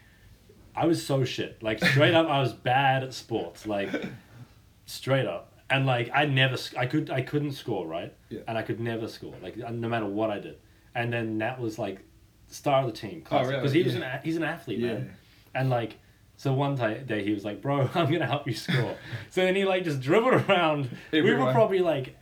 I 0.75 0.85
was 0.87 1.05
so 1.05 1.23
shit. 1.25 1.61
Like 1.63 1.83
straight 1.83 2.13
up, 2.13 2.27
I 2.27 2.39
was 2.39 2.53
bad 2.53 3.03
at 3.03 3.13
sports. 3.13 3.65
Like 3.67 3.89
straight 4.85 5.25
up, 5.25 5.53
and 5.69 5.85
like 5.85 6.09
I 6.13 6.25
never, 6.25 6.57
I 6.77 6.85
could, 6.85 7.09
I 7.09 7.21
couldn't 7.21 7.53
score 7.53 7.87
right, 7.87 8.13
Yeah. 8.29 8.41
and 8.47 8.57
I 8.57 8.61
could 8.61 8.79
never 8.79 9.07
score 9.07 9.33
like 9.41 9.55
uh, 9.59 9.71
no 9.71 9.87
matter 9.89 10.05
what 10.05 10.29
I 10.29 10.39
did. 10.39 10.57
And 10.93 11.11
then 11.11 11.37
Nat 11.39 11.59
was 11.59 11.77
like 11.79 11.99
star 12.47 12.81
of 12.81 12.87
the 12.87 12.91
team 12.93 13.23
Oh, 13.31 13.39
because 13.39 13.47
really? 13.49 13.69
he 13.79 13.83
was 13.83 13.95
Yeah. 13.95 14.01
an 14.13 14.19
a- 14.19 14.21
he's 14.23 14.37
an 14.37 14.43
athlete, 14.43 14.79
Yeah. 14.79 14.93
man. 14.93 15.13
And 15.53 15.69
like, 15.69 15.95
so 16.37 16.53
one 16.53 16.75
day 16.75 17.23
he 17.23 17.31
was 17.33 17.43
like, 17.45 17.61
"Bro, 17.61 17.89
I'm 17.95 18.11
gonna 18.11 18.25
help 18.27 18.45
you 18.47 18.53
score." 18.53 18.95
so 19.29 19.41
then 19.41 19.55
he 19.55 19.65
like 19.65 19.83
just 19.83 20.01
dribbled 20.01 20.33
around. 20.49 20.89
We 21.11 21.21
were 21.21 21.51
probably 21.51 21.79
like 21.79 22.17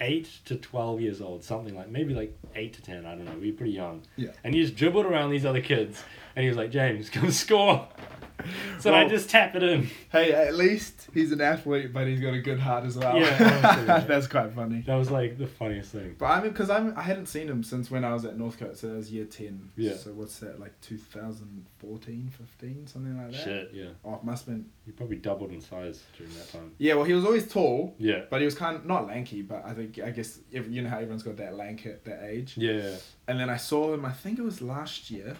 eight 0.00 0.28
to 0.44 0.54
twelve 0.56 1.00
years 1.00 1.20
old, 1.20 1.42
something 1.42 1.74
like 1.74 1.88
maybe 1.90 2.14
like 2.14 2.38
eight 2.54 2.74
to 2.74 2.82
ten. 2.82 3.04
I 3.06 3.14
don't 3.16 3.24
know. 3.24 3.32
We 3.40 3.50
were 3.50 3.56
pretty 3.56 3.72
young. 3.72 4.02
Yeah. 4.16 4.30
And 4.44 4.54
he 4.54 4.62
just 4.62 4.76
dribbled 4.76 5.04
around 5.06 5.30
these 5.30 5.44
other 5.44 5.60
kids, 5.62 6.02
and 6.36 6.42
he 6.44 6.48
was 6.48 6.56
like, 6.56 6.70
"James, 6.70 7.10
come 7.16 7.30
score." 7.30 7.88
So 8.80 8.92
I 8.92 9.08
just 9.08 9.30
tap 9.30 9.54
it 9.56 9.62
in. 9.62 9.88
Hey, 10.12 10.32
at 10.32 10.56
least 10.56 11.08
he's 11.14 11.32
an 11.32 11.40
athlete, 11.40 11.92
but 11.94 12.06
he's 12.06 12.20
got 12.20 12.34
a 12.34 12.40
good 12.40 12.58
heart 12.60 12.84
as 12.84 12.98
well. 12.98 13.18
Yeah, 13.18 14.04
that's 14.06 14.26
quite 14.26 14.52
funny. 14.52 14.82
That 14.86 14.96
was 14.96 15.10
like 15.10 15.38
the 15.38 15.46
funniest 15.46 15.92
thing. 15.92 16.16
But 16.18 16.26
I 16.26 16.42
mean, 16.42 16.50
because 16.50 16.68
I'm 16.68 16.92
I 16.94 17.00
hadn't 17.02 17.26
seen 17.26 17.48
him 17.48 17.62
since 17.62 17.90
when 17.90 18.04
I 18.04 18.12
was 18.12 18.26
at 18.26 18.36
Northcote, 18.36 18.76
so 18.76 18.88
that 18.88 18.96
was 18.96 19.10
year 19.10 19.24
ten. 19.24 19.70
Yeah. 19.76 19.96
So 19.96 20.10
what's 20.12 20.38
that 20.40 20.60
like 20.60 20.78
2014, 20.82 22.30
15, 22.36 22.86
something 22.86 23.16
like 23.16 23.32
that. 23.32 23.42
Shit, 23.44 23.70
yeah. 23.72 23.86
Oh, 24.04 24.14
it 24.16 24.24
must 24.24 24.46
have 24.46 24.54
been. 24.54 24.66
You 24.86 24.92
probably 24.92 25.16
doubled 25.16 25.50
in 25.52 25.60
size 25.60 26.02
during 26.18 26.32
that 26.34 26.50
time. 26.52 26.72
Yeah, 26.78 26.94
well, 26.94 27.04
he 27.04 27.14
was 27.14 27.24
always 27.24 27.48
tall, 27.50 27.94
Yeah. 27.98 28.22
but 28.30 28.40
he 28.40 28.44
was 28.44 28.54
kind 28.54 28.76
of 28.76 28.84
not 28.84 29.06
lanky. 29.06 29.42
But 29.42 29.64
I 29.64 29.72
think 29.72 29.98
I 30.04 30.10
guess 30.10 30.40
you 30.50 30.82
know 30.82 30.90
how 30.90 30.96
everyone's 30.96 31.22
got 31.22 31.36
that 31.38 31.54
lank 31.54 31.86
at 31.86 32.04
that 32.04 32.22
age. 32.24 32.54
Yeah. 32.56 32.96
And 33.28 33.40
then 33.40 33.48
I 33.48 33.56
saw 33.56 33.94
him. 33.94 34.04
I 34.04 34.12
think 34.12 34.38
it 34.38 34.42
was 34.42 34.60
last 34.60 35.10
year, 35.10 35.36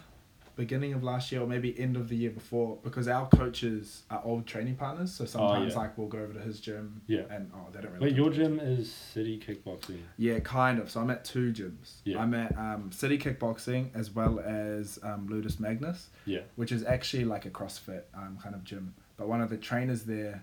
beginning 0.56 0.92
of 0.92 1.02
last 1.02 1.32
year, 1.32 1.40
or 1.40 1.46
maybe 1.46 1.78
end 1.78 1.96
of 1.96 2.08
the 2.08 2.16
year 2.16 2.30
before, 2.30 2.78
because 2.84 3.08
our 3.08 3.26
coaches 3.28 4.02
are 4.10 4.22
old 4.24 4.46
training 4.46 4.76
partners. 4.76 5.12
So 5.12 5.24
sometimes 5.24 5.72
Oh, 5.72 5.76
yeah. 5.76 5.82
like 5.82 5.98
we'll 5.98 6.08
go 6.08 6.18
over 6.18 6.32
to 6.34 6.40
his 6.40 6.60
gym. 6.60 7.02
Yeah. 7.06 7.22
And 7.30 7.50
oh, 7.54 7.66
they 7.72 7.80
don't 7.80 7.92
really. 7.92 8.06
Wait, 8.06 8.14
your 8.16 8.30
gym 8.30 8.60
is 8.60 8.92
City 8.92 9.38
Kickboxing. 9.44 9.98
Yeah, 10.16 10.38
kind 10.40 10.78
of. 10.78 10.90
So 10.90 11.00
I'm 11.00 11.10
at 11.10 11.24
two 11.24 11.52
gyms. 11.52 11.94
Yeah. 12.04 12.20
I'm 12.22 12.34
at 12.34 12.56
um, 12.56 12.90
City 12.92 13.18
Kickboxing 13.18 13.90
as 13.94 14.10
well 14.10 14.40
as 14.40 14.98
um, 15.02 15.26
Ludus 15.28 15.58
Magnus, 15.58 16.08
Yeah. 16.26 16.40
which 16.56 16.70
is 16.72 16.84
actually 16.84 17.24
like 17.24 17.46
a 17.46 17.50
CrossFit 17.50 18.02
um, 18.14 18.38
kind 18.42 18.54
of 18.54 18.62
gym. 18.64 18.94
But 19.16 19.28
one 19.28 19.40
of 19.40 19.50
the 19.50 19.56
trainers 19.56 20.02
there, 20.04 20.42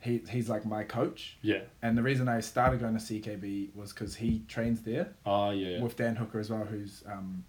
he 0.00 0.22
he's 0.28 0.48
like 0.48 0.64
my 0.66 0.84
coach. 0.84 1.36
Yeah. 1.42 1.60
And 1.82 1.96
the 1.98 2.02
reason 2.02 2.28
I 2.28 2.40
started 2.40 2.80
going 2.80 2.96
to 2.98 3.00
CKB 3.00 3.74
was 3.74 3.92
because 3.92 4.14
he 4.16 4.42
trains 4.46 4.82
there 4.82 5.12
Oh 5.26 5.50
yeah. 5.50 5.76
yeah. 5.76 5.82
with 5.82 5.96
Dan 5.96 6.16
Hooker 6.16 6.38
as 6.38 6.50
well, 6.50 6.64
who's 6.64 7.02
um, 7.10 7.44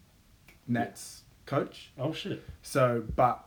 Nat's 0.68 1.22
coach. 1.50 1.92
Oh 1.98 2.14
shit. 2.14 2.44
So, 2.62 3.04
but 3.16 3.46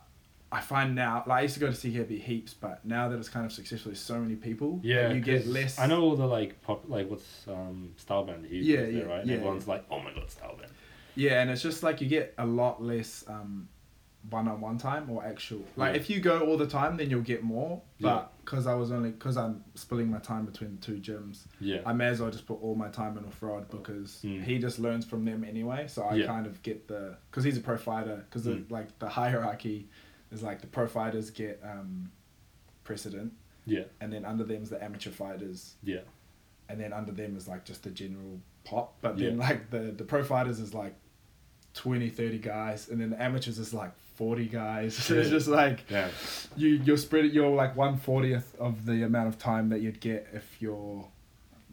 I 0.51 0.59
find 0.61 0.93
now, 0.93 1.23
like 1.25 1.39
I 1.39 1.41
used 1.41 1.55
to 1.55 1.59
go 1.59 1.71
to 1.71 1.73
CKB 1.73 2.21
heaps, 2.21 2.53
but 2.53 2.85
now 2.85 3.09
that 3.09 3.17
it's 3.17 3.29
kind 3.29 3.45
of 3.45 3.51
successful, 3.51 3.89
there's 3.91 3.99
so 3.99 4.19
many 4.19 4.35
people. 4.35 4.79
Yeah. 4.83 5.11
you 5.11 5.21
get 5.21 5.47
less. 5.47 5.79
I 5.79 5.87
know 5.87 6.01
all 6.01 6.15
the 6.15 6.27
like 6.27 6.61
pop 6.61 6.83
like 6.87 7.09
what's 7.09 7.47
um 7.47 7.93
Stylebender 7.97 8.47
he 8.47 8.59
Yeah, 8.59 8.81
there, 8.81 8.91
yeah, 8.91 9.03
right? 9.03 9.21
And 9.21 9.29
yeah, 9.29 9.37
everyone's 9.37 9.67
like, 9.67 9.85
oh 9.89 9.99
my 9.99 10.13
god, 10.13 10.27
Stylebender. 10.27 10.69
Yeah, 11.15 11.41
and 11.41 11.49
it's 11.49 11.61
just 11.61 11.83
like 11.83 12.01
you 12.01 12.07
get 12.07 12.33
a 12.37 12.45
lot 12.45 12.83
less 12.83 13.23
um, 13.27 13.67
one-on-one 14.29 14.77
time 14.77 15.09
or 15.09 15.23
actual. 15.25 15.63
Like 15.75 15.93
Yeah. 15.93 15.99
if 15.99 16.09
you 16.09 16.19
go 16.21 16.39
all 16.47 16.57
the 16.57 16.65
time, 16.67 16.97
then 16.97 17.09
you'll 17.09 17.21
get 17.21 17.43
more. 17.43 17.81
But 17.99 18.31
because 18.43 18.67
I 18.67 18.73
was 18.75 18.91
only 18.91 19.11
because 19.11 19.35
I'm 19.37 19.63
splitting 19.75 20.09
my 20.09 20.19
time 20.19 20.45
between 20.45 20.77
two 20.77 20.95
gyms, 20.99 21.45
Yeah. 21.59 21.81
I 21.85 21.93
may 21.93 22.07
as 22.07 22.21
well 22.21 22.31
just 22.31 22.45
put 22.47 22.61
all 22.61 22.75
my 22.75 22.89
time 22.89 23.17
in 23.17 23.25
with 23.25 23.41
Rod 23.41 23.69
because 23.69 24.21
Mm. 24.23 24.43
he 24.43 24.59
just 24.59 24.79
learns 24.79 25.05
from 25.05 25.25
them 25.25 25.43
anyway. 25.43 25.87
So 25.87 26.03
I 26.03 26.15
Yeah. 26.15 26.25
kind 26.27 26.47
of 26.47 26.61
get 26.63 26.87
the 26.87 27.17
because 27.29 27.43
he's 27.43 27.57
a 27.57 27.61
pro 27.61 27.77
fighter 27.77 28.25
because 28.29 28.45
Mm. 28.45 28.69
like 28.71 28.97
the 28.99 29.09
hierarchy 29.09 29.89
is 30.31 30.41
like 30.41 30.61
the 30.61 30.67
pro 30.67 30.87
fighters 30.87 31.29
get 31.29 31.61
um, 31.63 32.11
precedent, 32.83 33.33
yeah. 33.65 33.83
and 34.01 34.11
then 34.11 34.25
under 34.25 34.43
them 34.43 34.63
is 34.63 34.69
the 34.69 34.83
amateur 34.83 35.11
fighters, 35.11 35.75
Yeah. 35.83 36.01
and 36.69 36.79
then 36.79 36.91
under 36.93 37.11
them 37.11 37.35
is 37.37 37.47
like 37.47 37.65
just 37.65 37.83
the 37.83 37.91
general 37.91 38.39
pop 38.65 38.95
but 39.01 39.17
then 39.17 39.33
Yeah. 39.37 39.47
like 39.47 39.69
the 39.69 39.91
the 39.91 40.05
pro 40.05 40.23
fighters 40.23 40.59
is 40.61 40.73
like 40.73 40.95
20 41.73 42.09
30 42.09 42.37
guys 42.39 42.87
and 42.89 43.01
then 43.01 43.09
the 43.09 43.21
amateurs 43.21 43.59
is 43.59 43.73
like 43.73 43.91
40 44.15 44.45
guys 44.45 44.95
so 44.95 45.13
it's 45.19 45.29
just 45.29 45.47
like 45.47 45.89
Yeah. 45.89 46.07
you 46.55 46.69
you're 46.85 46.97
spread 46.97 47.25
you're 47.33 47.49
like 47.49 47.75
140th 47.75 48.55
of 48.59 48.85
the 48.85 49.03
amount 49.03 49.27
of 49.27 49.37
time 49.39 49.69
that 49.69 49.81
you'd 49.81 49.99
get 49.99 50.27
if 50.33 50.61
you're 50.61 51.05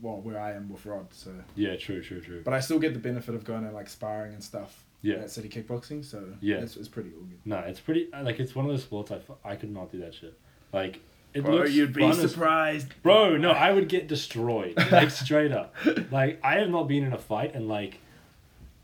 well 0.03 0.21
where 0.23 0.39
i 0.41 0.53
am 0.53 0.69
with 0.71 0.87
rod 0.87 1.07
so 1.13 1.31
Yeah. 1.55 1.77
True. 1.77 2.01
True. 2.03 2.21
True. 2.21 2.43
but 2.45 2.55
i 2.55 2.61
still 2.61 2.79
get 2.79 2.95
the 2.95 3.01
benefit 3.01 3.35
of 3.35 3.45
going 3.45 3.65
and 3.65 3.75
like 3.75 3.89
sparring 3.89 4.33
and 4.33 4.43
stuff 4.43 4.85
Yeah. 5.03 5.17
at 5.17 5.31
city 5.31 5.49
kickboxing 5.49 6.05
so 6.05 6.23
Yeah. 6.41 6.57
it's, 6.59 6.77
it's 6.77 6.89
pretty 6.89 7.11
all 7.17 7.25
good 7.25 7.39
No, 7.45 7.59
it's 7.59 7.81
pretty 7.81 8.09
like 8.23 8.41
it's 8.41 8.55
one 8.55 8.65
of 8.65 8.71
those 8.71 8.83
sports 8.83 9.11
I, 9.13 9.21
I 9.45 9.57
could 9.57 9.73
not 9.73 9.91
do 9.93 9.99
that 10.01 10.15
shit. 10.15 10.39
Like 10.73 11.01
it 11.33 11.45
Bro, 11.45 11.55
looks 11.57 11.73
you'd 11.73 11.93
be 11.93 12.05
as- 12.05 12.19
surprised 12.19 12.89
Bro, 13.03 13.37
no, 13.37 13.51
I 13.53 13.71
would 13.73 13.89
get 13.89 14.09
destroyed. 14.09 14.75
Like 14.91 15.11
straight 15.11 15.53
up. 15.53 15.75
Like 16.11 16.41
I 16.43 16.55
have 16.61 16.71
not 16.71 16.89
been 16.89 17.05
in 17.05 17.13
a 17.13 17.19
fight 17.19 17.55
and 17.55 17.69
like 17.69 17.99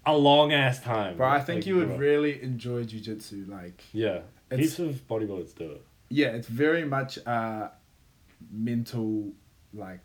a 0.06 0.16
long 0.16 0.52
ass 0.52 0.80
time. 0.80 1.16
but 1.16 1.24
i 1.24 1.40
think 1.40 1.58
Like, 1.58 1.66
you 1.66 1.76
would 1.76 1.98
really 1.98 2.40
enjoy 2.42 2.84
jiu-jitsu 2.84 3.44
like 3.48 3.82
Yeah. 3.92 4.20
It's- 4.50 4.76
Heaps 4.76 4.78
of 4.78 5.08
bodybuilders 5.08 5.54
do 5.56 5.72
it. 5.72 5.82
yeah, 6.08 6.28
it's 6.28 6.46
very 6.48 6.84
much 6.84 7.18
uh 7.26 7.68
mental 8.50 9.32
like 9.74 10.00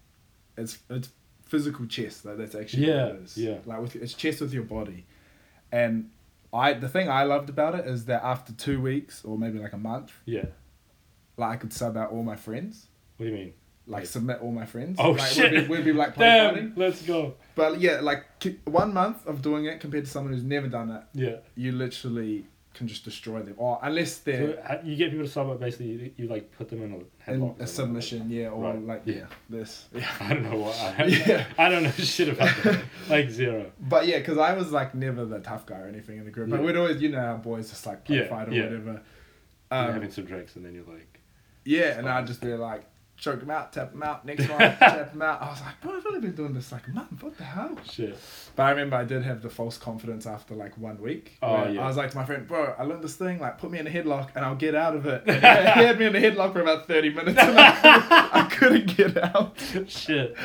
it's 0.57 0.79
it's 0.89 1.09
physical 1.45 1.85
chess. 1.85 2.23
Like 2.25 2.37
that's 2.37 2.55
actually 2.55 2.87
Yeah, 2.87 3.05
what 3.07 3.15
it 3.15 3.21
is. 3.23 3.37
yeah. 3.37 3.57
Like 3.65 3.81
with 3.81 3.95
it's 3.95 4.13
chess 4.13 4.39
with 4.41 4.53
your 4.53 4.63
body. 4.63 5.05
And 5.71 6.09
I 6.53 6.73
the 6.73 6.89
thing 6.89 7.09
I 7.09 7.23
loved 7.23 7.49
about 7.49 7.75
it 7.75 7.85
is 7.85 8.05
that 8.05 8.23
after 8.23 8.51
two 8.53 8.81
weeks 8.81 9.23
or 9.23 9.37
maybe 9.37 9.59
like 9.59 9.73
a 9.73 9.77
month, 9.77 10.11
Yeah. 10.25 10.45
like 11.37 11.51
I 11.51 11.55
could 11.57 11.73
sub 11.73 11.95
out 11.97 12.11
all 12.11 12.23
my 12.23 12.35
friends. 12.35 12.87
What 13.17 13.25
do 13.25 13.31
you 13.31 13.37
mean? 13.37 13.53
Like 13.87 14.05
submit 14.05 14.39
all 14.41 14.51
my 14.51 14.65
friends. 14.65 14.97
Oh, 14.99 15.11
like, 15.11 15.31
shit. 15.31 15.51
We'd 15.51 15.61
be, 15.61 15.67
we'd 15.67 15.85
be 15.85 15.93
like 15.93 16.15
fighting. 16.15 16.69
Damn, 16.69 16.73
let's 16.75 17.01
go. 17.01 17.33
But 17.55 17.81
yeah, 17.81 17.99
like 18.01 18.25
one 18.65 18.93
month 18.93 19.25
of 19.27 19.41
doing 19.41 19.65
it 19.65 19.79
compared 19.79 20.05
to 20.05 20.11
someone 20.11 20.33
who's 20.33 20.43
never 20.43 20.67
done 20.67 20.91
it, 20.91 21.03
Yeah. 21.13 21.35
you 21.55 21.71
literally 21.71 22.45
can 22.73 22.87
just 22.87 23.03
destroy 23.03 23.41
them. 23.41 23.55
Or 23.57 23.79
unless 23.81 24.19
they're 24.19 24.53
So, 24.65 24.79
you 24.85 24.95
get 24.95 25.09
people 25.11 25.25
to 25.25 25.31
sub 25.31 25.49
up 25.49 25.59
basically 25.59 25.87
you, 25.87 26.11
you 26.15 26.27
like 26.27 26.51
put 26.53 26.69
them 26.69 26.83
in 26.83 27.05
a 27.27 27.31
in 27.33 27.55
a 27.59 27.67
submission, 27.67 28.29
yeah, 28.29 28.47
or 28.49 28.63
Right. 28.71 28.81
like 28.81 29.01
Yeah. 29.05 29.15
yeah, 29.15 29.25
this. 29.49 29.85
Yeah. 29.93 30.07
I 30.21 30.33
don't 30.35 30.43
know 30.49 30.57
what 30.57 30.79
I, 30.79 31.05
Yeah. 31.27 31.45
I 31.57 31.67
don't 31.69 31.83
know 31.83 31.91
shit 31.97 32.29
about 32.29 32.55
that. 32.63 32.83
Like 33.09 33.29
zero. 33.29 33.71
But 33.79 34.05
yeah, 34.07 34.19
because 34.19 34.37
I 34.37 34.53
was 34.53 34.71
like 34.71 34.95
never 34.95 35.25
the 35.25 35.39
tough 35.39 35.65
guy 35.65 35.79
or 35.79 35.87
anything 35.87 36.17
in 36.19 36.23
the 36.25 36.31
group. 36.31 36.49
But 36.49 36.59
Yeah. 36.61 36.65
we'd 36.67 36.77
always, 36.77 37.01
you 37.01 37.09
know, 37.09 37.19
our 37.19 37.37
boys 37.39 37.69
just 37.71 37.85
like 37.85 38.05
play 38.05 38.19
Yeah, 38.19 38.27
fight 38.27 38.47
or 38.47 38.51
whatever. 38.51 39.01
Um, 39.71 39.93
having 39.93 40.11
some 40.11 40.25
drinks 40.25 40.55
and 40.55 40.65
then 40.65 40.73
you're 40.75 40.85
like 40.85 41.19
yeah, 41.63 41.97
and 41.99 42.07
I'd 42.09 42.25
just 42.25 42.41
be 42.41 42.53
like, 42.55 42.85
choke 43.21 43.41
him 43.43 43.51
out, 43.51 43.71
tap 43.71 43.93
him 43.93 44.01
out, 44.01 44.25
next 44.25 44.49
one, 44.49 44.57
tap 44.59 45.13
him 45.13 45.21
out. 45.29 45.41
I 45.41 45.49
was 45.51 45.61
like, 45.61 45.79
bro, 45.79 45.95
I've 45.95 46.05
only 46.07 46.19
been 46.19 46.35
doing 46.35 46.53
this 46.53 46.71
like 46.71 46.87
a 46.87 46.89
month. 46.89 47.21
What 47.21 47.37
the 47.37 47.43
hell? 47.43 47.77
shit. 47.89 48.17
But 48.55 48.63
I 48.63 48.71
remember 48.71 48.95
I 48.97 49.05
did 49.05 49.21
have 49.21 49.43
the 49.43 49.49
false 49.49 49.77
confidence 49.77 50.25
after 50.25 50.55
like 50.55 50.75
one 50.77 50.99
week. 50.99 51.37
Oh, 51.43 51.67
yeah. 51.69 51.83
I 51.83 51.87
was 51.87 51.97
like 51.97 52.09
to 52.11 52.17
my 52.17 52.25
friend, 52.25 52.47
bro, 52.47 52.73
I 52.77 52.83
learned 52.83 53.03
this 53.03 53.15
thing, 53.15 53.39
like 53.39 53.59
put 53.59 53.69
me 53.69 53.77
in 53.79 53.85
a 53.85 53.91
headlock 53.91 54.29
and 54.35 54.43
I'll 54.43 54.55
get 54.55 54.73
out 54.75 54.95
of 54.95 55.05
it. 55.05 55.23
He 55.27 55.31
had 55.87 55.99
me 55.99 56.05
in 56.07 56.15
a 56.15 56.19
headlock 56.19 56.51
for 56.53 56.61
about 56.61 56.87
30 56.87 57.09
minutes 57.11 57.37
and 57.39 57.57
I 57.57 57.71
couldn't, 57.79 58.11
I 58.11 58.43
couldn't 58.49 58.97
get 58.97 59.17
out. 59.35 59.55
shit. 59.87 60.35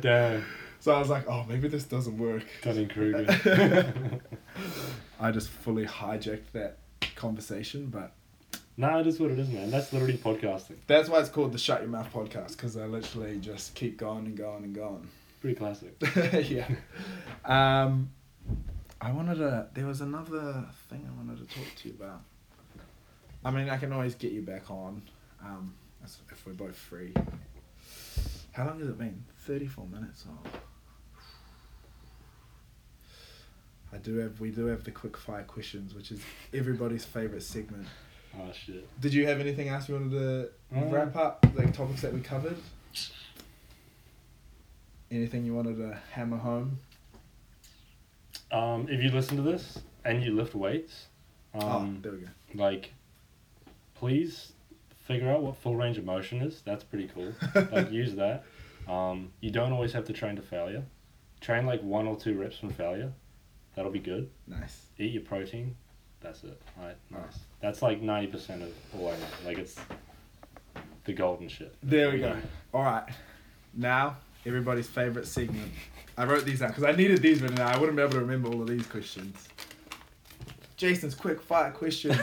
Damn. 0.00 0.44
So 0.78 0.92
I 0.94 0.98
was 1.00 1.08
like, 1.10 1.28
oh, 1.28 1.44
maybe 1.48 1.66
this 1.68 1.84
doesn't 1.84 2.16
work. 2.16 2.44
Dunning 2.62 2.88
Kruger. 2.88 3.92
I 5.20 5.30
just 5.32 5.48
fully 5.50 5.84
hijacked 5.84 6.52
that 6.52 6.78
conversation, 7.16 7.88
but 7.88 8.12
nah, 8.80 8.98
it 8.98 9.06
is 9.06 9.20
what 9.20 9.30
it 9.30 9.38
is, 9.38 9.48
man. 9.50 9.70
That's 9.70 9.92
literally 9.92 10.16
podcasting. 10.16 10.76
That's 10.86 11.08
why 11.08 11.20
it's 11.20 11.28
called 11.28 11.52
the 11.52 11.58
Shut 11.58 11.82
Your 11.82 11.90
Mouth 11.90 12.10
podcast 12.12 12.52
because 12.52 12.76
I 12.76 12.86
literally 12.86 13.38
just 13.38 13.74
keep 13.74 13.98
going 13.98 14.24
and 14.26 14.36
going 14.36 14.64
and 14.64 14.74
going. 14.74 15.06
Pretty 15.40 15.56
classic. 15.56 15.94
yeah. 16.50 16.66
Um, 17.44 18.10
I 19.00 19.12
wanted 19.12 19.36
to. 19.36 19.68
There 19.74 19.86
was 19.86 20.00
another 20.00 20.64
thing 20.88 21.06
I 21.06 21.16
wanted 21.16 21.46
to 21.46 21.54
talk 21.54 21.74
to 21.76 21.88
you 21.88 21.94
about. 21.94 22.22
I 23.44 23.50
mean, 23.50 23.68
I 23.68 23.76
can 23.76 23.92
always 23.92 24.14
get 24.14 24.32
you 24.32 24.42
back 24.42 24.70
on, 24.70 25.02
um, 25.42 25.74
if 26.30 26.46
we're 26.46 26.52
both 26.52 26.76
free. 26.76 27.12
How 28.52 28.66
long 28.66 28.78
has 28.80 28.88
it 28.88 28.98
been? 28.98 29.24
Thirty-four 29.40 29.86
minutes. 29.86 30.24
Oh. 30.28 30.50
I 33.92 33.98
do 33.98 34.16
have. 34.18 34.40
We 34.40 34.50
do 34.50 34.66
have 34.66 34.84
the 34.84 34.90
quick 34.90 35.16
fire 35.16 35.44
questions, 35.44 35.94
which 35.94 36.10
is 36.12 36.20
everybody's 36.52 37.04
favorite 37.04 37.42
segment. 37.42 37.86
Oh 38.38 38.52
shit. 38.52 38.86
Did 39.00 39.12
you 39.14 39.26
have 39.26 39.40
anything 39.40 39.68
else 39.68 39.88
you 39.88 39.94
wanted 39.94 40.10
to 40.12 40.50
Um, 40.76 40.90
wrap 40.90 41.16
up? 41.16 41.44
Like 41.54 41.72
topics 41.74 42.02
that 42.02 42.12
we 42.12 42.20
covered? 42.20 42.56
anything 45.10 45.44
you 45.44 45.52
wanted 45.54 45.76
to 45.76 45.98
hammer 46.12 46.36
home? 46.36 46.78
Um, 48.52 48.88
if 48.88 49.02
you 49.02 49.10
listen 49.10 49.36
to 49.36 49.42
this 49.42 49.80
and 50.04 50.22
you 50.22 50.34
lift 50.34 50.54
weights, 50.54 51.06
oh, 51.54 51.68
um, 51.68 51.98
there 52.02 52.12
we 52.12 52.18
go. 52.18 52.26
like, 52.54 52.92
please 53.94 54.52
figure 55.06 55.28
out 55.30 55.42
what 55.42 55.56
full 55.56 55.74
range 55.76 55.98
of 55.98 56.04
motion 56.04 56.40
is. 56.42 56.62
That's 56.64 56.84
pretty 56.84 57.08
cool. 57.12 57.32
like, 57.72 57.90
use 57.90 58.14
that. 58.16 58.44
Um, 58.88 59.32
you 59.40 59.50
don't 59.50 59.72
always 59.72 59.92
have 59.92 60.04
to 60.06 60.12
train 60.12 60.36
to 60.36 60.42
failure. 60.42 60.84
Train 61.40 61.66
like 61.66 61.82
one 61.82 62.06
or 62.06 62.16
two 62.16 62.38
reps 62.38 62.58
from 62.58 62.70
failure. 62.70 63.12
That'll 63.74 63.90
be 63.92 63.98
good. 63.98 64.30
Nice. 64.46 64.86
Eat 64.98 65.12
your 65.12 65.22
protein. 65.22 65.76
That's 66.20 66.44
it. 66.44 66.60
Alright, 66.78 66.96
Oh. 67.14 67.18
nice. 67.18 67.38
That's 67.60 67.82
like 67.82 68.00
ninety 68.02 68.30
percent 68.30 68.62
of 68.62 68.72
all 68.98 69.08
I 69.08 69.12
know. 69.12 69.26
Like 69.46 69.58
it's 69.58 69.76
the 71.04 71.12
golden 71.12 71.48
shit. 71.48 71.74
There 71.82 72.10
we 72.12 72.18
go. 72.18 72.36
All 72.74 72.82
right. 72.82 73.08
Now, 73.74 74.16
everybody's 74.44 74.88
favorite 74.88 75.26
segment. 75.26 75.72
I 76.18 76.24
wrote 76.24 76.44
these 76.44 76.60
out 76.60 76.68
because 76.68 76.84
I 76.84 76.92
needed 76.92 77.22
these 77.22 77.40
written 77.40 77.56
down. 77.56 77.72
I 77.74 77.78
wouldn't 77.78 77.96
be 77.96 78.02
able 78.02 78.12
to 78.12 78.20
remember 78.20 78.48
all 78.48 78.60
of 78.60 78.68
these 78.68 78.86
questions. 78.86 79.48
Jason's 80.76 81.14
quick 81.14 81.40
fire 81.40 81.70
question. 81.70 82.10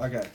okay. 0.00 0.26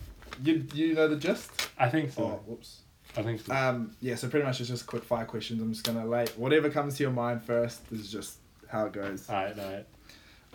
You, 0.44 0.66
you 0.74 0.94
know 0.96 1.08
the 1.08 1.16
gist? 1.18 1.52
I 1.78 1.90
think 1.90 2.12
so. 2.12 2.24
Oh, 2.24 2.42
whoops. 2.48 2.82
I 3.18 3.24
think 3.24 3.42
so. 3.42 3.54
Um, 3.54 3.92
yeah, 4.00 4.16
so 4.16 4.30
pretty 4.30 4.46
much 4.46 4.60
it's 4.62 4.70
just 4.70 4.88
quick 4.88 5.04
fire 5.04 5.26
questions. 5.26 5.62
I'm 5.62 5.74
just 5.74 5.86
going 5.86 6.00
to 6.00 6.06
lay 6.06 6.26
whatever 6.38 6.70
comes 6.70 6.96
to 6.98 7.04
your 7.04 7.12
mind 7.12 7.44
first. 7.44 7.88
This 7.90 8.00
is 8.00 8.12
just 8.12 8.38
how 8.68 8.86
it 8.86 8.94
goes. 8.94 9.30
Alright, 9.30 9.60
alright. 9.60 9.86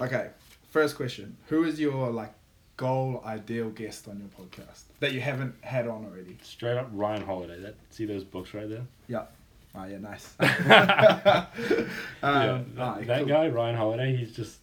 Okay. 0.01 0.31
First 0.71 0.97
question. 0.97 1.37
Who 1.49 1.65
is 1.65 1.79
your, 1.81 2.11
like, 2.11 2.33
goal 2.77 3.23
ideal 3.25 3.71
guest 3.71 4.07
on 4.09 4.19
your 4.19 4.29
podcast 4.29 4.83
that 5.01 5.13
you 5.13 5.21
haven't 5.21 5.55
had 5.63 5.87
on 5.89 6.05
already? 6.05 6.37
Straight 6.43 6.77
up 6.77 6.89
Ryan 6.93 7.23
Holiday. 7.25 7.59
That 7.61 7.75
see 7.91 8.05
those 8.05 8.25
books 8.25 8.53
right 8.53 8.69
there? 8.69 8.85
Yeah. 9.09 9.25
Oh 9.75 9.85
yeah, 9.85 9.99
nice. 9.99 10.35
yeah. 10.41 11.47
um, 12.23 12.67
That, 12.75 12.79
alright, 12.79 13.07
that 13.07 13.19
cool. 13.21 13.27
guy, 13.29 13.49
Ryan 13.49 13.77
Holiday, 13.77 14.17
he's 14.17 14.35
just 14.35 14.59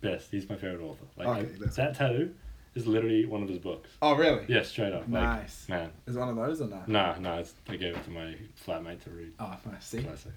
best. 0.00 0.30
He's 0.30 0.48
my 0.48 0.56
favorite 0.56 0.82
author. 0.84 1.04
Like 1.16 1.28
Okay, 1.28 1.48
I- 1.64 1.66
that 1.74 1.94
tattoo 1.94 2.34
is 2.74 2.86
literally 2.86 3.24
one 3.26 3.42
of 3.42 3.48
his 3.48 3.58
books. 3.58 3.90
Oh 4.02 4.14
really? 4.14 4.44
Yeah, 4.48 4.62
straight 4.62 4.92
up. 4.92 5.02
Like 5.02 5.08
Nice. 5.22 5.66
man. 5.68 5.90
Is 6.06 6.16
it 6.16 6.18
one 6.18 6.28
of 6.28 6.36
those 6.36 6.60
or 6.60 6.68
not? 6.68 6.88
Nah, 6.88 7.18
nah, 7.18 7.38
it's, 7.38 7.54
I 7.68 7.76
gave 7.76 7.96
it 7.96 8.04
to 8.04 8.10
my 8.10 8.36
flatmate 8.66 9.02
to 9.04 9.10
read. 9.10 9.32
Oh, 9.40 9.56
nice. 9.70 9.86
See, 9.86 10.02
Classic. 10.02 10.32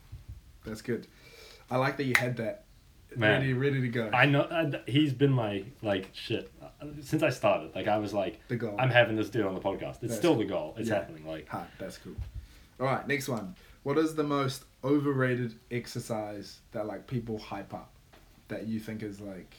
that's 0.66 0.82
good. 0.82 1.08
I 1.70 1.78
like 1.78 1.98
that 1.98 2.06
you 2.06 2.16
had 2.18 2.38
that 2.38 2.64
Man. 3.16 3.40
ready, 3.42 3.54
ready 3.54 3.82
to 3.82 3.88
go. 3.88 4.10
I 4.14 4.26
know 4.26 4.44
I, 4.52 4.72
he's 4.90 5.14
been 5.14 5.32
my 5.32 5.64
like 5.82 6.10
shit 6.14 6.52
uh, 6.62 6.86
since 7.02 7.24
I 7.24 7.30
started. 7.30 7.74
Like 7.76 7.88
I 7.88 7.98
was 7.98 8.14
like, 8.14 8.40
the 8.48 8.56
goal. 8.56 8.76
I'm 8.80 8.90
having 8.92 9.16
this 9.16 9.30
dude 9.30 9.46
on 9.46 9.56
the 9.56 9.62
podcast. 9.62 9.92
It's 9.96 10.00
That's 10.02 10.16
still 10.18 10.32
cool. 10.34 10.40
the 10.40 10.46
goal. 10.46 10.76
It's 10.78 10.90
Yeah. 10.90 10.96
happening. 10.96 11.26
Like 11.26 11.48
Hard. 11.50 11.68
That's 11.80 11.98
cool. 11.98 12.16
All 12.80 12.86
right, 12.86 13.08
next 13.08 13.28
one. 13.28 13.56
What 13.84 13.98
is 13.98 14.16
the 14.16 14.24
most 14.24 14.66
overrated 14.84 15.56
exercise 15.72 16.60
that 16.72 16.86
like 16.86 17.08
people 17.08 17.38
hype 17.40 17.74
up 17.74 17.92
that 18.48 18.68
you 18.68 18.80
think 18.80 19.04
is 19.04 19.20
like, 19.20 19.54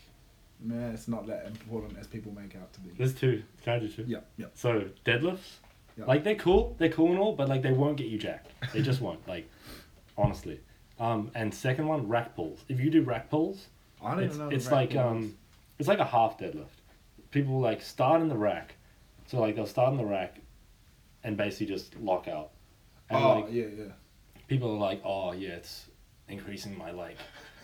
man, 0.62 0.92
it's 0.94 1.08
not 1.08 1.26
that 1.26 1.46
important 1.46 1.98
as 1.98 2.06
people 2.06 2.32
make 2.32 2.54
out 2.56 2.72
to 2.74 2.80
be? 2.80 2.90
there's 2.96 3.14
two. 3.14 3.42
Can 3.64 3.74
I 3.74 3.78
do 3.80 3.88
two? 3.88 4.04
Yeah, 4.06 4.18
yeah. 4.36 4.46
So 4.54 4.84
deadlifts, 5.04 5.56
Yeah. 5.98 6.04
like 6.06 6.22
they're 6.24 6.34
cool, 6.36 6.76
they're 6.78 6.88
cool 6.90 7.10
and 7.10 7.18
all, 7.18 7.34
but 7.34 7.48
like 7.48 7.62
they 7.62 7.72
won't 7.72 7.96
get 7.96 8.06
you 8.06 8.18
jacked. 8.18 8.50
They 8.72 8.80
just 8.82 9.00
won't. 9.06 9.26
Like, 9.28 9.50
honestly. 10.16 10.60
Um, 11.00 11.30
and 11.34 11.52
second 11.52 11.88
one, 11.88 12.06
rack 12.08 12.36
pulls. 12.36 12.62
If 12.68 12.78
you 12.78 12.90
do 12.90 13.02
rack 13.02 13.30
pulls, 13.30 13.66
I 14.04 14.14
don't 14.14 14.24
it's, 14.24 14.36
know. 14.36 14.48
it's 14.50 14.70
like 14.70 14.90
words. 14.90 14.98
um, 14.98 15.36
it's 15.78 15.88
like 15.88 15.98
a 15.98 16.04
half 16.04 16.38
deadlift. 16.38 16.66
People 17.30 17.58
like 17.58 17.80
start 17.80 18.20
in 18.20 18.28
the 18.28 18.36
rack, 18.36 18.74
so 19.26 19.40
like 19.40 19.56
they'll 19.56 19.66
start 19.66 19.92
in 19.92 19.96
the 19.96 20.04
rack, 20.04 20.36
and 21.24 21.36
basically 21.36 21.66
just 21.66 21.98
lock 21.98 22.28
out. 22.28 22.50
And 23.08 23.24
oh 23.24 23.40
like 23.40 23.46
yeah, 23.50 23.64
yeah. 23.76 23.84
people 24.46 24.70
are 24.72 24.78
like, 24.78 25.00
oh 25.02 25.32
yeah, 25.32 25.50
it's 25.50 25.86
increasing 26.28 26.76
my 26.76 26.90
like 26.90 27.16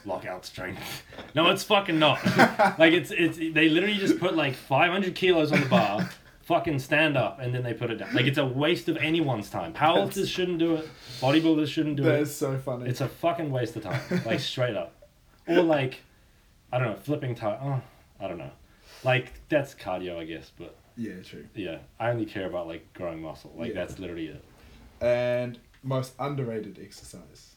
lockout 0.06 0.46
strength. 0.46 1.02
no, 1.34 1.50
it's 1.50 1.64
fucking 1.64 1.98
not. 1.98 2.24
like 2.78 2.94
it's 2.94 3.10
it's 3.10 3.36
they 3.36 3.68
literally 3.68 3.98
just 3.98 4.18
put 4.18 4.34
like 4.34 4.54
500 4.54 5.14
kilos 5.14 5.52
on 5.52 5.60
the 5.60 5.66
bar, 5.66 6.08
fucking 6.46 6.78
stand 6.78 7.16
up, 7.16 7.38
and 7.40 7.54
then 7.54 7.62
they 7.62 7.74
put 7.74 7.90
it 7.90 7.96
down. 7.96 8.14
Like 8.14 8.24
it's 8.26 8.38
a 8.38 8.46
waste 8.46 8.88
of 8.88 8.96
anyone's 8.96 9.50
time. 9.50 9.72
Powerlifters 9.74 10.06
That's- 10.14 10.28
shouldn't 10.28 10.58
do 10.58 10.76
it. 10.76 10.88
Bodybuilders 11.20 11.68
shouldn't 11.68 11.96
do 11.96 12.04
That 12.04 12.14
it. 12.16 12.20
is 12.22 12.34
so 12.34 12.56
funny. 12.58 12.88
It's 12.88 13.00
a 13.00 13.08
fucking 13.08 13.50
waste 13.50 13.76
of 13.76 13.82
time. 13.84 14.00
Like 14.26 14.40
straight 14.40 14.76
up, 14.76 14.94
or 15.46 15.62
like, 15.62 16.00
I 16.72 16.78
don't 16.78 16.88
know, 16.88 16.96
flipping 16.96 17.34
tire. 17.34 17.58
Oh, 17.62 17.82
I 18.24 18.28
don't 18.28 18.38
know. 18.38 18.52
Like 19.04 19.32
that's 19.48 19.74
cardio, 19.74 20.18
I 20.18 20.24
guess, 20.24 20.50
but 20.58 20.74
yeah, 20.96 21.20
true. 21.22 21.46
yeah, 21.54 21.78
I 22.00 22.10
only 22.10 22.24
care 22.26 22.46
about 22.46 22.66
like 22.66 22.92
growing 22.94 23.20
muscle. 23.20 23.52
Like 23.56 23.68
Yeah. 23.74 23.74
that's 23.84 23.98
literally 23.98 24.28
it. 24.28 24.44
And 25.00 25.58
most 25.82 26.14
underrated 26.18 26.78
exercise. 26.82 27.52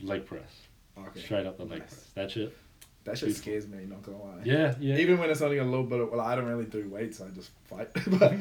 Leg 0.00 0.26
press. 0.26 0.60
Okay. 0.98 1.20
Straight 1.20 1.46
up 1.46 1.56
the 1.58 1.64
leg 1.64 1.80
Nice. 1.80 1.88
press. 1.94 2.10
That 2.14 2.30
shit. 2.30 2.56
That 3.06 3.16
shit 3.16 3.36
scares 3.36 3.66
me, 3.66 3.84
not 3.86 4.02
gonna 4.02 4.18
lie. 4.18 4.42
Yeah, 4.44 4.74
yeah. 4.80 4.96
Even 4.96 5.18
when 5.18 5.30
it's 5.30 5.40
only 5.40 5.58
a 5.58 5.64
little 5.64 5.84
bit 5.84 6.00
of 6.00 6.10
well, 6.10 6.20
I 6.20 6.34
don't 6.34 6.46
really 6.46 6.64
do 6.64 6.88
weights, 6.88 7.20
I 7.20 7.28
just 7.28 7.50
fight. 7.64 7.88
but 8.06 8.32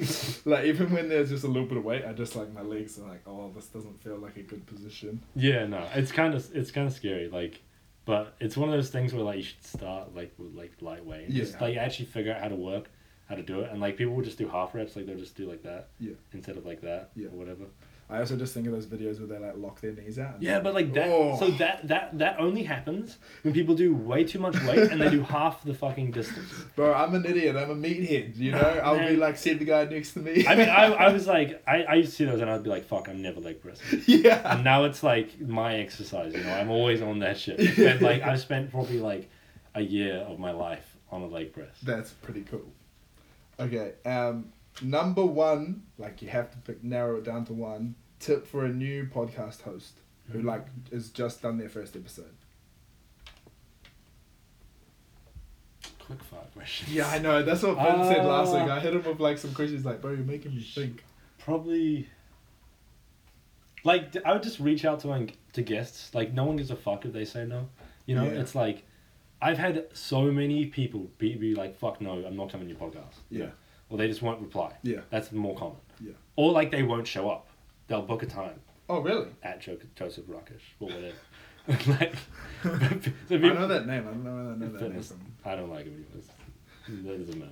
like 0.45 0.66
even 0.66 0.91
when 0.91 1.07
there's 1.07 1.30
just 1.30 1.43
a 1.43 1.47
little 1.47 1.68
bit 1.68 1.78
of 1.78 1.86
weight, 1.86 2.03
I 2.05 2.13
just 2.13 2.36
like 2.36 2.51
my 2.51 2.61
legs 2.61 2.99
are 2.99 3.07
like, 3.07 3.22
oh, 3.28 3.51
this 3.55 3.68
doesn't 3.68 4.01
feel 4.03 4.18
like 4.18 4.38
a 4.38 4.41
good 4.41 4.66
position. 4.66 5.22
Yeah, 5.36 5.66
no, 5.66 5.88
it's 5.93 6.11
kind 6.11 6.34
of 6.34 6.55
it's 6.55 6.72
kind 6.72 6.88
of 6.88 6.93
scary. 6.93 7.30
Like, 7.30 7.61
but 8.05 8.36
it's 8.39 8.57
one 8.57 8.70
of 8.70 8.76
those 8.76 8.89
things 8.89 9.13
where 9.13 9.24
like 9.24 9.38
you 9.38 9.43
should 9.43 9.63
start 9.63 10.16
like 10.16 10.34
with 10.38 10.55
like 10.55 10.74
lightweight. 10.82 11.28
And 11.28 11.34
Just 11.36 11.61
like 11.61 11.78
actually 11.78 12.05
figure 12.05 12.34
out 12.34 12.41
how 12.41 12.49
to 12.49 12.55
work, 12.55 12.89
how 13.30 13.36
to 13.36 13.43
do 13.43 13.61
it, 13.61 13.72
and 13.72 13.80
like 13.80 13.97
people 13.97 14.16
will 14.16 14.24
just 14.24 14.38
do 14.38 14.47
half 14.47 14.74
reps. 14.74 14.95
Like 14.95 15.05
they'll 15.05 15.18
just 15.18 15.36
do 15.36 15.47
like 15.47 15.63
that. 15.63 15.88
Yeah. 15.99 16.13
Instead 16.34 16.57
of 16.57 16.66
like 16.66 16.82
that. 16.82 17.11
Yeah. 17.16 17.28
Or 17.28 17.38
whatever. 17.38 17.66
I 18.08 18.20
also 18.20 18.36
just 18.38 18.53
think 18.53 18.68
of 18.68 18.74
those 18.74 18.86
videos 18.86 19.18
where 19.18 19.28
they 19.28 19.43
like 19.43 19.58
lock 19.58 19.82
their 19.82 19.91
knees 19.91 20.20
out. 20.20 20.39
Yeah, 20.39 20.60
but 20.60 20.76
like 20.76 20.93
that. 20.93 21.10
Oh. 21.10 21.38
So 21.39 21.49
that 21.51 21.88
that 21.88 22.18
that 22.20 22.39
only 22.39 22.62
happens 22.62 23.18
when 23.41 23.51
people 23.51 23.74
do 23.74 23.95
way 23.95 24.24
too 24.24 24.38
much 24.38 24.62
weight 24.64 24.91
and 24.91 25.01
they 25.01 25.10
do 25.10 25.22
half 25.36 25.64
the 25.64 25.74
fucking 25.74 26.12
distance. 26.12 26.51
Bro, 26.76 26.93
I'm 26.93 27.16
an 27.16 27.26
idiot. 27.26 27.56
I'm 27.56 27.72
a 27.72 27.76
meathead. 27.76 28.38
You 28.38 28.51
know, 28.51 28.60
I'll 28.60 28.99
be 28.99 29.16
like, 29.16 29.38
see 29.38 29.53
the 29.53 29.66
guy 29.66 29.86
next 29.86 30.14
to 30.14 30.20
me. 30.20 30.45
I 30.47 30.56
mean, 30.56 30.70
I, 30.70 30.86
I 30.93 31.12
was 31.12 31.26
like, 31.36 31.64
I, 31.68 31.84
I 31.84 31.93
used 31.95 32.12
to 32.12 32.16
see 32.16 32.26
those 32.26 32.41
and 32.41 32.49
I'd 32.49 32.62
be 32.64 32.70
like, 32.70 32.86
fuck, 32.86 33.10
I'm 33.10 33.24
never 33.24 33.39
leg 33.39 33.60
pressing. 33.62 34.03
yeah. 34.06 34.53
And 34.53 34.64
now 34.64 34.84
it's 34.84 35.01
like 35.01 35.41
my 35.41 35.78
exercise, 35.78 36.34
you 36.36 36.43
know, 36.43 36.53
I'm 36.53 36.70
always 36.70 37.01
on 37.01 37.20
that 37.20 37.39
shit. 37.39 37.60
And 37.86 38.01
like, 38.01 38.22
I've 38.22 38.39
spent 38.39 38.70
probably 38.72 38.99
like 38.99 39.30
a 39.74 39.82
year 39.82 40.18
of 40.18 40.38
my 40.38 40.51
life 40.51 40.95
on 41.12 41.22
a 41.22 41.28
leg 41.28 41.53
press. 41.53 41.76
That's 41.82 42.12
pretty 42.12 42.41
cool. 42.43 42.72
Okay, 43.60 43.93
um, 44.06 44.51
number 44.82 45.26
one, 45.26 45.84
like 45.98 46.22
you 46.22 46.30
have 46.30 46.52
to 46.52 46.58
pick, 46.60 46.84
narrow 46.84 47.18
it 47.18 47.24
down 47.24 47.46
to 47.46 47.54
one 47.54 47.96
tip 48.20 48.48
for 48.48 48.66
a 48.66 48.70
new 48.70 49.06
podcast 49.06 49.62
host 49.62 50.00
who 50.32 50.40
Mm-hmm. 50.40 50.48
like 50.48 50.66
has 50.92 51.10
just 51.10 51.42
done 51.42 51.58
their 51.58 51.70
first 51.70 51.96
episode. 51.96 52.34
Quick 56.00 56.24
fire 56.24 56.40
question. 56.54 56.88
Yeah, 56.92 57.08
I 57.10 57.18
know. 57.20 57.42
That's 57.44 57.64
what 57.64 57.78
Finn 57.78 58.04
said 58.14 58.26
last 58.26 58.50
Ah. 58.54 58.62
week. 58.64 58.72
I 58.72 58.80
hit 58.80 58.94
him 58.94 59.04
with 59.04 59.20
like 59.20 59.38
some 59.38 59.54
questions, 59.54 59.86
like, 59.86 60.02
bro, 60.02 60.12
you're 60.12 60.20
making 60.24 60.56
me 60.56 60.62
think. 60.62 61.04
Probably. 61.40 62.08
Like 63.84 64.16
I 64.26 64.34
would 64.34 64.44
just 64.44 64.60
reach 64.60 64.86
out 64.86 65.00
to 65.02 65.08
like, 65.08 65.38
to 65.54 65.62
guests. 65.62 66.14
Like 66.14 66.32
no 66.34 66.44
one 66.46 66.58
gives 66.58 66.70
a 66.72 66.76
fuck 66.76 67.06
if 67.06 67.14
they 67.14 67.26
say 67.26 67.46
no. 67.46 67.70
You 68.06 68.16
know, 68.16 68.24
Yeah. 68.26 68.40
it's 68.42 68.54
like 68.56 68.84
I've 69.42 69.58
had 69.58 69.86
so 69.94 70.24
many 70.32 70.66
people 70.68 71.10
be, 71.18 71.36
be 71.36 71.54
like, 71.56 71.76
"Fuck 71.76 72.02
no, 72.02 72.14
I'm 72.26 72.36
not 72.38 72.52
coming 72.52 72.68
to 72.68 72.74
your 72.74 72.82
podcast." 72.82 73.16
Yeah. 73.30 73.50
Or 73.90 73.98
they 73.98 74.08
just 74.08 74.22
won't 74.22 74.42
reply. 74.42 74.74
Yeah. 74.84 75.02
That's 75.10 75.32
more 75.32 75.56
common. 75.56 75.78
Yeah. 76.02 76.14
Or 76.36 76.52
like 76.52 76.72
they 76.72 76.84
won't 76.84 77.08
show 77.08 77.30
up. 77.30 77.48
They'll 77.88 78.02
book 78.02 78.24
a 78.24 78.26
time 78.26 78.60
Oh, 78.90 79.00
really? 79.00 79.28
at 79.44 79.62
jo- 79.62 79.78
Joseph 79.96 80.26
Rakish 80.28 80.64
or 80.80 80.90
whatever. 80.90 81.16
like, 82.00 82.14
so 83.28 83.36
I 83.36 83.38
know 83.38 83.68
that 83.68 83.88
name. 83.88 84.02
I 84.08 84.12
don't 84.12 84.24
know 84.24 84.32
I 84.32 84.56
know 84.56 84.78
that 84.78 84.92
name 84.92 85.02
from. 85.02 85.20
I 85.44 85.56
don't 85.56 85.70
like 85.70 85.86
him. 85.86 86.06
It's- 86.16 86.32
That 87.04 87.20
doesn't 87.26 87.40
matter. 87.40 87.52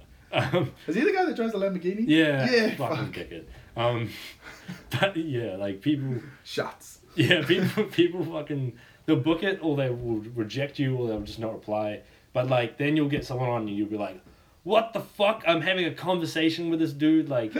Um, 0.57 0.71
Is 0.87 0.95
he 0.95 1.01
the 1.01 1.11
guy 1.11 1.25
that 1.25 1.35
drives 1.35 1.51
the 1.53 1.59
Lamborghini? 1.59 2.05
yeah, 2.07 2.49
Yeah, 2.51 2.75
fucking 2.75 2.97
fuck. 2.97 3.13
dickhead. 3.13 3.43
Um, 3.77 4.09
but 4.99 5.15
yeah, 5.15 5.55
like 5.57 5.81
people, 5.81 6.15
Shots. 6.43 6.99
yeah, 7.15 7.45
people, 7.45 7.83
people 7.85 8.25
fucking, 8.25 8.73
they'll 9.05 9.17
book 9.19 9.43
it 9.43 9.59
or 9.61 9.75
they 9.77 9.89
will 9.91 10.21
reject 10.35 10.79
you 10.79 10.95
or 10.97 11.07
they'll 11.07 11.21
just 11.21 11.37
not 11.39 11.53
reply. 11.53 12.01
But 12.33 12.47
like, 12.49 12.79
then 12.79 12.95
you'll 12.97 13.09
get 13.09 13.25
someone 13.25 13.49
on 13.49 13.67
and 13.67 13.77
you'll 13.77 13.89
be 13.89 13.97
like, 13.97 14.19
"What 14.63 14.93
the 14.93 15.01
fuck? 15.01 15.43
I'm 15.47 15.61
having 15.61 15.85
a 15.85 15.93
conversation 15.93 16.69
with 16.69 16.79
this 16.79 16.93
dude." 16.93 17.29
Like, 17.29 17.53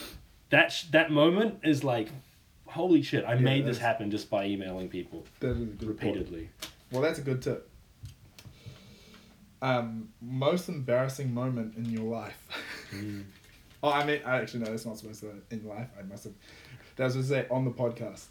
that 0.50 0.72
sh- 0.72 0.84
that 0.92 1.10
moment 1.10 1.60
is 1.64 1.82
like, 1.84 2.08
holy 2.66 3.02
shit! 3.02 3.24
I 3.24 3.34
Yeah, 3.34 3.40
made 3.40 3.66
this 3.66 3.78
happen 3.78 4.10
just 4.10 4.30
by 4.30 4.44
emailing 4.46 4.88
people 4.88 5.26
That 5.40 5.50
is 5.50 5.60
a 5.62 5.64
good 5.64 5.78
point. 5.80 5.88
repeatedly. 6.16 6.50
Well, 6.92 7.02
that's 7.02 7.18
a 7.18 7.22
good 7.22 7.42
tip. 7.42 7.68
Um, 9.62 10.08
most 10.22 10.68
embarrassing 10.68 11.34
moment 11.34 11.76
in 11.76 11.84
your 11.84 12.04
life. 12.04 12.38
Mm. 12.94 13.24
oh, 13.82 13.90
I 13.90 14.04
mean, 14.06 14.20
I 14.24 14.38
actually 14.40 14.60
no, 14.60 14.70
that's 14.70 14.86
not 14.86 14.96
supposed 14.98 15.20
to 15.20 15.32
in 15.50 15.66
life. 15.66 15.88
I 15.98 16.02
must 16.02 16.24
have. 16.24 16.32
That 16.96 17.04
was 17.04 17.14
to 17.14 17.22
say 17.22 17.46
on 17.50 17.64
the 17.64 17.70
podcast. 17.70 18.26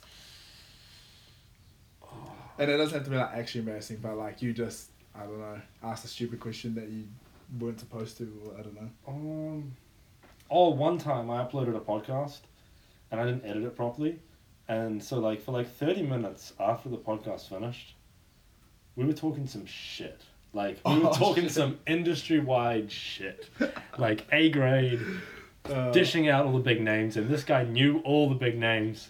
And 2.58 2.70
it 2.70 2.76
doesn't 2.78 2.94
have 2.94 3.04
to 3.06 3.10
be 3.10 3.16
like 3.16 3.32
actually 3.34 3.60
embarrassing, 3.62 4.00
but 4.02 4.18
like 4.18 4.42
you 4.42 4.52
just 4.54 4.90
I 5.16 5.20
don't 5.24 5.40
know 5.40 5.62
asked 5.84 6.04
a 6.04 6.08
stupid 6.10 6.40
question 6.40 6.76
that 6.76 6.90
you 6.90 7.06
weren't 7.58 7.80
supposed 7.80 8.18
to, 8.18 8.24
or 8.46 8.60
I 8.60 8.62
don't 8.64 8.76
know. 8.76 8.90
Um, 9.08 9.76
oh, 10.50 10.70
one 10.70 10.98
time 10.98 11.30
I 11.32 11.44
uploaded 11.44 11.76
a 11.76 11.80
podcast, 11.80 12.40
and 13.12 13.20
I 13.20 13.26
didn't 13.26 13.46
edit 13.46 13.64
it 13.64 13.76
properly, 13.76 14.20
And 14.68 15.04
so 15.04 15.20
like 15.20 15.42
for 15.42 15.52
like 15.52 15.68
thirty 15.72 16.04
minutes 16.04 16.54
after 16.60 16.90
the 16.90 16.98
podcast 16.98 17.50
finished, 17.50 17.96
we 18.96 19.06
were 19.06 19.14
talking 19.14 19.48
some 19.48 19.66
shit. 19.66 20.22
Like 20.54 20.80
we 20.86 21.00
were 21.00 21.10
Oh, 21.10 21.14
talking 21.26 21.44
shit. 21.44 21.52
some 21.54 21.80
industry 21.88 22.40
wide 22.40 22.92
shit. 22.92 23.50
Like 23.98 24.26
A 24.32 24.50
grade, 24.50 25.00
Uh, 25.66 25.92
dishing 25.92 26.28
out 26.30 26.46
all 26.46 26.54
the 26.54 26.60
big 26.60 26.82
names, 26.82 27.18
and 27.18 27.28
this 27.30 27.44
guy 27.44 27.64
knew 27.64 28.00
all 28.06 28.30
the 28.30 28.36
big 28.36 28.58
names. 28.58 29.10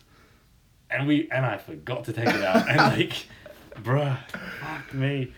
And 0.92 1.08
we 1.08 1.30
and 1.32 1.46
I 1.46 1.58
forgot 1.58 2.06
to 2.06 2.14
take 2.14 2.28
it 2.28 2.42
out. 2.44 2.68
And 2.68 2.78
like, 2.98 3.14
bruh, 3.84 4.18
fuck 4.60 4.94
me. 4.94 5.34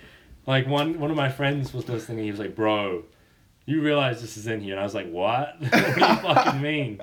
Like 0.48 0.68
one 0.68 1.00
one 1.00 1.12
of 1.12 1.18
my 1.18 1.30
friends 1.30 1.74
was 1.74 1.88
listening 1.88 2.20
and 2.20 2.26
he 2.26 2.32
was 2.32 2.40
like, 2.40 2.56
Bro, 2.56 3.04
you 3.66 3.82
realize 3.82 4.22
this 4.22 4.38
is 4.38 4.48
in 4.48 4.60
here? 4.62 4.74
And 4.74 4.80
I 4.80 4.84
was 4.84 4.96
like, 4.96 5.10
What? 5.10 5.56
what 5.62 5.72
do 5.72 5.78
you 5.78 5.92
fucking 6.34 6.62
mean? 6.62 7.02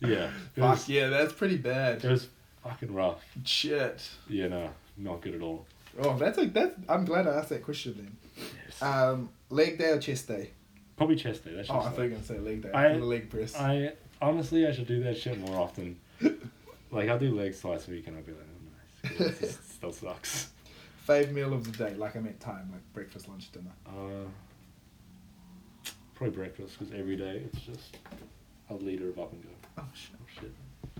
Yeah. 0.00 0.30
Fuck 0.56 0.70
was, 0.70 0.88
yeah, 0.88 1.08
that's 1.08 1.32
pretty 1.32 1.56
bad. 1.56 2.04
it 2.04 2.10
was 2.10 2.28
fucking 2.62 2.92
rough. 2.92 3.22
Shit. 3.44 4.02
Yeah, 4.28 4.48
no, 4.48 4.70
not 4.98 5.20
good 5.22 5.34
at 5.34 5.40
all. 5.42 5.66
Oh, 6.00 6.16
that's 6.18 6.36
like 6.36 6.52
that's. 6.52 6.74
I'm 6.88 7.04
glad 7.06 7.26
I 7.26 7.34
asked 7.36 7.48
that 7.48 7.62
question 7.62 7.94
then. 7.96 8.86
Um, 8.88 9.30
leg 9.48 9.78
day 9.78 9.90
or 9.92 9.98
chest 9.98 10.28
day? 10.28 10.50
Probably 10.98 11.16
chest 11.16 11.44
day. 11.44 11.54
That's 11.54 11.70
Oh, 11.70 11.74
I 11.74 11.76
like- 11.84 11.94
thought 11.94 11.96
you 12.02 12.02
were 12.02 12.08
gonna 12.16 12.24
say 12.24 12.38
leg 12.38 12.62
day. 12.62 12.70
I- 12.72 12.92
the 12.98 13.04
leg 13.04 13.30
press. 13.30 13.56
I 13.56 13.92
honestly 14.20 14.66
I 14.66 14.72
should 14.72 14.86
do 14.88 15.02
that 15.04 15.16
shit 15.16 15.38
more 15.38 15.58
often. 15.58 15.98
like 16.90 17.08
I'll 17.08 17.18
do 17.18 17.34
legs 17.34 17.60
twice 17.60 17.88
a 17.88 17.90
week 17.92 18.06
and 18.08 18.16
I'll 18.16 18.22
be 18.22 18.32
like, 18.32 19.20
oh 19.20 19.24
nice. 19.24 19.58
still 19.70 19.92
sucks. 19.92 20.50
Fave 21.06 21.30
meal 21.32 21.52
of 21.52 21.64
the 21.64 21.84
day, 21.84 21.94
like 21.94 22.16
I 22.16 22.20
meant 22.20 22.40
time, 22.40 22.68
like 22.72 22.82
breakfast, 22.92 23.28
lunch, 23.28 23.52
dinner. 23.52 23.70
Uh, 23.86 24.28
probably 26.14 26.34
breakfast 26.34 26.78
because 26.78 26.92
every 26.92 27.16
day 27.16 27.42
it's 27.44 27.60
just 27.60 27.98
a 28.70 28.74
liter 28.74 29.08
of 29.10 29.18
up 29.18 29.32
and 29.32 29.42
go. 29.42 29.48
Oh 29.78 29.84
shit. 29.94 30.16
Oh 30.20 30.40
shit. 30.40 30.52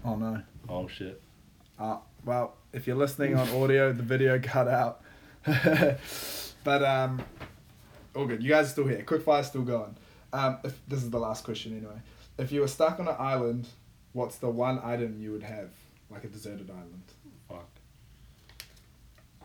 Oh 0.05 0.17
no. 0.17 0.43
Oh 0.69 0.87
shit. 0.87 1.21
Uh, 1.79 1.99
well, 2.25 2.55
if 2.73 2.87
you're 2.87 2.97
listening 2.97 3.35
on 3.35 3.49
audio, 3.51 3.93
the 3.93 4.03
video 4.03 4.39
cut 4.43 4.69
out. 4.69 5.03
but 6.65 6.85
um, 6.85 7.21
all 8.15 8.27
good. 8.27 8.43
You 8.43 8.51
guys 8.51 8.67
are 8.67 8.71
still 8.71 8.87
here. 8.87 9.03
Quickfire's 9.03 9.49
still 9.49 9.63
going. 9.63 9.97
Um, 10.33 10.59
if, 10.65 10.79
this 10.87 11.03
is 11.03 11.11
the 11.11 11.19
last 11.19 11.45
question 11.45 11.77
anyway. 11.77 12.01
If 12.39 12.53
you 12.53 12.61
were 12.61 12.69
stuck 12.69 13.01
on 13.01 13.09
an 13.09 13.17
island, 13.19 13.69
what's 14.13 14.37
the 14.37 14.51
one 14.51 14.81
item 14.83 15.19
you 15.19 15.33
would 15.33 15.43
have, 15.43 15.71
like 16.11 16.25
a 16.25 16.29
deserted 16.29 16.71
island? 16.71 17.03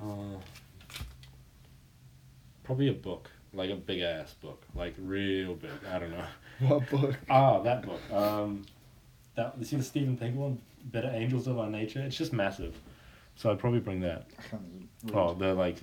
Fuck. 0.01 0.09
Uh, 0.09 0.39
probably 2.63 2.89
a 2.89 2.93
book, 2.93 3.29
like 3.53 3.69
a 3.69 3.75
big 3.75 4.01
ass 4.01 4.33
book, 4.35 4.63
like 4.75 4.95
real 4.97 5.55
big. 5.55 5.71
I 5.91 5.99
don't 5.99 6.11
know. 6.11 6.25
What 6.67 6.87
book? 6.91 7.15
Ah, 7.27 7.59
that 7.63 7.81
book. 7.83 7.99
Um, 8.13 8.65
that 9.33 9.55
you 9.57 9.65
see 9.65 9.77
the 9.77 9.83
Steven 9.83 10.15
Pinker 10.15 10.37
one, 10.37 10.59
Better 10.85 11.09
Angels 11.11 11.47
of 11.47 11.57
Our 11.57 11.67
Nature. 11.71 12.01
It's 12.01 12.15
just 12.15 12.33
massive, 12.33 12.75
so 13.35 13.49
I'd 13.49 13.57
probably 13.57 13.79
bring 13.79 14.01
that. 14.01 14.27
I 14.37 14.41
can't 14.47 14.61
even 14.67 14.87
read. 15.05 15.15
Oh, 15.15 15.33
the 15.33 15.55
like, 15.55 15.77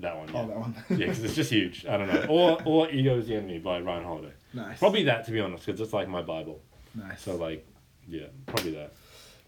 that 0.00 0.14
one. 0.14 0.28
Yeah, 0.28 0.40
Oh, 0.42 0.46
that 0.46 0.56
one. 0.58 0.74
yeah, 0.90 0.96
because 0.98 1.24
it's 1.24 1.34
just 1.34 1.50
huge. 1.50 1.86
I 1.86 1.96
don't 1.96 2.08
know. 2.12 2.26
Or 2.28 2.58
or 2.66 2.90
Ego's 2.90 3.28
the 3.28 3.36
Enemy 3.36 3.60
by 3.60 3.80
Ryan 3.80 4.04
Holiday. 4.04 4.32
nice. 4.52 4.78
Probably 4.78 5.04
that 5.04 5.24
to 5.24 5.30
be 5.32 5.40
honest, 5.40 5.64
because 5.64 5.80
it's 5.80 5.94
like 5.94 6.06
my 6.06 6.20
Bible. 6.20 6.60
Nice. 6.94 7.22
So 7.22 7.36
like, 7.36 7.66
yeah, 8.06 8.26
probably 8.44 8.72
that. 8.72 8.92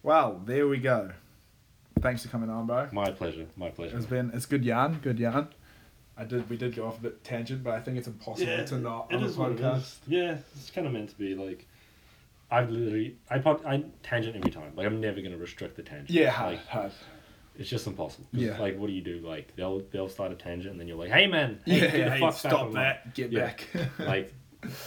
Well, 0.03 0.41
there 0.47 0.67
we 0.69 0.79
go. 0.79 1.11
Thanks 2.01 2.23
for 2.23 2.29
coming 2.29 2.51
on, 2.51 2.67
bro. 2.67 2.89
My 2.93 3.11
pleasure. 3.11 3.47
My 3.57 3.71
pleasure. 3.71 3.97
It's 3.97 4.07
been 4.07 4.31
it's 4.35 4.47
good 4.47 4.65
yarn, 4.65 4.99
good 5.03 5.19
yarn. 5.19 5.49
I 6.17 6.25
did 6.25 6.49
we 6.51 6.57
did 6.57 6.75
go 6.77 6.87
off 6.87 6.99
a 6.99 7.03
bit 7.03 7.25
tangent, 7.25 7.63
but 7.65 7.75
I 7.75 7.81
think 7.81 7.97
it's 7.99 8.07
impossible 8.09 8.65
to 8.67 8.79
not 8.79 9.07
it 9.11 9.17
on 9.17 9.23
a 9.23 9.27
is 9.27 9.37
what 9.37 9.53
it 9.53 9.59
podcast. 9.59 9.77
is. 9.79 9.99
Yeah, 10.07 10.37
it's 10.57 10.71
kind 10.71 10.87
of 10.87 10.93
meant 10.93 11.11
to 11.11 11.17
be 11.17 11.35
like. 11.35 11.67
I've 12.53 12.69
literally 12.69 13.17
I 13.31 13.39
pod, 13.39 13.65
I 13.65 13.85
tangent 14.03 14.35
every 14.37 14.51
time. 14.51 14.73
Like 14.75 14.87
I'm 14.87 15.01
never 15.01 15.21
gonna 15.21 15.37
restrict 15.37 15.77
the 15.77 15.83
tangent. 15.85 16.11
Yeah, 16.11 16.31
hard, 16.31 16.55
Like 16.57 16.67
hard. 16.67 16.93
it's 17.57 17.71
just 17.71 17.87
impossible. 17.87 18.27
Yeah. 18.33 18.59
Like 18.59 18.77
what 18.77 18.89
do 18.89 18.93
you 18.93 19.03
do? 19.03 19.21
Like 19.21 19.55
they'll 19.55 19.83
they'll 19.93 20.09
start 20.09 20.33
a 20.33 20.35
tangent 20.35 20.73
and 20.73 20.81
then 20.81 20.89
you're 20.89 20.97
like, 20.97 21.13
hey 21.13 21.29
man, 21.29 21.61
hey, 21.65 21.75
Yeah, 21.75 21.81
get 21.83 21.93
the 21.93 21.99
yeah, 21.99 22.05
fuck 22.09 22.15
hey, 22.15 22.21
back 22.21 22.35
stop 22.35 22.61
on 22.67 22.73
that. 22.73 23.15
Get 23.15 23.31
Yeah. 23.31 23.41
back. 23.41 23.67
Like, 24.01 24.35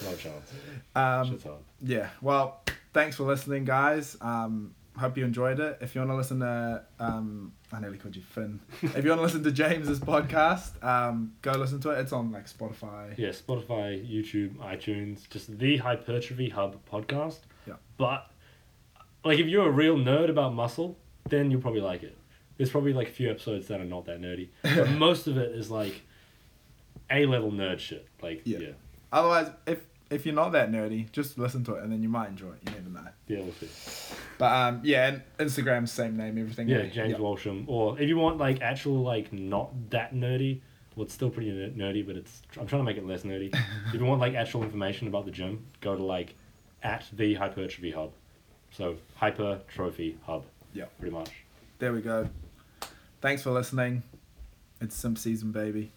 no 0.03 0.15
chance. 0.17 0.51
um, 0.95 1.39
yeah. 1.81 2.09
Well, 2.21 2.61
thanks 2.93 3.15
for 3.15 3.23
listening, 3.23 3.63
guys. 3.63 4.17
Um, 4.19 4.75
hope 4.97 5.17
you 5.17 5.25
enjoyed 5.25 5.59
it. 5.59 5.77
If 5.81 5.95
you 5.95 6.01
want 6.01 6.11
to 6.11 6.15
listen 6.15 6.39
to, 6.41 6.83
um, 6.99 7.53
I 7.71 7.79
nearly 7.79 7.97
called 7.97 8.15
you 8.15 8.21
Finn. 8.21 8.59
if 8.81 9.03
you 9.03 9.09
want 9.09 9.19
to 9.19 9.23
listen 9.23 9.43
to 9.43 9.51
James's 9.51 9.99
podcast, 9.99 10.83
um, 10.83 11.33
go 11.41 11.51
listen 11.53 11.79
to 11.81 11.89
it. 11.91 11.99
It's 11.99 12.13
on 12.13 12.31
like 12.31 12.47
Spotify. 12.47 13.17
Yeah, 13.17 13.29
Spotify, 13.29 14.05
YouTube, 14.07 14.55
iTunes, 14.57 15.27
just 15.29 15.57
the 15.57 15.77
Hypertrophy 15.77 16.49
Hub 16.49 16.77
podcast. 16.91 17.39
Yeah. 17.67 17.75
But 17.97 18.29
like 19.25 19.39
if 19.39 19.47
you're 19.47 19.67
a 19.67 19.71
real 19.71 19.95
nerd 19.97 20.29
about 20.29 20.53
muscle, 20.53 20.97
then 21.29 21.49
you'll 21.49 21.61
probably 21.61 21.81
like 21.81 22.03
it. 22.03 22.17
There's 22.57 22.69
probably 22.69 22.93
like 22.93 23.07
a 23.07 23.11
few 23.11 23.31
episodes 23.31 23.67
that 23.69 23.81
are 23.81 23.85
not 23.85 24.05
that 24.05 24.21
nerdy. 24.21 24.49
But 24.61 24.89
most 24.97 25.25
of 25.27 25.37
it 25.37 25.51
is 25.55 25.71
like 25.71 26.01
A 27.09 27.25
level 27.25 27.51
nerd 27.51 27.79
shit. 27.79 28.07
Like 28.21 28.41
Yeah. 28.45 28.59
yeah. 28.59 28.67
Otherwise, 29.11 29.49
if 29.65 29.79
if 30.13 30.25
you're 30.25 30.35
not 30.35 30.51
that 30.51 30.71
nerdy, 30.71 31.11
just 31.11 31.37
listen 31.37 31.63
to 31.65 31.75
it 31.75 31.83
and 31.83 31.91
then 31.91 32.01
you 32.01 32.09
might 32.09 32.29
enjoy 32.29 32.51
it. 32.51 32.59
You 32.65 32.75
never 32.75 32.89
know. 32.89 33.11
Yeah, 33.27 33.39
we'll 33.41 33.53
see. 33.53 33.69
But 34.37 34.51
um, 34.51 34.81
yeah, 34.83 35.07
and 35.07 35.21
Instagram 35.39 35.87
same 35.87 36.15
name, 36.17 36.37
everything. 36.37 36.69
Yeah. 36.69 36.85
James 36.85 37.17
Walsham. 37.17 37.65
Or 37.67 37.99
if 37.99 38.07
you 38.07 38.17
want 38.17 38.37
like 38.37 38.61
actual 38.61 39.01
like 39.01 39.33
not 39.33 39.89
that 39.89 40.13
nerdy, 40.13 40.61
well 40.95 41.05
it's 41.05 41.13
still 41.13 41.29
pretty 41.29 41.51
nerdy, 41.51 42.05
but 42.05 42.15
it's 42.15 42.41
I'm 42.59 42.67
trying 42.67 42.81
to 42.81 42.85
make 42.85 42.97
it 42.97 43.05
less 43.05 43.23
nerdy. 43.23 43.53
if 43.87 43.93
you 43.93 44.05
want 44.05 44.21
like 44.21 44.35
actual 44.35 44.63
information 44.63 45.07
about 45.07 45.25
the 45.25 45.31
gym, 45.31 45.65
go 45.81 45.95
to 45.95 46.03
like 46.03 46.35
at 46.83 47.05
the 47.13 47.33
Hypertrophy 47.33 47.91
Hub. 47.91 48.11
So 48.71 48.97
Hypertrophy 49.15 50.17
Hub. 50.25 50.43
Yeah. 50.73 50.85
Pretty 50.99 51.15
much. 51.15 51.31
There 51.79 51.93
we 51.93 52.01
go. 52.01 52.29
Thanks 53.21 53.41
for 53.41 53.51
listening. 53.51 54.03
It's 54.81 54.95
Simp 54.95 55.17
Season, 55.17 55.51
baby. 55.51 55.91